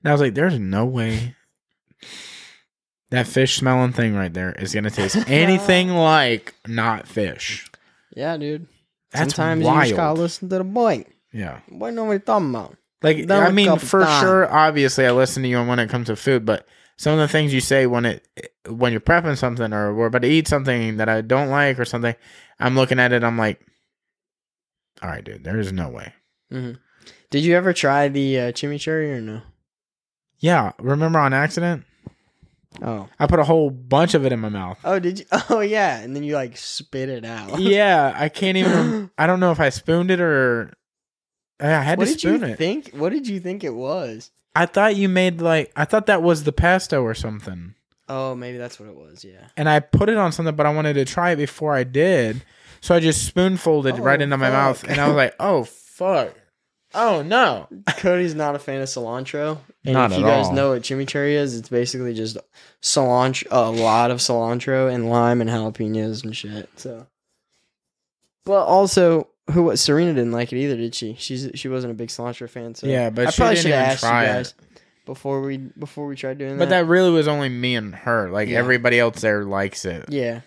And 0.04 0.10
I 0.10 0.12
was 0.14 0.22
like, 0.22 0.36
"There's 0.36 0.58
no 0.60 0.86
way 0.86 1.36
that 3.10 3.28
fish 3.28 3.58
smelling 3.58 3.94
thing 3.94 4.16
right 4.16 4.34
there 4.34 4.52
is 4.54 4.74
gonna 4.74 4.90
taste 4.92 5.16
anything 5.28 5.90
like 5.90 6.54
not 6.68 7.08
fish." 7.08 7.70
yeah, 8.16 8.38
dude. 8.38 8.68
That's 9.12 9.36
Sometimes 9.36 9.64
wild. 9.64 9.78
you 9.78 9.84
just 9.84 9.96
gotta 9.96 10.20
listen 10.20 10.50
to 10.50 10.58
the 10.58 10.64
boy. 10.64 11.06
yeah, 11.32 11.60
Boy, 11.70 11.92
know 11.92 12.04
what 12.06 12.12
you're 12.12 12.20
talking 12.20 12.50
about. 12.50 12.76
like 13.02 13.26
Done 13.28 13.44
I 13.44 13.52
mean, 13.52 13.78
for 13.80 14.02
times. 14.04 14.22
sure. 14.22 14.52
Obviously, 14.54 15.06
I 15.06 15.12
listen 15.12 15.44
to 15.44 15.50
you 15.50 15.64
when 15.64 15.80
it 15.80 15.90
comes 15.90 16.08
to 16.08 16.16
food, 16.16 16.46
but 16.46 16.68
some 16.98 17.14
of 17.14 17.20
the 17.20 17.28
things 17.28 17.54
you 17.54 17.62
say 17.62 17.86
when 17.88 18.06
it 18.06 18.28
when 18.68 18.92
you're 18.92 19.00
prepping 19.02 19.38
something 19.38 19.72
or 19.72 19.94
we're 19.94 20.08
about 20.08 20.24
to 20.24 20.28
eat 20.28 20.48
something 20.48 20.98
that 20.98 21.08
I 21.08 21.22
don't 21.22 21.50
like 21.50 21.80
or 21.80 21.86
something, 21.86 22.16
I'm 22.60 22.76
looking 22.76 23.00
at 23.00 23.14
it. 23.14 23.24
I'm 23.24 23.38
like, 23.38 23.62
"All 25.02 25.10
right, 25.10 25.24
dude, 25.24 25.44
there 25.44 25.60
is 25.60 25.72
no 25.72 25.90
way." 25.90 26.12
Did 26.50 27.44
you 27.44 27.56
ever 27.56 27.72
try 27.74 28.08
the 28.10 28.40
uh, 28.40 28.52
chimichurri 28.52 29.12
or 29.18 29.22
no? 29.22 29.42
Yeah, 30.40 30.72
remember 30.80 31.20
on 31.20 31.34
accident? 31.34 31.84
Oh. 32.82 33.08
I 33.20 33.28
put 33.28 33.40
a 33.40 33.44
whole 33.44 33.70
bunch 33.70 34.14
of 34.14 34.26
it 34.26 34.32
in 34.32 34.40
my 34.40 34.50
mouth. 34.50 34.80
Oh, 34.84 35.00
did 35.00 35.20
you? 35.20 35.26
Oh, 35.50 35.60
yeah. 35.62 36.00
And 36.00 36.16
then 36.16 36.24
you 36.24 36.36
like 36.36 36.58
spit 36.58 37.10
it 37.10 37.26
out. 37.26 37.60
yeah, 37.60 38.14
I 38.16 38.30
can't 38.30 38.58
even. 38.58 39.10
I 39.18 39.26
don't 39.28 39.40
know 39.40 39.52
if 39.52 39.60
I 39.60 39.70
spooned 39.70 40.12
it 40.12 40.20
or. 40.22 40.74
I 41.60 41.68
had 41.68 41.98
what 41.98 42.06
to 42.06 42.12
did 42.14 42.24
you 42.24 42.38
spoon 42.38 42.50
it. 42.52 42.58
think? 42.58 42.90
What 42.92 43.12
did 43.12 43.28
you 43.28 43.40
think 43.40 43.64
it 43.64 43.74
was? 43.74 44.30
I 44.56 44.66
thought 44.68 44.96
you 44.96 45.10
made 45.10 45.42
like 45.42 45.72
I 45.76 45.86
thought 45.86 46.06
that 46.08 46.22
was 46.24 46.44
the 46.44 46.52
pesto 46.52 47.02
or 47.04 47.14
something, 47.14 47.74
Oh, 48.10 48.36
maybe 48.36 48.58
that's 48.58 48.80
what 48.80 48.90
it 48.90 48.96
was. 48.96 49.24
Yeah. 49.26 49.48
and 49.58 49.68
I 49.68 49.80
put 49.80 50.10
it 50.10 50.18
on 50.18 50.32
something, 50.32 50.56
but 50.56 50.66
I 50.66 50.74
wanted 50.74 50.94
to 50.94 51.06
try 51.06 51.32
it 51.32 51.36
before 51.36 51.74
I 51.76 51.84
did, 51.84 52.44
so 52.82 52.96
I 52.96 53.00
just 53.00 53.26
spoonfolded 53.26 54.00
Oh, 54.00 54.04
right 54.04 54.22
into 54.22 54.38
my 54.38 54.50
mouth, 54.50 54.84
and 54.84 55.00
I 55.00 55.08
was 55.08 55.16
like, 55.16 55.36
"Oh 55.40 55.64
fuck, 55.64 56.34
oh 56.94 57.22
no." 57.24 57.68
Cody's 57.98 58.36
not 58.36 58.56
a 58.56 58.60
fan 58.60 58.82
of 58.82 58.88
cilantro. 58.90 59.60
And 59.86 59.94
Not 59.94 60.12
if 60.12 60.18
at 60.18 60.20
you 60.20 60.26
guys 60.26 60.46
all. 60.48 60.54
know 60.54 60.70
what 60.72 60.82
chimichurri 60.82 61.32
is, 61.34 61.56
it's 61.58 61.70
basically 61.70 62.14
just 62.14 62.38
cilantro, 62.82 63.48
a 63.52 63.70
lot 63.70 64.12
of 64.12 64.18
cilantro 64.20 64.94
and 64.94 65.10
lime 65.10 65.40
and 65.42 65.50
jalapenos 65.50 66.24
and 66.24 66.36
shit. 66.36 66.70
So, 66.76 67.08
but 68.46 68.66
also, 68.66 69.28
who 69.52 69.64
was 69.64 69.82
Serena 69.82 70.14
didn't 70.14 70.32
like 70.34 70.52
it 70.52 70.58
either, 70.58 70.76
did 70.76 70.94
she? 70.96 71.16
She's 71.18 71.50
she 71.56 71.70
wasn't 71.70 71.92
a 71.92 71.96
big 71.96 72.10
cilantro 72.10 72.50
fan. 72.50 72.76
So 72.76 72.88
Yeah, 72.88 73.10
but 73.10 73.28
I 73.28 73.30
she 73.32 73.38
probably 73.42 73.56
should 73.58 73.72
have 73.72 73.88
asked 73.92 74.04
you 74.04 74.10
guys 74.10 74.50
it. 74.50 74.82
before 75.06 75.42
we 75.42 75.58
before 75.58 76.06
we 76.08 76.16
tried 76.16 76.38
doing 76.38 76.58
But 76.58 76.66
that. 76.66 76.66
But 76.66 76.70
that 76.82 76.86
really 76.86 77.12
was 77.12 77.28
only 77.28 77.50
me 77.50 77.76
and 77.76 77.96
her. 77.96 78.30
Like 78.30 78.50
Yeah. 78.50 78.58
everybody 78.60 79.00
else 79.00 79.22
there 79.22 79.44
likes 79.46 79.86
it. 79.86 80.06
yeah, 80.10 80.42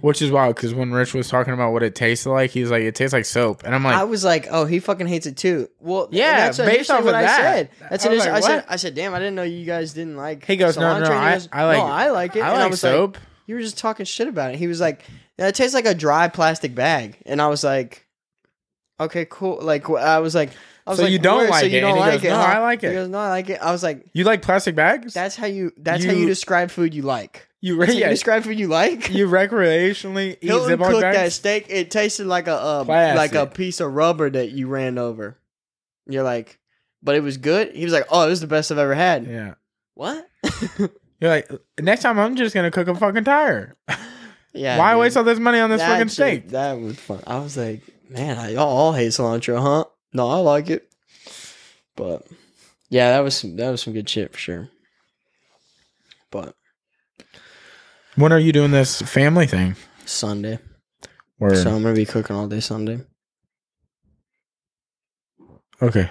Which 0.00 0.22
is 0.22 0.30
wild 0.30 0.56
because 0.56 0.72
when 0.74 0.92
Rich 0.92 1.12
was 1.14 1.28
talking 1.28 1.52
about 1.52 1.72
what 1.72 1.82
it 1.82 1.94
tasted 1.94 2.30
like, 2.30 2.50
he's 2.50 2.70
like, 2.70 2.82
it 2.82 2.94
tastes 2.94 3.12
like 3.12 3.24
soap. 3.24 3.62
And 3.64 3.74
I'm 3.74 3.84
like, 3.84 3.96
I 3.96 4.04
was 4.04 4.24
like, 4.24 4.46
oh, 4.50 4.64
he 4.64 4.80
fucking 4.80 5.06
hates 5.06 5.26
it 5.26 5.36
too. 5.36 5.68
Well, 5.80 6.08
Yeah, 6.10 6.46
that's 6.50 6.58
based 6.58 6.90
off 6.90 7.04
what 7.04 7.10
of 7.14 7.20
I 7.20 7.22
that. 7.22 7.36
said. 7.40 7.70
That's 7.90 8.06
I 8.06 8.08
was 8.08 8.18
like, 8.20 8.28
I 8.30 8.40
said. 8.40 8.64
I 8.68 8.76
said, 8.76 8.94
damn, 8.94 9.12
I 9.14 9.18
didn't 9.18 9.34
know 9.34 9.42
you 9.42 9.64
guys 9.66 9.92
didn't 9.92 10.16
like. 10.16 10.44
He 10.46 10.56
goes, 10.56 10.76
no, 10.78 10.98
no, 10.98 11.06
cilantro." 11.06 11.10
I- 11.16 11.32
goes, 11.34 11.48
I 11.52 11.64
like- 11.64 11.78
no, 11.78 11.84
I 11.84 12.10
like 12.10 12.36
it. 12.36 12.40
I 12.42 12.48
and 12.48 12.56
like 12.56 12.62
I 12.62 12.66
was 12.68 12.82
like, 12.82 12.92
soap. 12.92 13.18
you 13.46 13.54
were 13.56 13.60
just 13.60 13.76
talking 13.78 14.06
shit 14.06 14.28
about 14.28 14.52
it. 14.52 14.58
He 14.58 14.66
was 14.68 14.80
like, 14.80 15.02
yeah, 15.38 15.48
it 15.48 15.54
tastes 15.54 15.74
like 15.74 15.86
a 15.86 15.94
dry 15.94 16.28
plastic 16.28 16.74
bag, 16.74 17.18
and 17.26 17.42
I 17.42 17.48
was 17.48 17.62
like, 17.64 18.06
okay, 19.00 19.26
cool. 19.28 19.58
Like 19.60 19.88
I 19.90 20.20
was 20.20 20.34
like, 20.34 20.50
I 20.86 20.90
was 20.90 20.98
So 20.98 21.04
like, 21.04 21.12
you 21.12 21.18
don't 21.18 21.38
"Word, 21.38 21.50
like 21.50 21.60
so 21.60 21.66
it?" 21.66 21.72
you 21.72 21.80
don't 21.80 21.98
like 21.98 22.12
goes, 22.14 22.24
it? 22.24 22.28
"No, 22.28 22.36
huh?" 22.36 22.42
I 22.42 22.58
like 22.58 22.84
it. 22.84 22.88
He 22.88 22.94
goes, 22.94 23.08
no, 23.08 23.18
I 23.18 23.28
like 23.30 23.50
it. 23.50 23.60
I 23.60 23.72
was 23.72 23.82
like, 23.82 24.04
you 24.12 24.24
like 24.24 24.42
plastic 24.42 24.74
bags? 24.74 25.14
that's 25.14 25.36
how 25.36 25.46
you. 25.46 25.72
That's 25.76 26.04
how 26.04 26.12
you 26.12 26.20
You- 26.20 26.26
describe 26.26 26.70
food 26.70 26.94
you 26.94 27.02
like. 27.02 27.48
You, 27.64 27.82
yeah, 27.82 27.92
you 27.92 28.04
describe 28.10 28.42
food 28.42 28.58
you 28.58 28.68
like. 28.68 29.10
you 29.14 29.26
recreationally 29.26 30.32
eat 30.32 30.42
Hilton 30.42 30.78
Ziploc 30.78 30.90
cooked 30.90 31.00
that 31.00 31.32
steak. 31.32 31.64
It 31.70 31.90
tasted 31.90 32.26
like 32.26 32.46
a 32.46 32.54
uh, 32.54 32.84
like 32.86 33.34
a 33.34 33.46
piece 33.46 33.80
of 33.80 33.94
rubber 33.94 34.28
that 34.28 34.50
you 34.50 34.68
ran 34.68 34.98
over. 34.98 35.38
You're 36.06 36.24
like, 36.24 36.58
but 37.02 37.14
it 37.14 37.22
was 37.22 37.38
good. 37.38 37.74
He 37.74 37.82
was 37.82 37.94
like, 37.94 38.04
oh, 38.10 38.28
this 38.28 38.34
is 38.34 38.40
the 38.42 38.48
best 38.48 38.70
I've 38.70 38.76
ever 38.76 38.94
had. 38.94 39.26
Yeah. 39.26 39.54
What? 39.94 40.28
You're 40.78 41.30
like, 41.30 41.50
next 41.80 42.02
time 42.02 42.18
I'm 42.18 42.36
just 42.36 42.54
going 42.54 42.70
to 42.70 42.70
cook 42.70 42.86
a 42.86 42.94
fucking 42.94 43.24
tire. 43.24 43.74
yeah. 44.52 44.76
Why 44.78 44.92
dude. 44.92 45.00
waste 45.00 45.16
all 45.16 45.24
this 45.24 45.38
money 45.38 45.58
on 45.58 45.70
this 45.70 45.80
That 45.80 45.88
fucking 45.88 46.08
shit- 46.08 46.12
steak? 46.12 46.48
That 46.50 46.78
was 46.78 46.98
fun. 46.98 47.22
I 47.26 47.38
was 47.38 47.56
like, 47.56 47.80
man, 48.10 48.36
I, 48.36 48.50
y'all 48.50 48.68
all 48.68 48.92
hate 48.92 49.12
cilantro, 49.12 49.58
huh? 49.58 49.86
No, 50.12 50.28
I 50.28 50.36
like 50.40 50.68
it. 50.68 50.86
But 51.96 52.26
yeah, 52.90 53.12
that 53.12 53.20
was 53.20 53.34
some, 53.38 53.56
that 53.56 53.70
was 53.70 53.80
some 53.80 53.94
good 53.94 54.08
shit 54.08 54.32
for 54.32 54.38
sure. 54.38 54.68
But 56.30 56.54
When 58.16 58.32
are 58.32 58.38
you 58.38 58.52
doing 58.52 58.70
this 58.70 59.02
family 59.02 59.46
thing? 59.46 59.76
Sunday, 60.04 60.58
Where, 61.38 61.54
so 61.54 61.74
I'm 61.74 61.82
gonna 61.82 61.94
be 61.94 62.04
cooking 62.06 62.36
all 62.36 62.46
day 62.48 62.60
Sunday. 62.60 63.00
okay. 65.82 66.10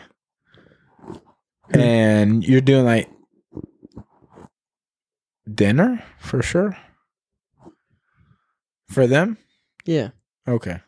And 1.69 2.43
you're 2.45 2.61
doing 2.61 2.85
like 2.85 3.09
dinner 5.51 6.03
for 6.19 6.41
sure? 6.41 6.77
For 8.89 9.07
them? 9.07 9.37
Yeah, 9.85 10.09
Okay. 10.47 10.79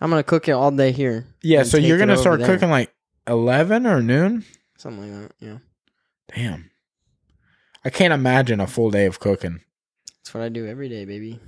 I'm 0.00 0.10
gonna 0.10 0.22
cook 0.22 0.48
it 0.48 0.52
all 0.52 0.70
day 0.70 0.92
here. 0.92 1.26
Yeah, 1.42 1.62
so 1.64 1.76
you're 1.76 1.96
going 1.96 2.08
to 2.10 2.16
start 2.18 2.38
there. 2.40 2.46
cooking 2.48 2.70
like 2.70 2.92
11 3.26 3.84
or 3.86 4.00
noon? 4.02 4.44
something 4.76 5.20
like 5.22 5.28
that. 5.28 5.34
Yeah, 5.44 5.58
Damn. 6.34 6.70
I 7.84 7.90
can't 7.90 8.12
imagine 8.12 8.60
a 8.60 8.66
full 8.66 8.90
day 8.90 9.06
of 9.06 9.18
cooking. 9.20 9.60
That's 10.28 10.34
what 10.34 10.42
I 10.44 10.50
do 10.50 10.66
every 10.66 10.88
day, 10.90 11.04
baby. 11.06 11.40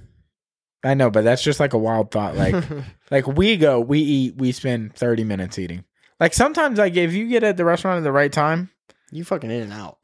I 0.83 0.95
know, 0.95 1.11
but 1.11 1.23
that's 1.25 1.43
just 1.43 1.61
like 1.61 1.75
a 1.75 1.79
wild 1.79 2.11
thought. 2.11 2.35
Like, 2.37 2.55
like 3.11 3.27
we 3.27 3.59
go, 3.59 3.79
we 3.81 3.99
eat, 3.99 4.37
we 4.37 4.53
spend 4.53 4.95
thirty 4.95 5.23
minutes 5.25 5.59
eating. 5.59 5.85
Like 6.19 6.33
sometimes, 6.33 6.79
like 6.79 6.97
if 6.97 7.13
you 7.13 7.29
get 7.29 7.43
at 7.43 7.59
the 7.59 7.65
restaurant 7.67 7.99
at 7.99 8.05
the 8.05 8.13
right 8.13 8.33
time, 8.33 8.71
you 9.11 9.23
fucking 9.25 9.51
in 9.51 9.63
and 9.65 9.73
out. 9.73 9.99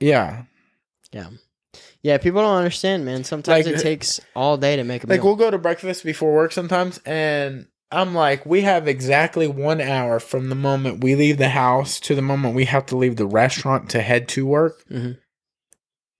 yeah. 0.00 0.44
Yeah, 1.12 1.28
yeah. 2.02 2.18
people 2.18 2.40
don't 2.42 2.56
understand, 2.56 3.04
man. 3.04 3.22
Sometimes 3.22 3.66
Like, 3.66 3.76
it 3.76 3.80
takes 3.80 4.20
all 4.34 4.56
day 4.56 4.74
to 4.76 4.82
make 4.84 5.04
a 5.04 5.06
Like 5.06 5.18
meal. 5.20 5.26
we'll 5.26 5.36
go 5.36 5.48
to 5.50 5.58
breakfast 5.58 6.02
before 6.04 6.34
work 6.34 6.50
sometimes, 6.50 6.98
and 7.06 7.66
I'm 7.92 8.14
like, 8.16 8.44
we 8.46 8.62
have 8.62 8.88
exactly 8.88 9.46
one 9.46 9.80
hour 9.80 10.18
from 10.18 10.48
the 10.48 10.56
moment 10.56 11.02
we 11.04 11.14
leave 11.14 11.38
the 11.38 11.50
house 11.50 12.00
to 12.00 12.14
the 12.16 12.22
moment 12.22 12.56
we 12.56 12.64
have 12.64 12.86
to 12.86 12.96
leave 12.96 13.14
the 13.16 13.26
restaurant 13.26 13.90
to 13.90 14.02
head 14.02 14.26
to 14.30 14.44
work. 14.46 14.84
Mm 14.90 15.00
Mhm. 15.02 15.18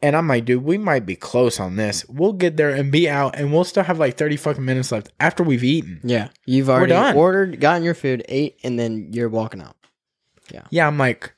And 0.05 0.15
I'm 0.15 0.29
like, 0.29 0.45
dude, 0.45 0.63
we 0.63 0.77
might 0.77 1.07
be 1.07 1.17
close 1.17 1.59
on 1.59 1.77
this. 1.77 2.05
We'll 2.11 2.35
get 2.35 2.59
there 2.59 2.69
and 2.69 2.93
be 2.93 3.09
out, 3.09 3.37
and 3.37 3.55
we'll 3.55 3.65
still 3.65 3.85
have 3.85 3.99
like 3.99 4.19
thirty 4.19 4.37
fucking 4.37 4.63
minutes 4.65 4.93
left 4.93 5.11
after 5.19 5.43
we've 5.43 5.65
eaten. 5.65 6.01
yeah, 6.05 6.29
you've 6.45 6.69
already 6.69 6.93
done. 6.93 7.17
ordered, 7.17 7.59
gotten 7.59 7.83
your 7.83 7.95
food, 7.95 8.23
ate, 8.29 8.59
and 8.63 8.79
then 8.79 9.09
you're 9.15 9.31
walking 9.31 9.63
out. 9.63 9.77
Yeah, 10.53 10.65
Yeah. 10.71 10.87
I'm 10.87 10.99
like, 10.99 11.33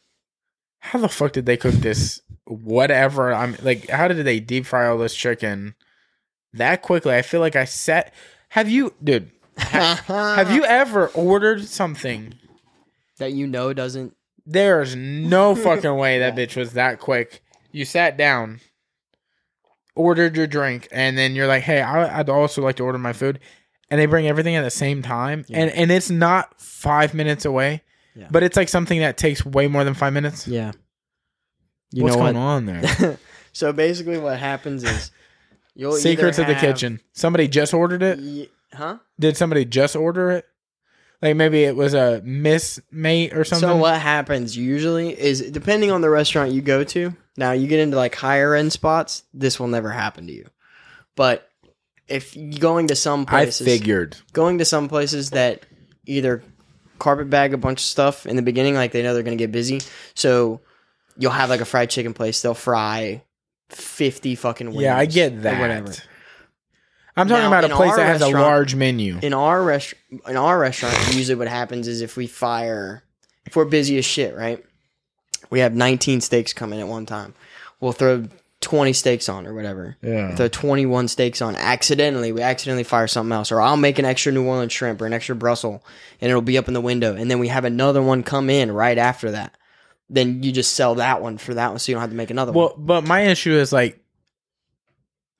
how 0.80 0.98
the 0.98 1.08
fuck 1.08 1.32
did 1.32 1.46
they 1.46 1.56
cook 1.56 1.74
this? 1.74 2.20
Whatever. 2.46 3.32
I'm 3.32 3.56
like, 3.62 3.88
how 3.88 4.08
did 4.08 4.24
they 4.26 4.40
deep 4.40 4.66
fry 4.66 4.88
all 4.88 4.98
this 4.98 5.14
chicken 5.14 5.76
that 6.52 6.82
quickly? 6.82 7.14
I 7.14 7.22
feel 7.22 7.40
like 7.40 7.54
I 7.54 7.66
set. 7.66 8.12
Have 8.48 8.68
you, 8.68 8.94
dude? 9.02 9.30
Have 9.58 10.50
you 10.50 10.64
ever 10.64 11.06
ordered 11.08 11.64
something 11.66 12.34
that 13.18 13.32
you 13.32 13.46
know 13.46 13.72
doesn't. 13.72 14.14
There's 14.44 14.94
no 14.94 15.54
fucking 15.66 15.96
way 15.96 16.18
that 16.18 16.34
bitch 16.36 16.56
was 16.56 16.72
that 16.72 16.98
quick. 17.00 17.42
You 17.76 17.84
sat 17.84 18.16
down, 18.16 18.60
ordered 19.94 20.36
your 20.36 20.46
drink, 20.46 20.88
and 20.90 21.16
then 21.16 21.34
you're 21.34 21.46
like, 21.46 21.62
"Hey, 21.62 21.80
I, 21.80 22.20
I'd 22.20 22.28
also 22.30 22.62
like 22.62 22.76
to 22.76 22.84
order 22.84 22.98
my 22.98 23.12
food," 23.12 23.38
and 23.90 24.00
they 24.00 24.06
bring 24.06 24.26
everything 24.26 24.56
at 24.56 24.62
the 24.62 24.70
same 24.70 25.02
time, 25.02 25.44
Yeah. 25.48 25.58
and 25.58 25.70
and 25.72 25.90
it's 25.90 26.10
not 26.10 26.60
five 26.60 27.14
minutes 27.14 27.44
away, 27.44 27.82
Yeah. 28.14 28.28
but 28.30 28.42
it's 28.42 28.56
like 28.56 28.68
something 28.68 29.00
that 29.00 29.16
takes 29.16 29.44
way 29.44 29.66
more 29.68 29.84
than 29.84 29.94
five 29.94 30.12
minutes. 30.12 30.46
Yeah. 30.48 30.72
You 31.92 32.00
know 32.00 32.04
What's 32.04 32.16
going 32.16 32.34
what? 32.36 32.40
on 32.40 32.66
there? 32.66 33.18
so 33.52 33.72
basically, 33.72 34.18
what 34.18 34.38
happens 34.38 34.82
is 34.82 35.10
you'll 35.74 35.92
Secrets 35.92 36.38
of 36.38 36.46
the 36.46 36.54
have- 36.54 36.62
kitchen. 36.62 37.00
Somebody 37.12 37.46
just 37.48 37.74
ordered 37.74 38.02
it. 38.02 38.18
Ye- 38.18 38.50
huh? 38.72 38.98
Did 39.20 39.36
somebody 39.36 39.64
just 39.64 39.96
order 39.96 40.30
it? 40.30 40.46
Like 41.22 41.36
maybe 41.36 41.64
it 41.64 41.74
was 41.76 41.94
a 41.94 42.20
miss 42.24 42.78
mate 42.90 43.32
or 43.34 43.44
something. 43.44 43.68
So 43.68 43.76
what 43.76 44.00
happens 44.00 44.56
usually 44.56 45.18
is 45.18 45.40
depending 45.50 45.90
on 45.90 46.00
the 46.02 46.10
restaurant 46.10 46.52
you 46.52 46.60
go 46.62 46.84
to. 46.84 47.14
Now 47.36 47.52
you 47.52 47.66
get 47.66 47.80
into 47.80 47.96
like 47.96 48.14
higher 48.14 48.54
end 48.54 48.72
spots, 48.72 49.22
this 49.34 49.60
will 49.60 49.68
never 49.68 49.90
happen 49.90 50.26
to 50.26 50.32
you. 50.32 50.48
But 51.14 51.48
if 52.08 52.36
going 52.58 52.88
to 52.88 52.96
some 52.96 53.26
places, 53.26 53.66
I 53.66 53.70
figured. 53.70 54.16
going 54.32 54.58
to 54.58 54.64
some 54.64 54.88
places 54.88 55.30
that 55.30 55.66
either 56.06 56.42
carpet 56.98 57.28
bag 57.28 57.52
a 57.52 57.58
bunch 57.58 57.80
of 57.80 57.84
stuff 57.84 58.26
in 58.26 58.36
the 58.36 58.42
beginning, 58.42 58.74
like 58.74 58.92
they 58.92 59.02
know 59.02 59.14
they're 59.14 59.22
going 59.22 59.36
to 59.36 59.42
get 59.42 59.52
busy. 59.52 59.80
So 60.14 60.60
you'll 61.18 61.32
have 61.32 61.50
like 61.50 61.60
a 61.60 61.64
fried 61.64 61.90
chicken 61.90 62.14
place. 62.14 62.40
They'll 62.42 62.54
fry 62.54 63.22
fifty 63.68 64.34
fucking 64.34 64.68
wings. 64.68 64.82
Yeah, 64.82 64.96
I 64.96 65.06
get 65.06 65.42
that. 65.42 65.60
Whatever. 65.60 65.92
I'm 67.18 67.28
talking 67.28 67.50
Now, 67.50 67.58
about 67.58 67.70
a 67.70 67.74
place 67.74 67.96
that 67.96 68.06
has 68.06 68.20
a 68.20 68.28
large 68.28 68.74
menu. 68.74 69.18
In 69.22 69.32
our 69.32 69.62
rest, 69.62 69.94
in 70.10 70.36
our 70.36 70.58
restaurant, 70.58 70.94
usually 71.14 71.34
what 71.34 71.48
happens 71.48 71.88
is 71.88 72.02
if 72.02 72.14
we 72.16 72.26
fire, 72.26 73.02
if 73.46 73.56
we're 73.56 73.64
busy 73.64 73.96
as 73.96 74.04
shit, 74.04 74.36
right? 74.36 74.62
We 75.50 75.60
have 75.60 75.74
19 75.74 76.20
steaks 76.20 76.52
coming 76.52 76.80
at 76.80 76.88
one 76.88 77.06
time. 77.06 77.34
We'll 77.80 77.92
throw 77.92 78.24
20 78.62 78.92
steaks 78.94 79.28
on 79.28 79.46
or 79.46 79.54
whatever. 79.54 79.96
yeah. 80.02 80.34
throw 80.34 80.48
21 80.48 81.08
steaks 81.08 81.42
on 81.42 81.54
accidentally 81.56 82.32
we 82.32 82.40
accidentally 82.40 82.82
fire 82.84 83.06
something 83.06 83.30
else 83.32 83.52
or 83.52 83.60
i'll 83.60 83.76
make 83.76 83.98
an 83.98 84.06
extra 84.06 84.32
new 84.32 84.44
orleans 84.44 84.72
shrimp 84.72 85.00
or 85.00 85.06
an 85.06 85.12
extra 85.12 85.36
brussels 85.36 85.80
and 86.22 86.30
it'll 86.30 86.40
be 86.40 86.56
up 86.56 86.66
in 86.66 86.72
the 86.74 86.80
window 86.80 87.14
and 87.14 87.30
then 87.30 87.38
we 87.38 87.48
have 87.48 87.66
another 87.66 88.02
one 88.02 88.22
come 88.22 88.48
in 88.48 88.72
right 88.72 88.96
after 88.96 89.30
that 89.32 89.54
then 90.08 90.42
you 90.42 90.50
just 90.52 90.72
sell 90.72 90.94
that 90.94 91.20
one 91.20 91.36
for 91.36 91.52
that 91.52 91.68
one 91.68 91.78
so 91.78 91.92
you 91.92 91.94
don't 91.94 92.00
have 92.00 92.10
to 92.10 92.16
make 92.16 92.30
another 92.30 92.50
Well, 92.50 92.70
one 92.70 92.86
Well, 92.86 93.00
but 93.02 93.06
my 93.06 93.20
issue 93.20 93.52
is 93.52 93.74
like 93.74 94.02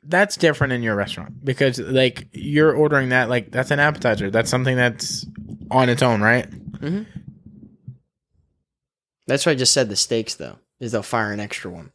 that's 0.03 0.37
different 0.37 0.73
in 0.75 0.83
your 0.83 0.95
restaurant 0.95 1.45
because 1.45 1.79
like 1.79 2.29
you're 2.33 2.73
ordering 2.73 3.09
that 3.09 3.29
like 3.29 3.51
that's 3.51 3.71
an 3.71 3.81
appetizer. 3.81 4.31
That's 4.31 4.51
something 4.51 4.77
that's 4.77 5.27
on 5.71 5.89
its 5.89 6.03
own, 6.03 6.21
right? 6.21 6.49
Mm-hmm. 6.49 7.03
That's 9.27 9.45
what 9.47 9.53
i 9.53 9.55
just 9.55 9.72
said 9.72 9.89
the 9.89 9.97
steaks 9.97 10.35
though 10.35 10.59
is 10.81 10.93
they'll 10.93 11.03
fire 11.03 11.33
an 11.33 11.41
extra 11.41 11.70
one 11.70 11.91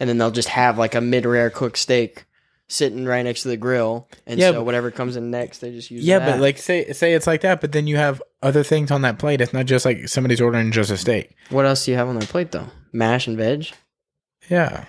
and 0.00 0.08
then 0.08 0.18
they'll 0.18 0.30
just 0.30 0.48
have 0.48 0.78
like 0.78 0.94
a 0.94 1.00
mid-rare 1.00 1.50
cooked 1.50 1.78
steak 1.78 2.24
sitting 2.70 3.06
right 3.06 3.22
next 3.22 3.42
to 3.42 3.48
the 3.48 3.56
grill 3.56 4.06
and 4.26 4.38
Yeah, 4.38 4.48
so 4.50 4.56
but- 4.56 4.64
whatever 4.66 4.90
comes 4.90 5.16
in 5.16 5.30
next 5.30 5.58
they 5.58 5.70
just 5.72 5.90
use 5.90 6.04
Yeah, 6.04 6.18
that. 6.18 6.32
but 6.32 6.40
like 6.40 6.58
say 6.58 6.92
say 6.92 7.14
it's 7.14 7.26
like 7.26 7.40
that, 7.40 7.60
but 7.62 7.72
then 7.72 7.86
you 7.86 7.96
have 7.96 8.22
other 8.42 8.62
things 8.62 8.90
on 8.90 9.00
that 9.02 9.18
plate. 9.18 9.40
It's 9.40 9.54
not 9.54 9.64
just 9.66 9.84
like 9.86 10.06
somebody's 10.08 10.40
ordering 10.40 10.70
just 10.70 10.90
a 10.90 10.96
steak. 10.98 11.34
what 11.50 11.64
else 11.64 11.84
do 11.86 11.90
you 11.92 11.96
have 11.96 12.08
on 12.08 12.18
their 12.18 12.28
plate 12.28 12.50
though 12.52 12.68
mash 12.92 13.26
and 13.26 13.38
veg 13.38 13.68
Yeah, 14.50 14.84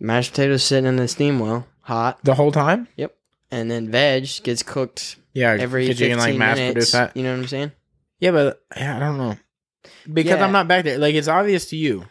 mashed 0.00 0.32
potatoes 0.32 0.64
sitting 0.64 0.86
in 0.86 0.96
the 0.96 1.06
steam 1.08 1.38
well 1.38 1.66
hot 1.82 2.18
the 2.24 2.34
whole 2.34 2.50
time. 2.52 2.88
Yep. 2.96 3.14
And 3.52 3.70
then 3.70 3.88
veg 3.90 4.28
gets 4.42 4.62
cooked 4.64 5.16
Yeah, 5.32 5.56
every 5.58 5.86
15 5.86 6.04
you 6.08 6.10
can 6.14 6.18
like 6.18 6.36
mass 6.36 6.56
minutes. 6.56 6.72
produce 6.74 6.92
that. 6.92 7.16
You 7.16 7.22
know 7.22 7.32
what 7.34 7.40
I'm 7.42 7.46
saying? 7.48 7.72
Yeah, 8.18 8.30
but 8.32 8.62
yeah, 8.76 8.96
I 8.96 8.98
don't 8.98 9.18
know 9.18 9.36
because 10.12 10.38
Yeah. 10.38 10.44
I'm 10.44 10.52
not 10.52 10.68
back 10.68 10.84
there. 10.84 10.98
Like 10.98 11.14
it's 11.14 11.28
obvious 11.28 11.66
to 11.66 11.76
you 11.76 12.04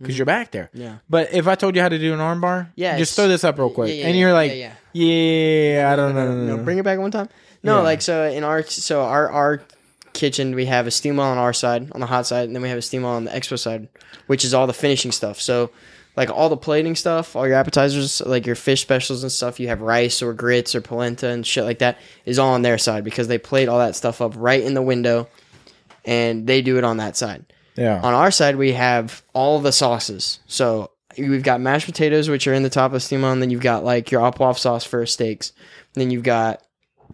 because 0.00 0.14
Mhm. 0.14 0.18
you're 0.18 0.26
back 0.26 0.50
there. 0.50 0.70
Yeah. 0.74 0.96
But 1.08 1.32
if 1.32 1.46
I 1.48 1.54
told 1.54 1.74
you 1.76 1.82
how 1.82 1.88
to 1.88 1.98
do 1.98 2.12
an 2.12 2.20
armbar, 2.20 2.68
Yeah, 2.76 2.96
just 2.98 3.16
throw 3.16 3.28
this 3.28 3.44
up 3.44 3.58
real 3.58 3.70
quick, 3.70 3.88
Yeah, 3.90 3.94
yeah, 4.02 4.06
and 4.08 4.18
you're 4.18 4.32
like, 4.32 4.52
yeah, 4.54 4.72
yeah. 4.92 5.90
I 5.92 5.96
don't 5.96 6.14
know. 6.14 6.34
No, 6.34 6.56
bring 6.58 6.78
it 6.78 6.84
back 6.84 6.98
one 6.98 7.10
time. 7.10 7.28
No, 7.62 7.82
like 7.82 8.02
so 8.02 8.24
in 8.24 8.44
our 8.44 8.62
so 8.62 9.02
our 9.02 9.30
our 9.30 9.60
kitchen 10.12 10.54
we 10.54 10.66
have 10.66 10.86
a 10.86 10.90
steam 10.90 11.16
well 11.16 11.26
on 11.28 11.36
our 11.38 11.52
side 11.52 11.88
on 11.92 12.00
the 12.00 12.06
hot 12.06 12.26
side, 12.26 12.44
and 12.46 12.54
then 12.54 12.62
we 12.62 12.68
have 12.68 12.78
a 12.78 12.82
steam 12.82 13.02
well 13.02 13.12
on 13.14 13.24
the 13.24 13.30
expo 13.30 13.58
side, 13.58 13.88
which 14.28 14.44
is 14.44 14.54
all 14.54 14.66
the 14.66 14.72
finishing 14.74 15.12
stuff. 15.12 15.40
So. 15.40 15.70
Like 16.18 16.30
all 16.30 16.48
the 16.48 16.56
plating 16.56 16.96
stuff, 16.96 17.36
all 17.36 17.46
your 17.46 17.56
appetizers, 17.56 18.22
like 18.24 18.46
your 18.46 18.54
fish 18.54 18.80
specials 18.80 19.22
and 19.22 19.30
stuff, 19.30 19.60
you 19.60 19.68
have 19.68 19.82
rice 19.82 20.22
or 20.22 20.32
grits 20.32 20.74
or 20.74 20.80
polenta 20.80 21.28
and 21.28 21.46
shit 21.46 21.62
like 21.64 21.80
that 21.80 21.98
is 22.24 22.38
all 22.38 22.54
on 22.54 22.62
their 22.62 22.78
side 22.78 23.04
because 23.04 23.28
they 23.28 23.36
plate 23.36 23.68
all 23.68 23.80
that 23.80 23.94
stuff 23.94 24.22
up 24.22 24.32
right 24.34 24.62
in 24.62 24.72
the 24.72 24.80
window 24.80 25.28
and 26.06 26.46
they 26.46 26.62
do 26.62 26.78
it 26.78 26.84
on 26.84 26.96
that 26.96 27.16
side. 27.16 27.44
Yeah. 27.76 28.00
On 28.02 28.14
our 28.14 28.30
side, 28.30 28.56
we 28.56 28.72
have 28.72 29.22
all 29.34 29.60
the 29.60 29.72
sauces. 29.72 30.40
So 30.46 30.92
we've 31.18 31.42
got 31.42 31.60
mashed 31.60 31.86
potatoes, 31.86 32.30
which 32.30 32.46
are 32.46 32.54
in 32.54 32.62
the 32.62 32.70
top 32.70 32.86
of 32.86 32.92
the 32.92 33.00
steam 33.00 33.24
on. 33.24 33.40
Then 33.40 33.50
you've 33.50 33.60
got 33.60 33.84
like 33.84 34.10
your 34.10 34.22
au 34.22 34.30
poivre 34.30 34.58
sauce 34.58 34.84
for 34.84 35.04
steaks. 35.04 35.52
then 35.94 36.10
you've 36.10 36.22
got 36.22 36.62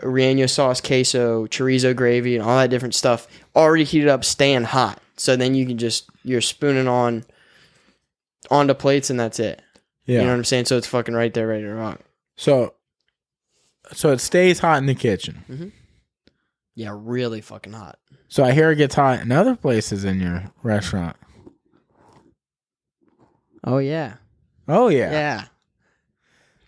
relleno 0.01 0.49
sauce, 0.49 0.80
queso, 0.80 1.47
chorizo 1.47 1.95
gravy, 1.97 2.36
and 2.36 2.45
all 2.45 2.57
that 2.57 2.70
different 2.70 2.95
stuff 2.95 3.26
already 3.57 3.84
heated 3.84 4.09
up, 4.09 4.24
staying 4.24 4.64
hot. 4.64 5.01
So 5.16 5.36
then 5.36 5.55
you 5.55 5.66
can 5.66 5.78
just 5.78 6.09
you're 6.22 6.40
spooning 6.40 6.88
on 6.88 7.24
onto 8.51 8.74
plates, 8.74 9.11
and 9.11 9.18
that's 9.18 9.40
it. 9.40 9.62
yeah. 10.07 10.18
You 10.18 10.24
know 10.24 10.30
what 10.30 10.36
I'm 10.38 10.45
saying? 10.45 10.66
So 10.66 10.76
it's 10.76 10.86
fucking 10.86 11.14
right 11.14 11.32
there, 11.32 11.47
ready 11.49 11.62
to 11.64 11.74
rock. 11.74 12.01
so, 12.36 12.74
so 13.93 14.11
it 14.11 14.20
stays 14.20 14.59
hot 14.61 14.78
in 14.78 14.86
the 14.86 14.95
kitchen. 14.95 15.45
Mm-hmm. 15.51 15.68
Yeah, 16.74 16.95
really 16.97 17.40
fucking 17.40 17.72
hot. 17.74 17.99
So 18.33 18.43
I 18.43 18.53
hear 18.53 18.70
it 18.70 18.76
gets 18.76 18.95
hot 18.95 19.20
in 19.20 19.30
other 19.30 19.55
places 19.55 20.07
in 20.07 20.18
your 20.18 20.45
restaurant. 20.62 21.16
Oh 23.62 23.76
yeah, 23.76 24.14
Oh 24.66 24.89
yeah, 24.89 25.11
yeah. 25.12 25.45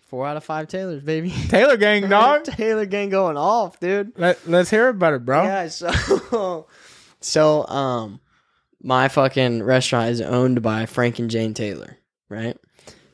Four 0.08 0.26
out 0.26 0.36
of 0.36 0.44
five 0.44 0.68
Taylors, 0.68 1.02
baby. 1.02 1.30
Taylor 1.48 1.78
Gang 1.78 2.06
dog. 2.10 2.44
Taylor 2.44 2.84
gang 2.84 3.08
going 3.08 3.38
off, 3.38 3.80
dude. 3.80 4.12
Let, 4.18 4.46
let's 4.46 4.68
hear 4.68 4.88
about 4.88 5.14
it, 5.14 5.24
bro. 5.24 5.44
Yeah, 5.44 5.68
so 5.68 6.66
so 7.22 7.66
um 7.68 8.20
my 8.82 9.08
fucking 9.08 9.62
restaurant 9.62 10.10
is 10.10 10.20
owned 10.20 10.60
by 10.60 10.84
Frank 10.84 11.18
and 11.18 11.30
Jane 11.30 11.54
Taylor, 11.54 11.96
right? 12.28 12.58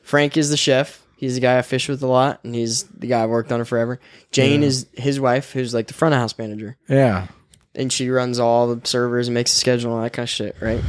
Frank 0.03 0.35
is 0.35 0.49
the 0.49 0.57
chef. 0.57 1.01
He's 1.15 1.35
the 1.35 1.39
guy 1.41 1.57
I 1.57 1.61
fish 1.61 1.87
with 1.87 2.03
a 2.03 2.07
lot, 2.07 2.41
and 2.43 2.53
he's 2.53 2.83
the 2.83 3.07
guy 3.07 3.21
I 3.21 3.27
worked 3.27 3.53
on 3.53 3.61
it 3.61 3.65
forever. 3.65 4.01
Jane 4.31 4.61
Yeah. 4.61 4.67
is 4.67 4.87
his 4.91 5.21
wife, 5.21 5.53
who's 5.53 5.73
like 5.73 5.87
the 5.87 5.93
front 5.93 6.13
of 6.13 6.19
house 6.19 6.37
manager, 6.37 6.75
Yeah. 6.89 7.27
And 7.75 7.91
she 7.91 8.09
runs 8.09 8.39
all 8.39 8.73
the 8.73 8.85
servers 8.87 9.27
and 9.27 9.33
makes 9.35 9.53
the 9.53 9.59
schedule 9.59 9.91
and 9.91 9.97
all 9.97 10.03
that 10.03 10.13
kind 10.13 10.25
of 10.25 10.29
shit, 10.29 10.55
right? 10.61 10.83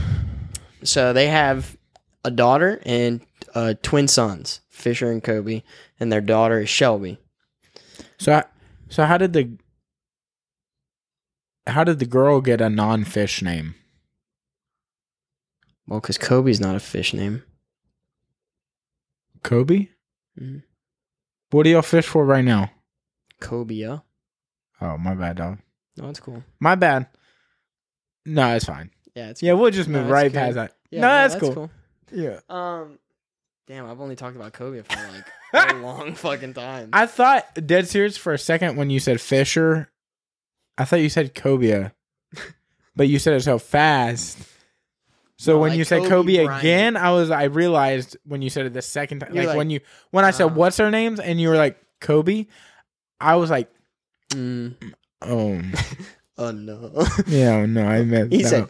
So 0.85 1.12
they 1.12 1.28
have 1.28 1.76
a 2.24 2.30
daughter 2.30 2.80
and 2.85 3.20
uh, 3.55 3.74
twin 3.83 4.09
sons, 4.09 4.61
Fisher 4.70 5.11
and 5.11 5.22
Kobe, 5.22 5.62
and 6.01 6.11
their 6.12 6.20
daughter 6.20 6.61
is 6.61 6.68
Shelby. 6.68 7.18
So, 8.18 8.33
I- 8.35 8.45
so 8.89 9.05
how 9.05 9.16
did 9.18 9.33
the 9.33 9.51
how 11.66 11.85
did 11.85 11.99
the 12.01 12.07
girl 12.07 12.41
get 12.41 12.61
a 12.61 12.68
non-fish 12.68 13.41
name? 13.43 13.74
Well, 15.87 16.01
because 16.01 16.18
Kobe's 16.18 16.61
not 16.61 16.74
a 16.76 16.80
fish 16.80 17.14
name. 17.14 17.43
Kobe. 19.43 19.89
Mhm. 20.41 20.62
What 21.51 21.64
do 21.64 21.70
y'all 21.70 21.83
fish 21.83 22.07
for 22.07 22.24
right 22.24 22.45
now? 22.45 22.70
Cobia. 23.41 24.03
Oh, 24.80 24.97
my 24.99 25.14
bad, 25.14 25.37
dog. 25.37 25.59
No, 25.97 26.09
it's 26.09 26.20
cool. 26.20 26.43
My 26.61 26.74
bad. 26.74 27.07
No, 28.24 28.55
it's 28.55 28.64
fine. 28.64 28.90
Yeah, 29.14 29.28
it's 29.30 29.43
Yeah, 29.43 29.53
we'll 29.55 29.70
just 29.70 29.88
No, 29.88 29.99
move 29.99 30.07
it's 30.09 30.12
right 30.12 30.32
good. 30.32 30.38
past 30.38 30.55
that. 30.55 30.74
Yeah, 30.90 31.01
no, 31.01 31.07
that's, 31.09 31.36
cool. 31.36 31.70
Yeah. 32.12 32.40
Um, 32.49 32.99
damn, 33.66 33.86
I've 33.90 34.01
only 34.01 34.16
talked 34.16 34.36
about 34.36 34.53
Kobe 34.53 34.82
for 34.82 34.97
like 35.53 35.70
a 35.72 35.74
long 35.76 36.14
fucking 36.14 36.55
time. 36.55 36.90
I 36.93 37.07
thought 37.07 37.47
dead 37.66 37.88
serious 37.88 38.16
for 38.16 38.32
a 38.32 38.38
second 38.38 38.76
when 38.76 38.90
you 38.90 39.01
said 39.01 39.20
Fisher. 39.20 39.90
I 40.78 40.84
thought 40.84 41.01
you 41.01 41.09
said 41.11 41.34
Cobia, 41.34 41.93
but 42.97 43.09
you 43.09 43.18
said 43.18 43.34
it 43.34 43.43
so 43.43 43.59
fast. 43.59 44.38
So 45.36 45.55
No, 45.55 45.59
when 45.61 45.70
like 45.70 45.78
you 45.78 45.84
said 45.84 46.03
Kobe 46.03 46.09
Kobe 46.36 46.45
Bryant. 46.45 46.61
again, 46.62 46.97
I 46.97 47.11
was 47.11 47.30
I 47.30 47.45
realized 47.45 48.16
when 48.24 48.40
you 48.43 48.49
said 48.51 48.64
it 48.66 48.72
the 48.72 48.82
second 48.82 49.20
time, 49.20 49.34
You're 49.34 49.43
like, 49.45 49.49
like, 49.49 49.57
when 49.59 49.70
you 49.70 49.80
when 50.11 50.24
I 50.24 50.30
said 50.30 50.55
what's 50.55 50.76
their 50.76 50.90
names 50.90 51.18
and 51.20 51.40
you 51.40 51.49
were 51.49 51.57
like 51.57 51.78
Kobe, 52.01 52.47
I 53.20 53.36
was 53.36 53.51
like, 53.51 53.68
Mm. 54.30 54.74
Oh 55.27 55.61
Oh 56.39 56.51
no, 56.51 57.07
yeah, 57.27 57.66
no, 57.66 57.85
I 57.87 58.03
meant 58.05 58.33
he 58.33 58.43
said, 58.43 58.68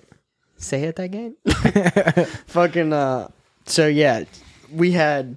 "Say 0.56 0.82
it 0.84 0.98
again." 0.98 1.36
fucking. 2.46 2.92
Uh. 2.92 3.28
So 3.66 3.86
yeah, 3.86 4.24
we 4.72 4.90
had 4.92 5.36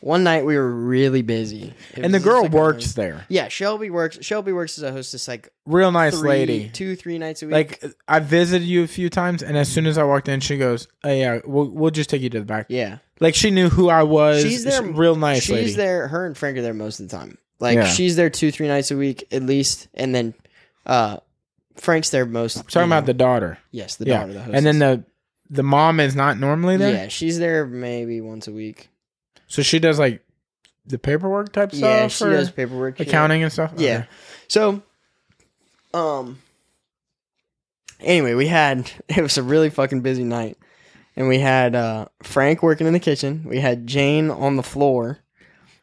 one 0.00 0.24
night 0.24 0.44
we 0.44 0.56
were 0.56 0.70
really 0.70 1.22
busy, 1.22 1.72
It 1.94 2.04
and 2.04 2.12
the 2.12 2.18
girl 2.20 2.42
like 2.42 2.50
works 2.52 2.92
there, 2.92 3.24
Yeah, 3.28 3.46
Shelby 3.48 3.88
works. 3.88 4.18
Shelby 4.20 4.52
works 4.52 4.76
as 4.76 4.82
a 4.84 4.90
hostess, 4.92 5.28
like 5.28 5.48
real 5.64 5.92
nice 5.92 6.18
three, 6.18 6.28
lady. 6.28 6.68
two, 6.70 6.96
three 6.96 7.18
nights 7.18 7.42
a 7.42 7.46
week. 7.46 7.52
Like 7.54 7.84
I 8.08 8.18
visited 8.18 8.66
you 8.66 8.82
a 8.82 8.88
few 8.88 9.08
times, 9.08 9.42
and 9.42 9.56
as 9.56 9.68
soon 9.70 9.86
as 9.86 9.96
I 9.96 10.02
walked 10.02 10.28
in, 10.28 10.40
she 10.40 10.58
goes, 10.58 10.88
"Oh 11.04 11.12
yeah, 11.12 11.38
we'll 11.46 11.70
we'll 11.70 11.90
just 11.92 12.10
take 12.10 12.20
you 12.20 12.30
to 12.30 12.40
the 12.40 12.44
back." 12.44 12.66
yeah, 12.68 12.98
Like 13.20 13.36
she 13.36 13.50
knew 13.52 13.68
who 13.68 13.88
I 13.88 14.02
was. 14.02 14.42
She's 14.42 14.64
there- 14.64 14.82
real 14.82 15.14
nice 15.16 15.44
she's 15.44 15.50
lady. 15.52 15.72
there. 15.74 16.08
Her 16.08 16.26
and 16.26 16.36
Frank 16.36 16.58
are 16.58 16.62
there 16.62 16.74
most 16.74 16.98
of 17.00 17.08
the 17.08 17.16
time. 17.16 17.38
Like 17.60 17.76
Yeah. 17.76 17.86
she's 17.86 18.16
there 18.16 18.30
two, 18.30 18.50
three 18.50 18.68
nights 18.68 18.90
a 18.90 18.96
week 18.96 19.24
at 19.32 19.42
least, 19.42 19.88
and 19.94 20.14
then 20.14 20.34
uh 20.86 21.18
Frank's 21.76 22.10
there 22.10 22.24
most. 22.26 22.68
Talking 22.68 22.88
about 22.88 23.06
the 23.06 23.14
daughter. 23.14 23.58
yes, 23.70 23.96
the 23.96 24.06
yeah, 24.06 24.20
daughter, 24.20 24.32
the 24.34 24.38
hostess. 24.40 24.56
and 24.56 24.66
then 24.66 24.78
the 24.78 25.04
the 25.50 25.62
mom 25.62 26.00
is 26.00 26.14
not 26.16 26.38
normally 26.38 26.76
there. 26.76 26.94
yeah, 26.94 27.08
she's 27.08 27.38
there 27.38 27.66
maybe 27.66 28.20
once 28.20 28.46
a 28.48 28.52
week. 28.52 28.88
So 29.46 29.62
she 29.62 29.78
does 29.78 29.98
like 29.98 30.22
the 30.86 30.98
paperwork 30.98 31.52
type 31.52 31.70
stuff. 31.72 31.80
Yeah, 31.80 32.08
she 32.08 32.24
or 32.24 32.30
does 32.30 32.50
paperwork, 32.50 32.98
yeah. 32.98 33.06
accounting 33.06 33.42
and 33.42 33.52
stuff. 33.52 33.72
Yeah. 33.76 33.94
Okay. 33.98 34.06
So, 34.48 34.82
um, 35.92 36.38
anyway, 38.00 38.34
we 38.34 38.46
had 38.46 38.90
it 39.08 39.22
was 39.22 39.38
a 39.38 39.42
really 39.42 39.70
fucking 39.70 40.00
busy 40.00 40.24
night, 40.24 40.58
and 41.16 41.28
we 41.28 41.38
had 41.38 41.74
uh, 41.74 42.06
Frank 42.22 42.62
working 42.62 42.86
in 42.86 42.92
the 42.92 43.00
kitchen. 43.00 43.44
We 43.46 43.60
had 43.60 43.86
Jane 43.86 44.30
on 44.30 44.56
the 44.56 44.62
floor. 44.62 45.18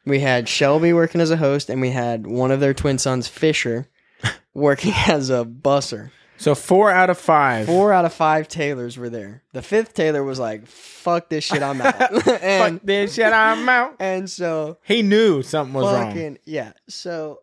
We 0.05 0.19
had 0.19 0.49
Shelby 0.49 0.93
working 0.93 1.21
as 1.21 1.31
a 1.31 1.37
host, 1.37 1.69
and 1.69 1.79
we 1.81 1.91
had 1.91 2.25
one 2.25 2.51
of 2.51 2.59
their 2.59 2.73
twin 2.73 2.97
sons, 2.97 3.27
Fisher, 3.27 3.87
working 4.53 4.93
as 5.07 5.29
a 5.29 5.45
busser. 5.45 6.11
So 6.37 6.55
four 6.55 6.89
out 6.89 7.11
of 7.11 7.19
five. 7.19 7.67
Four 7.67 7.93
out 7.93 8.03
of 8.03 8.13
five 8.13 8.47
Taylors 8.47 8.97
were 8.97 9.11
there. 9.11 9.43
The 9.53 9.61
fifth 9.61 9.93
Taylor 9.93 10.23
was 10.23 10.39
like, 10.39 10.65
"Fuck 10.65 11.29
this 11.29 11.43
shit, 11.43 11.61
I'm 11.61 11.79
out." 11.79 12.01
and 12.41 12.79
Fuck 12.79 12.81
this 12.83 13.13
shit, 13.13 13.31
I'm 13.31 13.69
out. 13.69 13.95
and 13.99 14.27
so 14.27 14.79
He 14.83 15.03
knew 15.03 15.43
something 15.43 15.73
was 15.73 15.85
wrong. 15.85 16.07
fucking 16.07 16.39
yeah. 16.45 16.73
So 16.89 17.41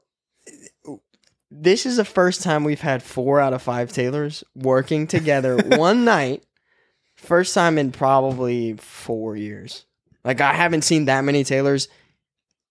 this 1.50 1.86
is 1.86 1.96
the 1.96 2.04
first 2.04 2.42
time 2.42 2.64
we've 2.64 2.80
had 2.80 3.02
four 3.02 3.40
out 3.40 3.52
of 3.52 3.62
five 3.62 3.92
Taylors 3.92 4.42
working 4.56 5.06
together 5.06 5.56
one 5.56 6.04
night. 6.04 6.44
First 7.14 7.54
time 7.54 7.78
in 7.78 7.92
probably 7.92 8.74
four 8.74 9.36
years. 9.36 9.86
Like 10.24 10.40
I 10.40 10.54
haven't 10.54 10.82
seen 10.82 11.04
that 11.04 11.22
many 11.22 11.44
Taylors 11.44 11.86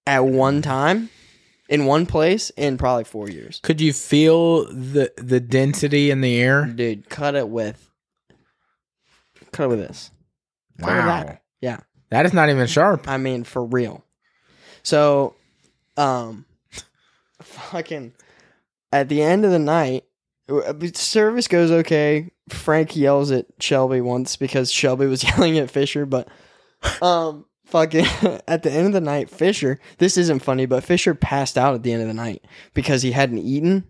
at 0.07 0.25
one 0.25 0.61
time 0.63 1.09
in 1.69 1.85
one 1.85 2.05
place 2.05 2.49
in 2.51 2.77
probably 2.77 3.03
four 3.03 3.29
years. 3.29 3.59
Could 3.61 3.81
you 3.81 3.93
feel 3.93 4.65
the 4.65 5.11
the 5.17 5.39
density 5.39 6.09
in 6.09 6.21
the 6.21 6.39
air? 6.39 6.65
Dude, 6.65 7.09
cut 7.09 7.35
it 7.35 7.49
with 7.49 7.83
cut 9.51 9.65
it 9.65 9.67
with 9.67 9.79
this. 9.79 10.11
Cut 10.79 10.89
it 10.89 10.95
with 10.95 11.05
Wow. 11.05 11.23
that. 11.23 11.41
Yeah. 11.61 11.77
That 12.09 12.25
is 12.25 12.33
not 12.33 12.49
even 12.49 12.67
sharp. 12.67 13.07
I 13.07 13.17
mean, 13.17 13.43
for 13.43 13.63
real. 13.63 14.05
So, 14.83 15.35
um, 15.97 16.45
fucking, 17.41 18.13
at 18.93 19.09
the 19.09 19.21
end 19.21 19.43
of 19.43 19.51
the 19.51 19.59
night, 19.59 20.05
uh, 20.49 20.73
service 20.93 21.47
goes 21.49 21.69
okay. 21.71 22.31
Frank 22.49 22.95
yells 22.95 23.31
at 23.31 23.47
Shelby 23.59 23.99
once 23.99 24.37
because 24.37 24.71
Shelby 24.71 25.05
was 25.07 25.23
yelling 25.37 25.57
at 25.57 25.69
Fisher, 25.69 26.05
but, 26.05 26.29
um, 27.01 27.45
fucking, 27.67 28.05
at 28.47 28.63
the 28.63 28.71
end 28.71 28.87
of 28.87 28.93
the 28.93 29.01
night, 29.01 29.29
Fisher, 29.29 29.79
this 29.97 30.17
isn't 30.17 30.39
funny, 30.39 30.65
but 30.65 30.83
Fisher 30.83 31.13
passed 31.13 31.57
out 31.57 31.75
at 31.75 31.83
the 31.83 31.93
end 31.93 32.01
of 32.01 32.07
the 32.07 32.13
night 32.13 32.43
because 32.73 33.01
he 33.03 33.11
hadn't 33.11 33.39
eaten. 33.39 33.85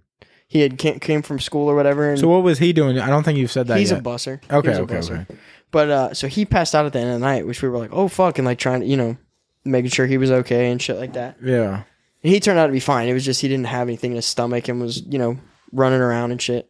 He 0.48 0.62
had 0.62 0.78
came, 0.78 1.00
came 1.00 1.22
from 1.22 1.40
school 1.40 1.70
or 1.70 1.76
whatever. 1.76 2.10
And 2.10 2.20
So 2.20 2.28
what 2.28 2.44
was 2.44 2.60
he 2.60 2.72
doing? 2.74 3.00
I 3.00 3.08
don't 3.10 3.24
think 3.24 3.38
you've 3.38 3.52
said 3.52 3.68
that 3.68 3.80
he's 3.80 3.92
yet. 3.92 4.00
a 4.00 4.04
busser. 4.04 4.42
okay, 4.52 4.74
a 4.74 4.80
okay, 4.82 4.96
busser. 4.96 5.22
okay. 5.22 5.36
But 5.72 5.90
uh, 5.90 6.14
so 6.14 6.28
he 6.28 6.46
passed 6.46 6.74
out 6.74 6.86
at 6.86 6.94
the 6.94 7.00
end 7.00 7.10
of 7.10 7.20
the 7.20 7.26
night, 7.26 7.46
which 7.46 7.62
we 7.62 7.68
were 7.70 7.78
like, 7.78 7.92
oh 7.92 8.08
fuck, 8.08 8.38
and 8.38 8.46
like 8.46 8.58
trying 8.58 8.80
to, 8.82 8.86
you 8.86 8.96
know, 8.96 9.18
making 9.66 9.92
sure 9.92 10.06
he 10.06 10.18
was 10.18 10.32
okay 10.32 10.72
and 10.72 10.82
shit 10.82 10.98
like 10.98 11.14
that. 11.14 11.38
Yeah. 11.44 11.84
And 12.24 12.34
he 12.34 12.40
turned 12.40 12.58
out 12.60 12.68
to 12.68 12.72
be 12.72 12.80
fine. 12.80 13.10
It 13.10 13.14
was 13.14 13.26
just 13.26 13.42
he 13.42 13.48
didn't 13.50 13.66
have 13.68 13.88
anything 13.90 14.12
in 14.12 14.16
his 14.16 14.26
stomach 14.26 14.70
and 14.70 14.80
was, 14.80 15.02
you 15.06 15.20
know, 15.20 15.38
running 15.74 16.00
around 16.00 16.32
and 16.32 16.42
shit. 16.42 16.70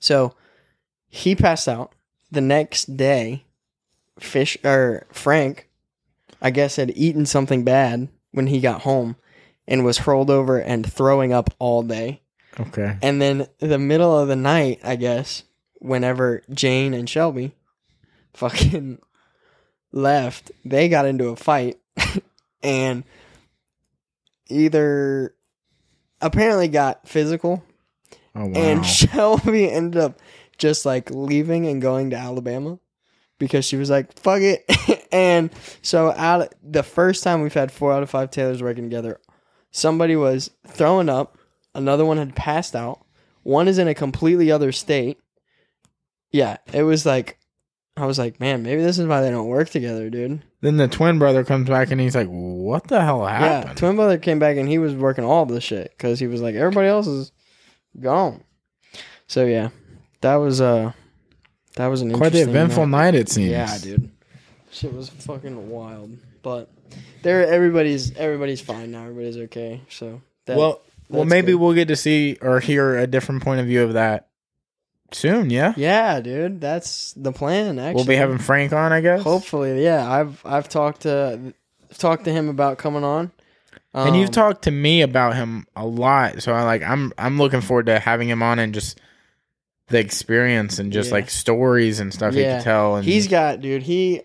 So 0.00 0.34
he 1.08 1.34
passed 1.34 1.68
out. 1.68 1.92
The 2.30 2.40
next 2.40 2.96
day, 2.96 3.44
Fish 4.18 4.56
or 4.64 5.06
Frank, 5.12 5.68
I 6.44 6.50
guess, 6.50 6.76
had 6.76 6.92
eaten 6.94 7.24
something 7.26 7.64
bad 7.64 8.08
when 8.30 8.46
he 8.48 8.60
got 8.60 8.82
home 8.82 9.16
and 9.66 9.84
was 9.84 9.98
hurled 9.98 10.30
over 10.30 10.58
and 10.58 10.84
throwing 10.90 11.32
up 11.32 11.50
all 11.58 11.82
day. 11.82 12.20
Okay. 12.60 12.98
And 13.02 13.20
then 13.20 13.48
the 13.58 13.78
middle 13.78 14.16
of 14.16 14.28
the 14.28 14.36
night, 14.36 14.78
I 14.84 14.96
guess, 14.96 15.42
whenever 15.80 16.42
Jane 16.50 16.92
and 16.92 17.08
Shelby 17.08 17.52
fucking 18.34 18.98
left, 19.90 20.52
they 20.64 20.88
got 20.90 21.06
into 21.06 21.28
a 21.28 21.36
fight 21.36 21.78
and 22.62 23.04
either 24.48 25.34
apparently 26.20 26.68
got 26.68 27.08
physical 27.08 27.64
Oh 28.34 28.46
wow. 28.46 28.52
and 28.54 28.86
Shelby 28.86 29.70
ended 29.70 30.00
up 30.00 30.18
just 30.58 30.84
like 30.84 31.10
leaving 31.10 31.66
and 31.66 31.80
going 31.80 32.10
to 32.10 32.16
Alabama 32.16 32.78
because 33.38 33.64
she 33.64 33.76
was 33.76 33.90
like, 33.90 34.18
fuck 34.18 34.40
it. 34.42 34.64
And 35.14 35.50
so 35.80 36.10
out 36.10 36.52
the 36.62 36.82
first 36.82 37.22
time 37.22 37.40
we've 37.40 37.54
had 37.54 37.70
four 37.70 37.92
out 37.92 38.02
of 38.02 38.10
five 38.10 38.30
Taylors 38.30 38.62
working 38.62 38.84
together, 38.84 39.20
somebody 39.70 40.16
was 40.16 40.50
throwing 40.66 41.08
up, 41.08 41.38
another 41.74 42.04
one 42.04 42.18
had 42.18 42.34
passed 42.34 42.74
out, 42.74 43.06
one 43.44 43.68
is 43.68 43.78
in 43.78 43.88
a 43.88 43.94
completely 43.94 44.50
other 44.50 44.72
state. 44.72 45.18
Yeah, 46.32 46.56
it 46.72 46.82
was 46.82 47.06
like 47.06 47.38
I 47.96 48.06
was 48.06 48.18
like, 48.18 48.40
man, 48.40 48.64
maybe 48.64 48.82
this 48.82 48.98
is 48.98 49.06
why 49.06 49.20
they 49.20 49.30
don't 49.30 49.46
work 49.46 49.68
together, 49.70 50.10
dude. 50.10 50.42
then 50.62 50.78
the 50.78 50.88
twin 50.88 51.20
brother 51.20 51.44
comes 51.44 51.68
back 51.68 51.92
and 51.92 52.00
he's 52.00 52.16
like, 52.16 52.26
"What 52.26 52.88
the 52.88 53.00
hell 53.00 53.24
happened?" 53.24 53.44
Yeah, 53.44 53.58
happened?" 53.58 53.78
twin 53.78 53.96
brother 53.96 54.18
came 54.18 54.40
back 54.40 54.56
and 54.56 54.68
he 54.68 54.78
was 54.78 54.94
working 54.94 55.24
all 55.24 55.46
the 55.46 55.60
shit 55.60 55.92
because 55.96 56.18
he 56.18 56.26
was 56.26 56.42
like, 56.42 56.56
everybody 56.56 56.88
else 56.88 57.06
is 57.06 57.30
gone. 58.00 58.42
So 59.28 59.46
yeah, 59.46 59.68
that 60.22 60.34
was 60.36 60.60
uh, 60.60 60.90
that 61.76 61.86
was 61.86 62.02
an 62.02 62.12
Quite 62.12 62.32
the 62.32 62.40
eventful 62.40 62.86
night. 62.86 63.12
night, 63.12 63.14
it 63.14 63.28
seems. 63.28 63.50
Yeah, 63.50 63.78
dude, 63.78 64.10
shit 64.74 64.92
was 64.92 65.08
fucking 65.08 65.70
wild. 65.70 66.18
But 66.42 66.70
there, 67.22 67.46
everybody's 67.46 68.14
everybody's 68.16 68.60
fine 68.60 68.90
now. 68.90 69.02
Everybody's 69.04 69.38
okay. 69.38 69.80
So 69.88 70.20
that, 70.46 70.56
well, 70.58 70.82
well, 71.08 71.24
maybe 71.24 71.52
good. 71.52 71.56
we'll 71.60 71.72
get 71.74 71.88
to 71.88 71.96
see 71.96 72.36
or 72.42 72.60
hear 72.60 72.98
a 72.98 73.06
different 73.06 73.42
point 73.42 73.60
of 73.60 73.66
view 73.66 73.82
of 73.82 73.94
that 73.94 74.28
soon. 75.12 75.48
Yeah, 75.50 75.72
yeah, 75.76 76.20
dude, 76.20 76.60
that's 76.60 77.12
the 77.14 77.32
plan. 77.32 77.78
Actually, 77.78 77.94
we'll 77.94 78.04
be 78.04 78.16
having 78.16 78.38
Frank 78.38 78.72
on, 78.72 78.92
I 78.92 79.00
guess. 79.00 79.22
hopefully. 79.22 79.82
Yeah, 79.82 80.10
I've 80.10 80.44
I've 80.44 80.68
talked 80.68 81.02
to 81.02 81.54
talked 81.96 82.24
to 82.24 82.32
him 82.32 82.48
about 82.48 82.76
coming 82.78 83.04
on. 83.04 83.30
and 83.94 84.16
you've 84.16 84.28
Um, 84.28 84.32
talked 84.32 84.62
to 84.64 84.70
me 84.70 85.02
about 85.02 85.36
him 85.36 85.66
a 85.76 85.86
lot, 85.86 86.42
so 86.42 86.52
I 86.52 86.62
like 86.64 86.82
I'm 86.82 87.12
I'm 87.16 87.38
looking 87.38 87.60
forward 87.62 87.86
to 87.86 87.98
having 87.98 88.28
him 88.28 88.42
on 88.42 88.58
and 88.58 88.74
just 88.74 89.00
the 89.88 89.98
experience 89.98 90.78
and 90.78 90.92
just 90.92 91.08
Yeah. 91.10 91.14
like 91.16 91.30
stories 91.30 92.00
and 92.00 92.12
stuff 92.12 92.34
he 92.34 92.42
can 92.42 92.62
tell. 92.62 92.96
And 92.96 93.04
He's 93.04 93.28
got, 93.28 93.60
dude. 93.60 93.82
He 93.82 94.22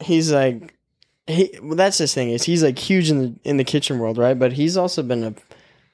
he's 0.00 0.32
like 0.32 0.74
he. 1.26 1.50
Well, 1.62 1.76
that's 1.76 1.98
his 1.98 2.14
thing 2.14 2.30
is 2.30 2.44
he's 2.44 2.62
like 2.62 2.78
huge 2.78 3.10
in 3.10 3.18
the 3.18 3.34
in 3.44 3.56
the 3.56 3.64
kitchen 3.64 3.98
world, 3.98 4.18
right? 4.18 4.38
But 4.38 4.52
he's 4.52 4.76
also 4.76 5.02
been 5.02 5.24
a 5.24 5.34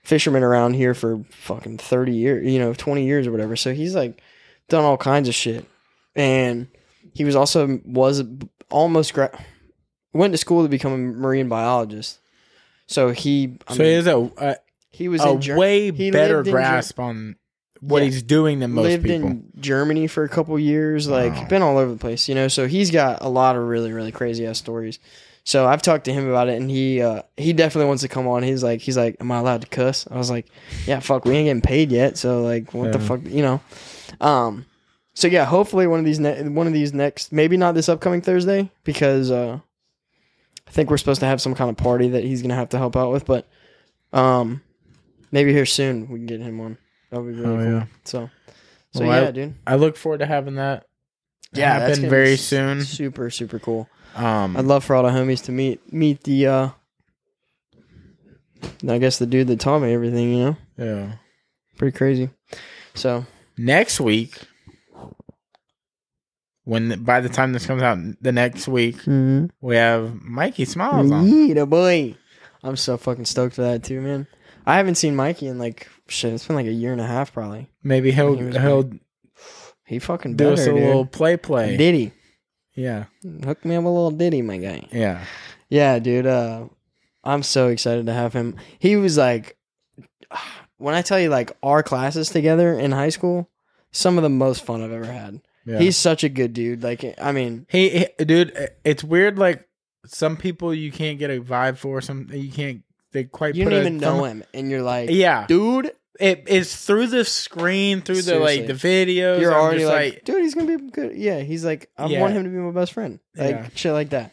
fisherman 0.03 0.42
around 0.42 0.74
here 0.74 0.94
for 0.94 1.24
fucking 1.30 1.78
thirty 1.78 2.14
years, 2.14 2.50
you 2.50 2.59
know, 2.59 2.74
twenty 2.74 3.05
years 3.05 3.26
or 3.26 3.32
whatever. 3.32 3.57
So 3.57 3.72
he's 3.72 3.94
like 3.94 4.20
done 4.68 4.84
all 4.84 4.96
kinds 4.96 5.28
of 5.28 5.34
shit, 5.34 5.66
and 6.14 6.68
he 7.14 7.24
was 7.24 7.36
also 7.36 7.80
was 7.84 8.22
almost 8.70 9.14
gra- 9.14 9.44
went 10.12 10.32
to 10.32 10.38
school 10.38 10.62
to 10.62 10.68
become 10.68 10.92
a 10.92 10.98
marine 10.98 11.48
biologist. 11.48 12.18
So 12.86 13.11
he, 13.11 13.59
I 13.68 13.74
so 13.74 13.78
mean, 13.78 13.88
he 13.88 13.94
has 13.94 14.07
a 14.07 14.30
a, 14.36 14.57
he 14.90 15.09
was 15.09 15.24
a 15.24 15.36
Ger- 15.38 15.57
way 15.57 15.90
better 15.90 16.40
in 16.40 16.44
Ger- 16.44 16.50
grasp 16.50 16.98
on 16.98 17.36
what 17.83 17.99
Yeah. 17.99 18.05
he's 18.07 18.22
doing 18.22 18.61
than 18.61 18.72
most 18.72 18.85
lived 18.85 19.05
people. 19.05 19.28
in 19.28 19.45
Germany 19.61 20.07
for 20.07 20.22
a 20.24 20.28
couple 20.28 20.59
years, 20.59 21.09
like 21.09 21.35
Wow. 21.35 21.47
been 21.49 21.62
all 21.62 21.76
over 21.78 21.91
the 21.93 21.99
place, 21.99 22.28
you 22.28 22.35
know. 22.35 22.49
So 22.49 22.66
he's 22.66 22.91
got 22.91 23.18
a 23.20 23.28
lot 23.28 23.57
of 23.57 23.62
really, 23.64 23.93
really 23.93 24.12
crazy 24.12 24.47
ass 24.47 24.59
stories. 24.59 24.99
So 25.45 25.66
I've 25.66 25.83
talked 25.83 26.05
to 26.05 26.12
him 26.12 26.28
about 26.28 26.49
it, 26.49 26.61
and 26.61 26.70
he 26.70 27.03
uh, 27.03 27.22
he 27.37 27.53
definitely 27.53 27.89
wants 27.89 28.03
to 28.03 28.09
come 28.09 28.28
on. 28.28 28.45
He's 28.45 28.62
like, 28.62 28.80
he's 28.80 28.97
like, 28.97 29.16
am 29.20 29.33
I 29.33 29.39
allowed 29.39 29.62
to 29.62 29.66
cuss? 29.66 30.07
I 30.09 30.16
was 30.16 30.30
like, 30.30 30.47
yeah, 30.87 31.01
fuck, 31.01 31.24
we 31.24 31.35
ain't 31.35 31.47
getting 31.47 31.61
paid 31.61 31.91
yet, 31.91 32.16
so 32.16 32.43
like, 32.43 32.72
what 32.72 32.93
the 32.93 33.01
fuck, 33.01 33.20
you 33.24 33.43
know? 33.43 33.61
Um, 34.20 34.64
so 35.14 35.26
yeah, 35.26 35.45
hopefully 35.45 35.89
one 35.89 35.99
of 35.99 36.05
these 36.05 36.20
ne- 36.20 36.49
one 36.49 36.68
of 36.68 36.72
these 36.72 36.95
next, 36.95 37.33
maybe 37.33 37.57
not 37.57 37.74
this 37.74 37.89
upcoming 37.89 38.20
Thursday 38.22 38.70
because 38.85 39.33
uh, 39.33 39.59
I 40.68 40.70
think 40.70 40.89
we're 40.91 40.97
supposed 40.97 41.20
to 41.20 41.26
have 41.26 41.41
some 41.41 41.57
kind 41.57 41.68
of 41.70 41.76
party 41.76 42.11
that 42.11 42.22
he's 42.22 42.41
gonna 42.41 42.55
have 42.55 42.68
to 42.68 42.78
help 42.78 42.95
out 42.97 43.11
with, 43.11 43.26
but 43.26 43.49
um, 44.12 44.62
maybe 45.33 45.53
here 45.53 45.66
soon 45.66 46.09
we 46.09 46.18
can 46.20 46.26
get 46.26 46.41
him 46.41 46.61
on. 46.61 46.78
That 47.12 47.20
would 47.22 47.34
be 47.34 47.40
really 47.40 47.54
Oh, 47.54 47.56
cool. 47.64 47.72
yeah. 47.72 47.84
So, 48.04 48.30
so 48.94 49.04
Well, 49.06 49.12
I- 49.12 49.20
yeah, 49.26 49.30
dude. 49.30 49.54
I 49.66 49.76
look 49.76 49.96
forward 49.98 50.18
to 50.18 50.26
having 50.26 50.54
that 50.56 50.86
Yeah, 51.52 51.78
happen 51.78 52.08
very 52.08 52.36
soon. 52.38 52.82
Super, 52.82 53.28
super 53.28 53.58
cool. 53.58 53.86
Um, 54.16 54.56
I'd 54.56 54.64
love 54.64 54.82
for 54.82 54.96
all 54.96 55.02
the 55.02 55.10
homies 55.10 55.44
to 55.44 55.52
meet 55.52 55.92
meet 55.92 56.24
the 56.24 56.46
uh 56.46 56.68
I 58.88 58.98
guess 58.98 59.18
the 59.18 59.26
dude 59.26 59.48
that 59.48 59.60
taught 59.60 59.80
me 59.80 59.92
everything, 59.92 60.32
you 60.34 60.44
know? 60.44 60.56
yeah. 60.78 61.12
Pretty 61.76 61.96
crazy. 61.96 62.30
So 62.94 63.26
Next 63.58 64.00
week, 64.00 64.38
when 66.64 67.02
by 67.04 67.20
the 67.20 67.28
time 67.28 67.52
this 67.52 67.66
comes 67.66 67.82
out, 67.82 67.98
the 68.22 68.32
next 68.32 68.68
week 68.68 68.96
mm-hmm. 68.98 69.46
we 69.60 69.76
have 69.76 70.22
Mikey 70.22 70.64
Smiles 70.64 71.10
on. 71.10 71.48
yeah, 71.48 71.64
boy. 71.66 72.16
I'm 72.62 72.76
so 72.76 72.96
fucking 72.96 73.24
stoked 73.26 73.56
for 73.56 73.62
that 73.62 73.82
too, 73.82 74.00
man. 74.00 74.26
I 74.66 74.76
haven't 74.76 74.94
seen 74.96 75.16
Mikey 75.16 75.46
in 75.48 75.58
like 75.58 75.88
shit, 76.08 76.32
it's 76.32 76.46
been 76.46 76.56
like 76.56 76.66
a 76.66 76.72
year 76.72 76.92
and 76.92 77.00
a 77.00 77.06
half 77.06 77.32
probably. 77.32 77.68
Maybe 77.82 78.10
he'll 78.12 78.36
He 78.36 78.58
he'll 78.58 78.90
He 79.86 79.98
fucking 79.98 80.36
do 80.36 80.44
better, 80.44 80.52
us 80.54 80.60
a 80.66 80.70
dude. 80.72 80.74
little 80.82 81.06
play 81.06 81.36
play. 81.36 81.76
ditty. 81.76 82.12
Yeah, 82.74 83.04
Hook 83.44 83.64
me 83.66 83.76
up 83.76 83.84
a 83.84 83.88
little 83.88 84.10
ditty, 84.10 84.40
my 84.42 84.56
guy. 84.56 84.88
yeah. 84.92 85.24
Yeah, 85.68 85.98
dude. 85.98 86.26
Uh, 86.26 86.68
I'm 87.24 87.42
so 87.42 87.68
excited 87.68 88.06
to 88.06 88.12
have 88.12 88.32
him. 88.34 88.56
He 88.78 88.96
was 88.96 89.16
like, 89.16 89.56
when 90.78 90.94
I 90.94 91.02
tell 91.02 91.18
you 91.20 91.28
like 91.28 91.52
our 91.62 91.82
classes 91.82 92.28
together 92.30 92.78
in 92.78 92.92
high 92.92 93.08
school, 93.10 93.50
some 93.90 94.16
of 94.16 94.22
the 94.22 94.28
most 94.30 94.64
fun 94.64 94.82
I've 94.82 94.92
ever 94.92 95.04
had. 95.10 95.40
Yeah. 95.64 95.78
He's 95.78 95.96
such 95.96 96.24
a 96.24 96.28
good 96.28 96.52
dude. 96.54 96.82
Like 96.82 97.04
I 97.20 97.32
mean, 97.32 97.66
he, 97.70 97.90
he- 98.18 98.24
dude. 98.24 98.70
It's 98.84 99.04
weird. 99.04 99.38
Like 99.38 99.68
some 100.06 100.36
people 100.36 100.74
you 100.74 100.90
can't 100.90 101.18
get 101.18 101.30
a 101.30 101.40
vibe 101.40 101.76
for. 101.78 102.00
Some 102.00 102.28
you 102.32 102.50
can't. 102.50 102.82
They 103.12 103.24
quite. 103.24 103.54
you 103.54 103.64
don't 103.64 103.74
even 103.74 103.98
know 103.98 104.16
thumb- 104.18 104.24
him, 104.40 104.44
and 104.54 104.70
you're 104.70 104.82
like, 104.82 105.10
Yeah, 105.10 105.46
dude, 105.46 105.92
it 106.20 106.44
is 106.48 106.74
through 106.76 107.08
the 107.08 107.24
screen, 107.24 108.00
through 108.02 108.22
the 108.22 108.38
like 108.38 108.66
the 108.66 108.72
videos. 108.74 109.40
you're 109.40 109.52
I'm 109.54 109.60
already 109.60 109.80
just 109.80 109.92
like, 109.92 110.24
dude, 110.24 110.42
he's 110.42 110.54
gonna 110.54 110.78
be 110.78 110.90
good. 110.90 111.16
Yeah, 111.16 111.40
he's 111.40 111.64
like, 111.64 111.90
I 111.98 112.06
Yeah. 112.06 112.20
want 112.20 112.32
him 112.34 112.44
to 112.44 112.50
be 112.50 112.56
my 112.56 112.70
best 112.70 112.92
friend. 112.92 113.18
Like 113.36 113.50
Yeah. 113.50 113.68
shit 113.74 113.92
like 113.92 114.10
that. 114.10 114.32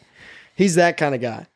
He's 0.56 0.74
that 0.76 0.96
kind 0.96 1.14
of 1.14 1.20
guy. 1.20 1.46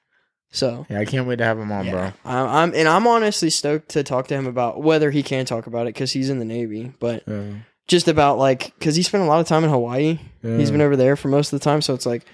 So 0.51 0.87
yeah, 0.89 1.01
I 1.01 1.05
can't 1.05 1.27
wait 1.27 1.37
to 1.37 1.45
have 1.45 1.59
him 1.59 1.73
on, 1.73 1.91
bro. 1.91 2.13
I'm, 2.25 2.47
I'm 2.49 2.75
and 2.75 2.87
I'm 2.89 3.07
honestly 3.07 3.51
stoked 3.51 3.89
to 3.91 4.03
talk 4.05 4.29
to 4.29 4.35
him 4.35 4.47
about 4.47 4.83
whether 4.83 5.11
he 5.11 5.23
can 5.23 5.47
talk 5.47 5.67
about 5.67 5.83
it 5.89 5.95
because 5.95 6.13
he's 6.13 6.31
in 6.31 6.39
the 6.39 6.45
Navy, 6.45 6.93
but 7.01 7.25
Yeah. 7.27 7.43
just 7.89 8.07
about 8.07 8.39
like 8.39 8.73
because 8.79 8.95
he 8.97 9.03
spent 9.03 9.25
a 9.25 9.27
lot 9.27 9.41
of 9.41 9.47
time 9.49 9.65
in 9.65 9.71
Hawaii. 9.71 10.19
He's 10.43 10.71
been 10.71 10.81
over 10.81 10.95
there 10.97 11.17
for 11.17 11.29
most 11.29 11.53
of 11.53 11.59
the 11.59 11.65
time, 11.65 11.81
so 11.83 11.93
it's 11.95 12.07
like 12.07 12.25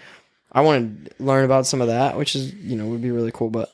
I 0.53 0.61
want 0.63 1.07
to 1.07 1.25
learn 1.25 1.45
about 1.45 1.65
some 1.67 1.81
of 1.81 1.89
that, 1.89 2.19
which 2.19 2.35
is 2.37 2.53
you 2.55 2.77
know 2.77 2.87
would 2.87 3.01
be 3.03 3.11
really 3.11 3.31
cool. 3.33 3.49
But 3.51 3.71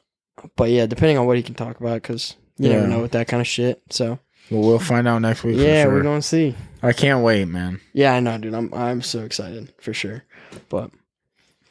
but 0.56 0.70
yeah, 0.70 0.86
depending 0.86 1.18
on 1.18 1.26
what 1.26 1.36
he 1.36 1.42
can 1.42 1.54
talk 1.54 1.80
about, 1.80 2.02
because 2.02 2.36
you 2.58 2.68
never 2.68 2.86
know 2.86 3.00
with 3.02 3.12
that 3.12 3.28
kind 3.28 3.40
of 3.40 3.46
shit. 3.46 3.82
So 3.90 4.18
Well, 4.50 4.62
we'll 4.62 4.78
find 4.78 5.06
out 5.08 5.18
next 5.20 5.44
week. 5.44 5.56
yeah, 5.56 5.84
for 5.84 5.88
sure. 5.90 5.94
we're 5.94 6.02
gonna 6.02 6.22
see. 6.22 6.54
I 6.82 6.92
can't 6.92 7.24
wait, 7.24 7.46
man. 7.46 7.80
Yeah, 7.92 8.12
I 8.14 8.20
know, 8.20 8.38
dude. 8.38 8.54
I'm 8.54 8.72
I'm 8.72 9.02
so 9.02 9.20
excited 9.24 9.72
for 9.78 9.92
sure. 9.94 10.24
But 10.68 10.90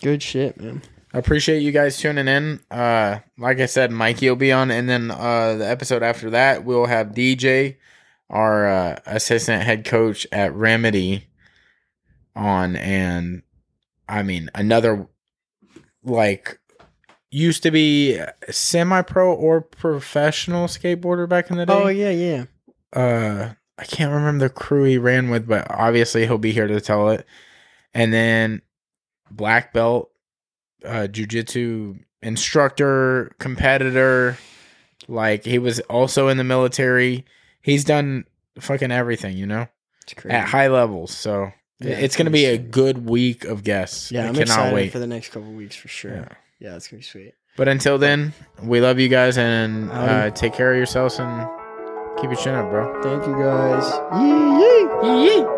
good 0.01 0.21
shit, 0.21 0.59
man. 0.59 0.81
I 1.13 1.17
appreciate 1.19 1.59
you 1.59 1.71
guys 1.71 1.97
tuning 1.97 2.27
in. 2.27 2.59
Uh, 2.69 3.19
like 3.37 3.59
I 3.61 3.67
said, 3.67 3.89
Mikey 3.91 4.27
will 4.29 4.35
be 4.35 4.51
on, 4.51 4.69
and 4.71 4.89
then 4.89 5.11
uh, 5.11 5.55
the 5.55 5.69
episode 5.69 6.03
after 6.03 6.31
that, 6.31 6.65
we'll 6.65 6.87
have 6.87 7.11
DJ, 7.13 7.77
our 8.29 8.67
uh, 8.67 8.99
assistant 9.05 9.63
head 9.63 9.85
coach 9.85 10.27
at 10.33 10.53
Remedy, 10.53 11.27
on, 12.35 12.75
and 12.75 13.43
I 14.09 14.23
mean 14.23 14.49
another 14.53 15.07
like 16.03 16.59
used 17.35 17.63
to 17.63 17.71
be 17.71 18.19
semi-pro 18.49 19.33
or 19.33 19.61
professional 19.61 20.67
skateboarder 20.67 21.27
back 21.27 21.51
in 21.51 21.57
the 21.57 21.65
day. 21.65 21.73
Oh 21.73 21.87
yeah, 21.87 22.09
yeah. 22.11 22.45
uh 22.93 23.53
I 23.77 23.83
can't 23.83 24.13
remember 24.13 24.45
the 24.47 24.53
crew 24.53 24.85
he 24.85 24.97
ran 24.97 25.29
with, 25.29 25.45
but 25.47 25.67
obviously 25.69 26.25
he'll 26.25 26.37
be 26.37 26.53
here 26.53 26.67
to 26.67 26.79
tell 26.79 27.09
it. 27.09 27.25
And 27.93 28.13
then 28.13 28.61
black 29.29 29.73
belt, 29.73 30.11
uh 30.85 31.07
jujitsu 31.11 31.99
instructor, 32.21 33.35
competitor, 33.39 34.37
like 35.07 35.43
he 35.43 35.59
was 35.59 35.79
also 35.81 36.29
in 36.29 36.37
the 36.37 36.43
military. 36.43 37.25
He's 37.61 37.83
done 37.83 38.25
fucking 38.59 38.91
everything, 38.91 39.35
you 39.35 39.45
know, 39.45 39.67
It's 40.03 40.13
crazy. 40.13 40.33
at 40.35 40.47
high 40.47 40.67
levels. 40.69 41.11
So 41.11 41.51
Yeah, 41.81 41.95
it's 41.97 42.15
gonna 42.15 42.29
be 42.29 42.45
a 42.45 42.57
good 42.57 43.09
week 43.09 43.43
of 43.43 43.63
guests. 43.65 44.09
yeah, 44.11 44.23
I 44.23 44.27
I'm 44.27 44.33
cannot 44.35 44.47
excited 44.47 44.75
wait. 44.75 44.91
for 44.93 44.99
the 44.99 45.07
next 45.07 45.29
couple 45.33 45.51
weeks 45.51 45.75
for 45.75 45.89
sure. 45.89 46.15
Yeah. 46.15 46.27
Yeah, 46.59 46.75
it's 46.75 46.87
gonna 46.87 46.99
be 46.99 47.03
sweet. 47.03 47.33
But 47.57 47.67
until 47.67 47.97
then, 47.97 48.33
we 48.61 48.81
love 48.81 48.99
you 48.99 49.07
guys 49.07 49.37
and 49.37 49.89
uh, 49.91 50.29
take 50.31 50.53
care 50.53 50.71
of 50.71 50.77
yourselves 50.77 51.19
and 51.19 51.47
keep 52.19 52.29
your 52.31 52.35
chin 52.35 52.53
up, 52.55 52.69
bro. 52.69 53.01
Thank 53.01 53.25
you 53.25 53.33
guys. 53.37 53.85
Yee 54.19 55.39
yee. 55.39 55.41
Yee. 55.41 55.54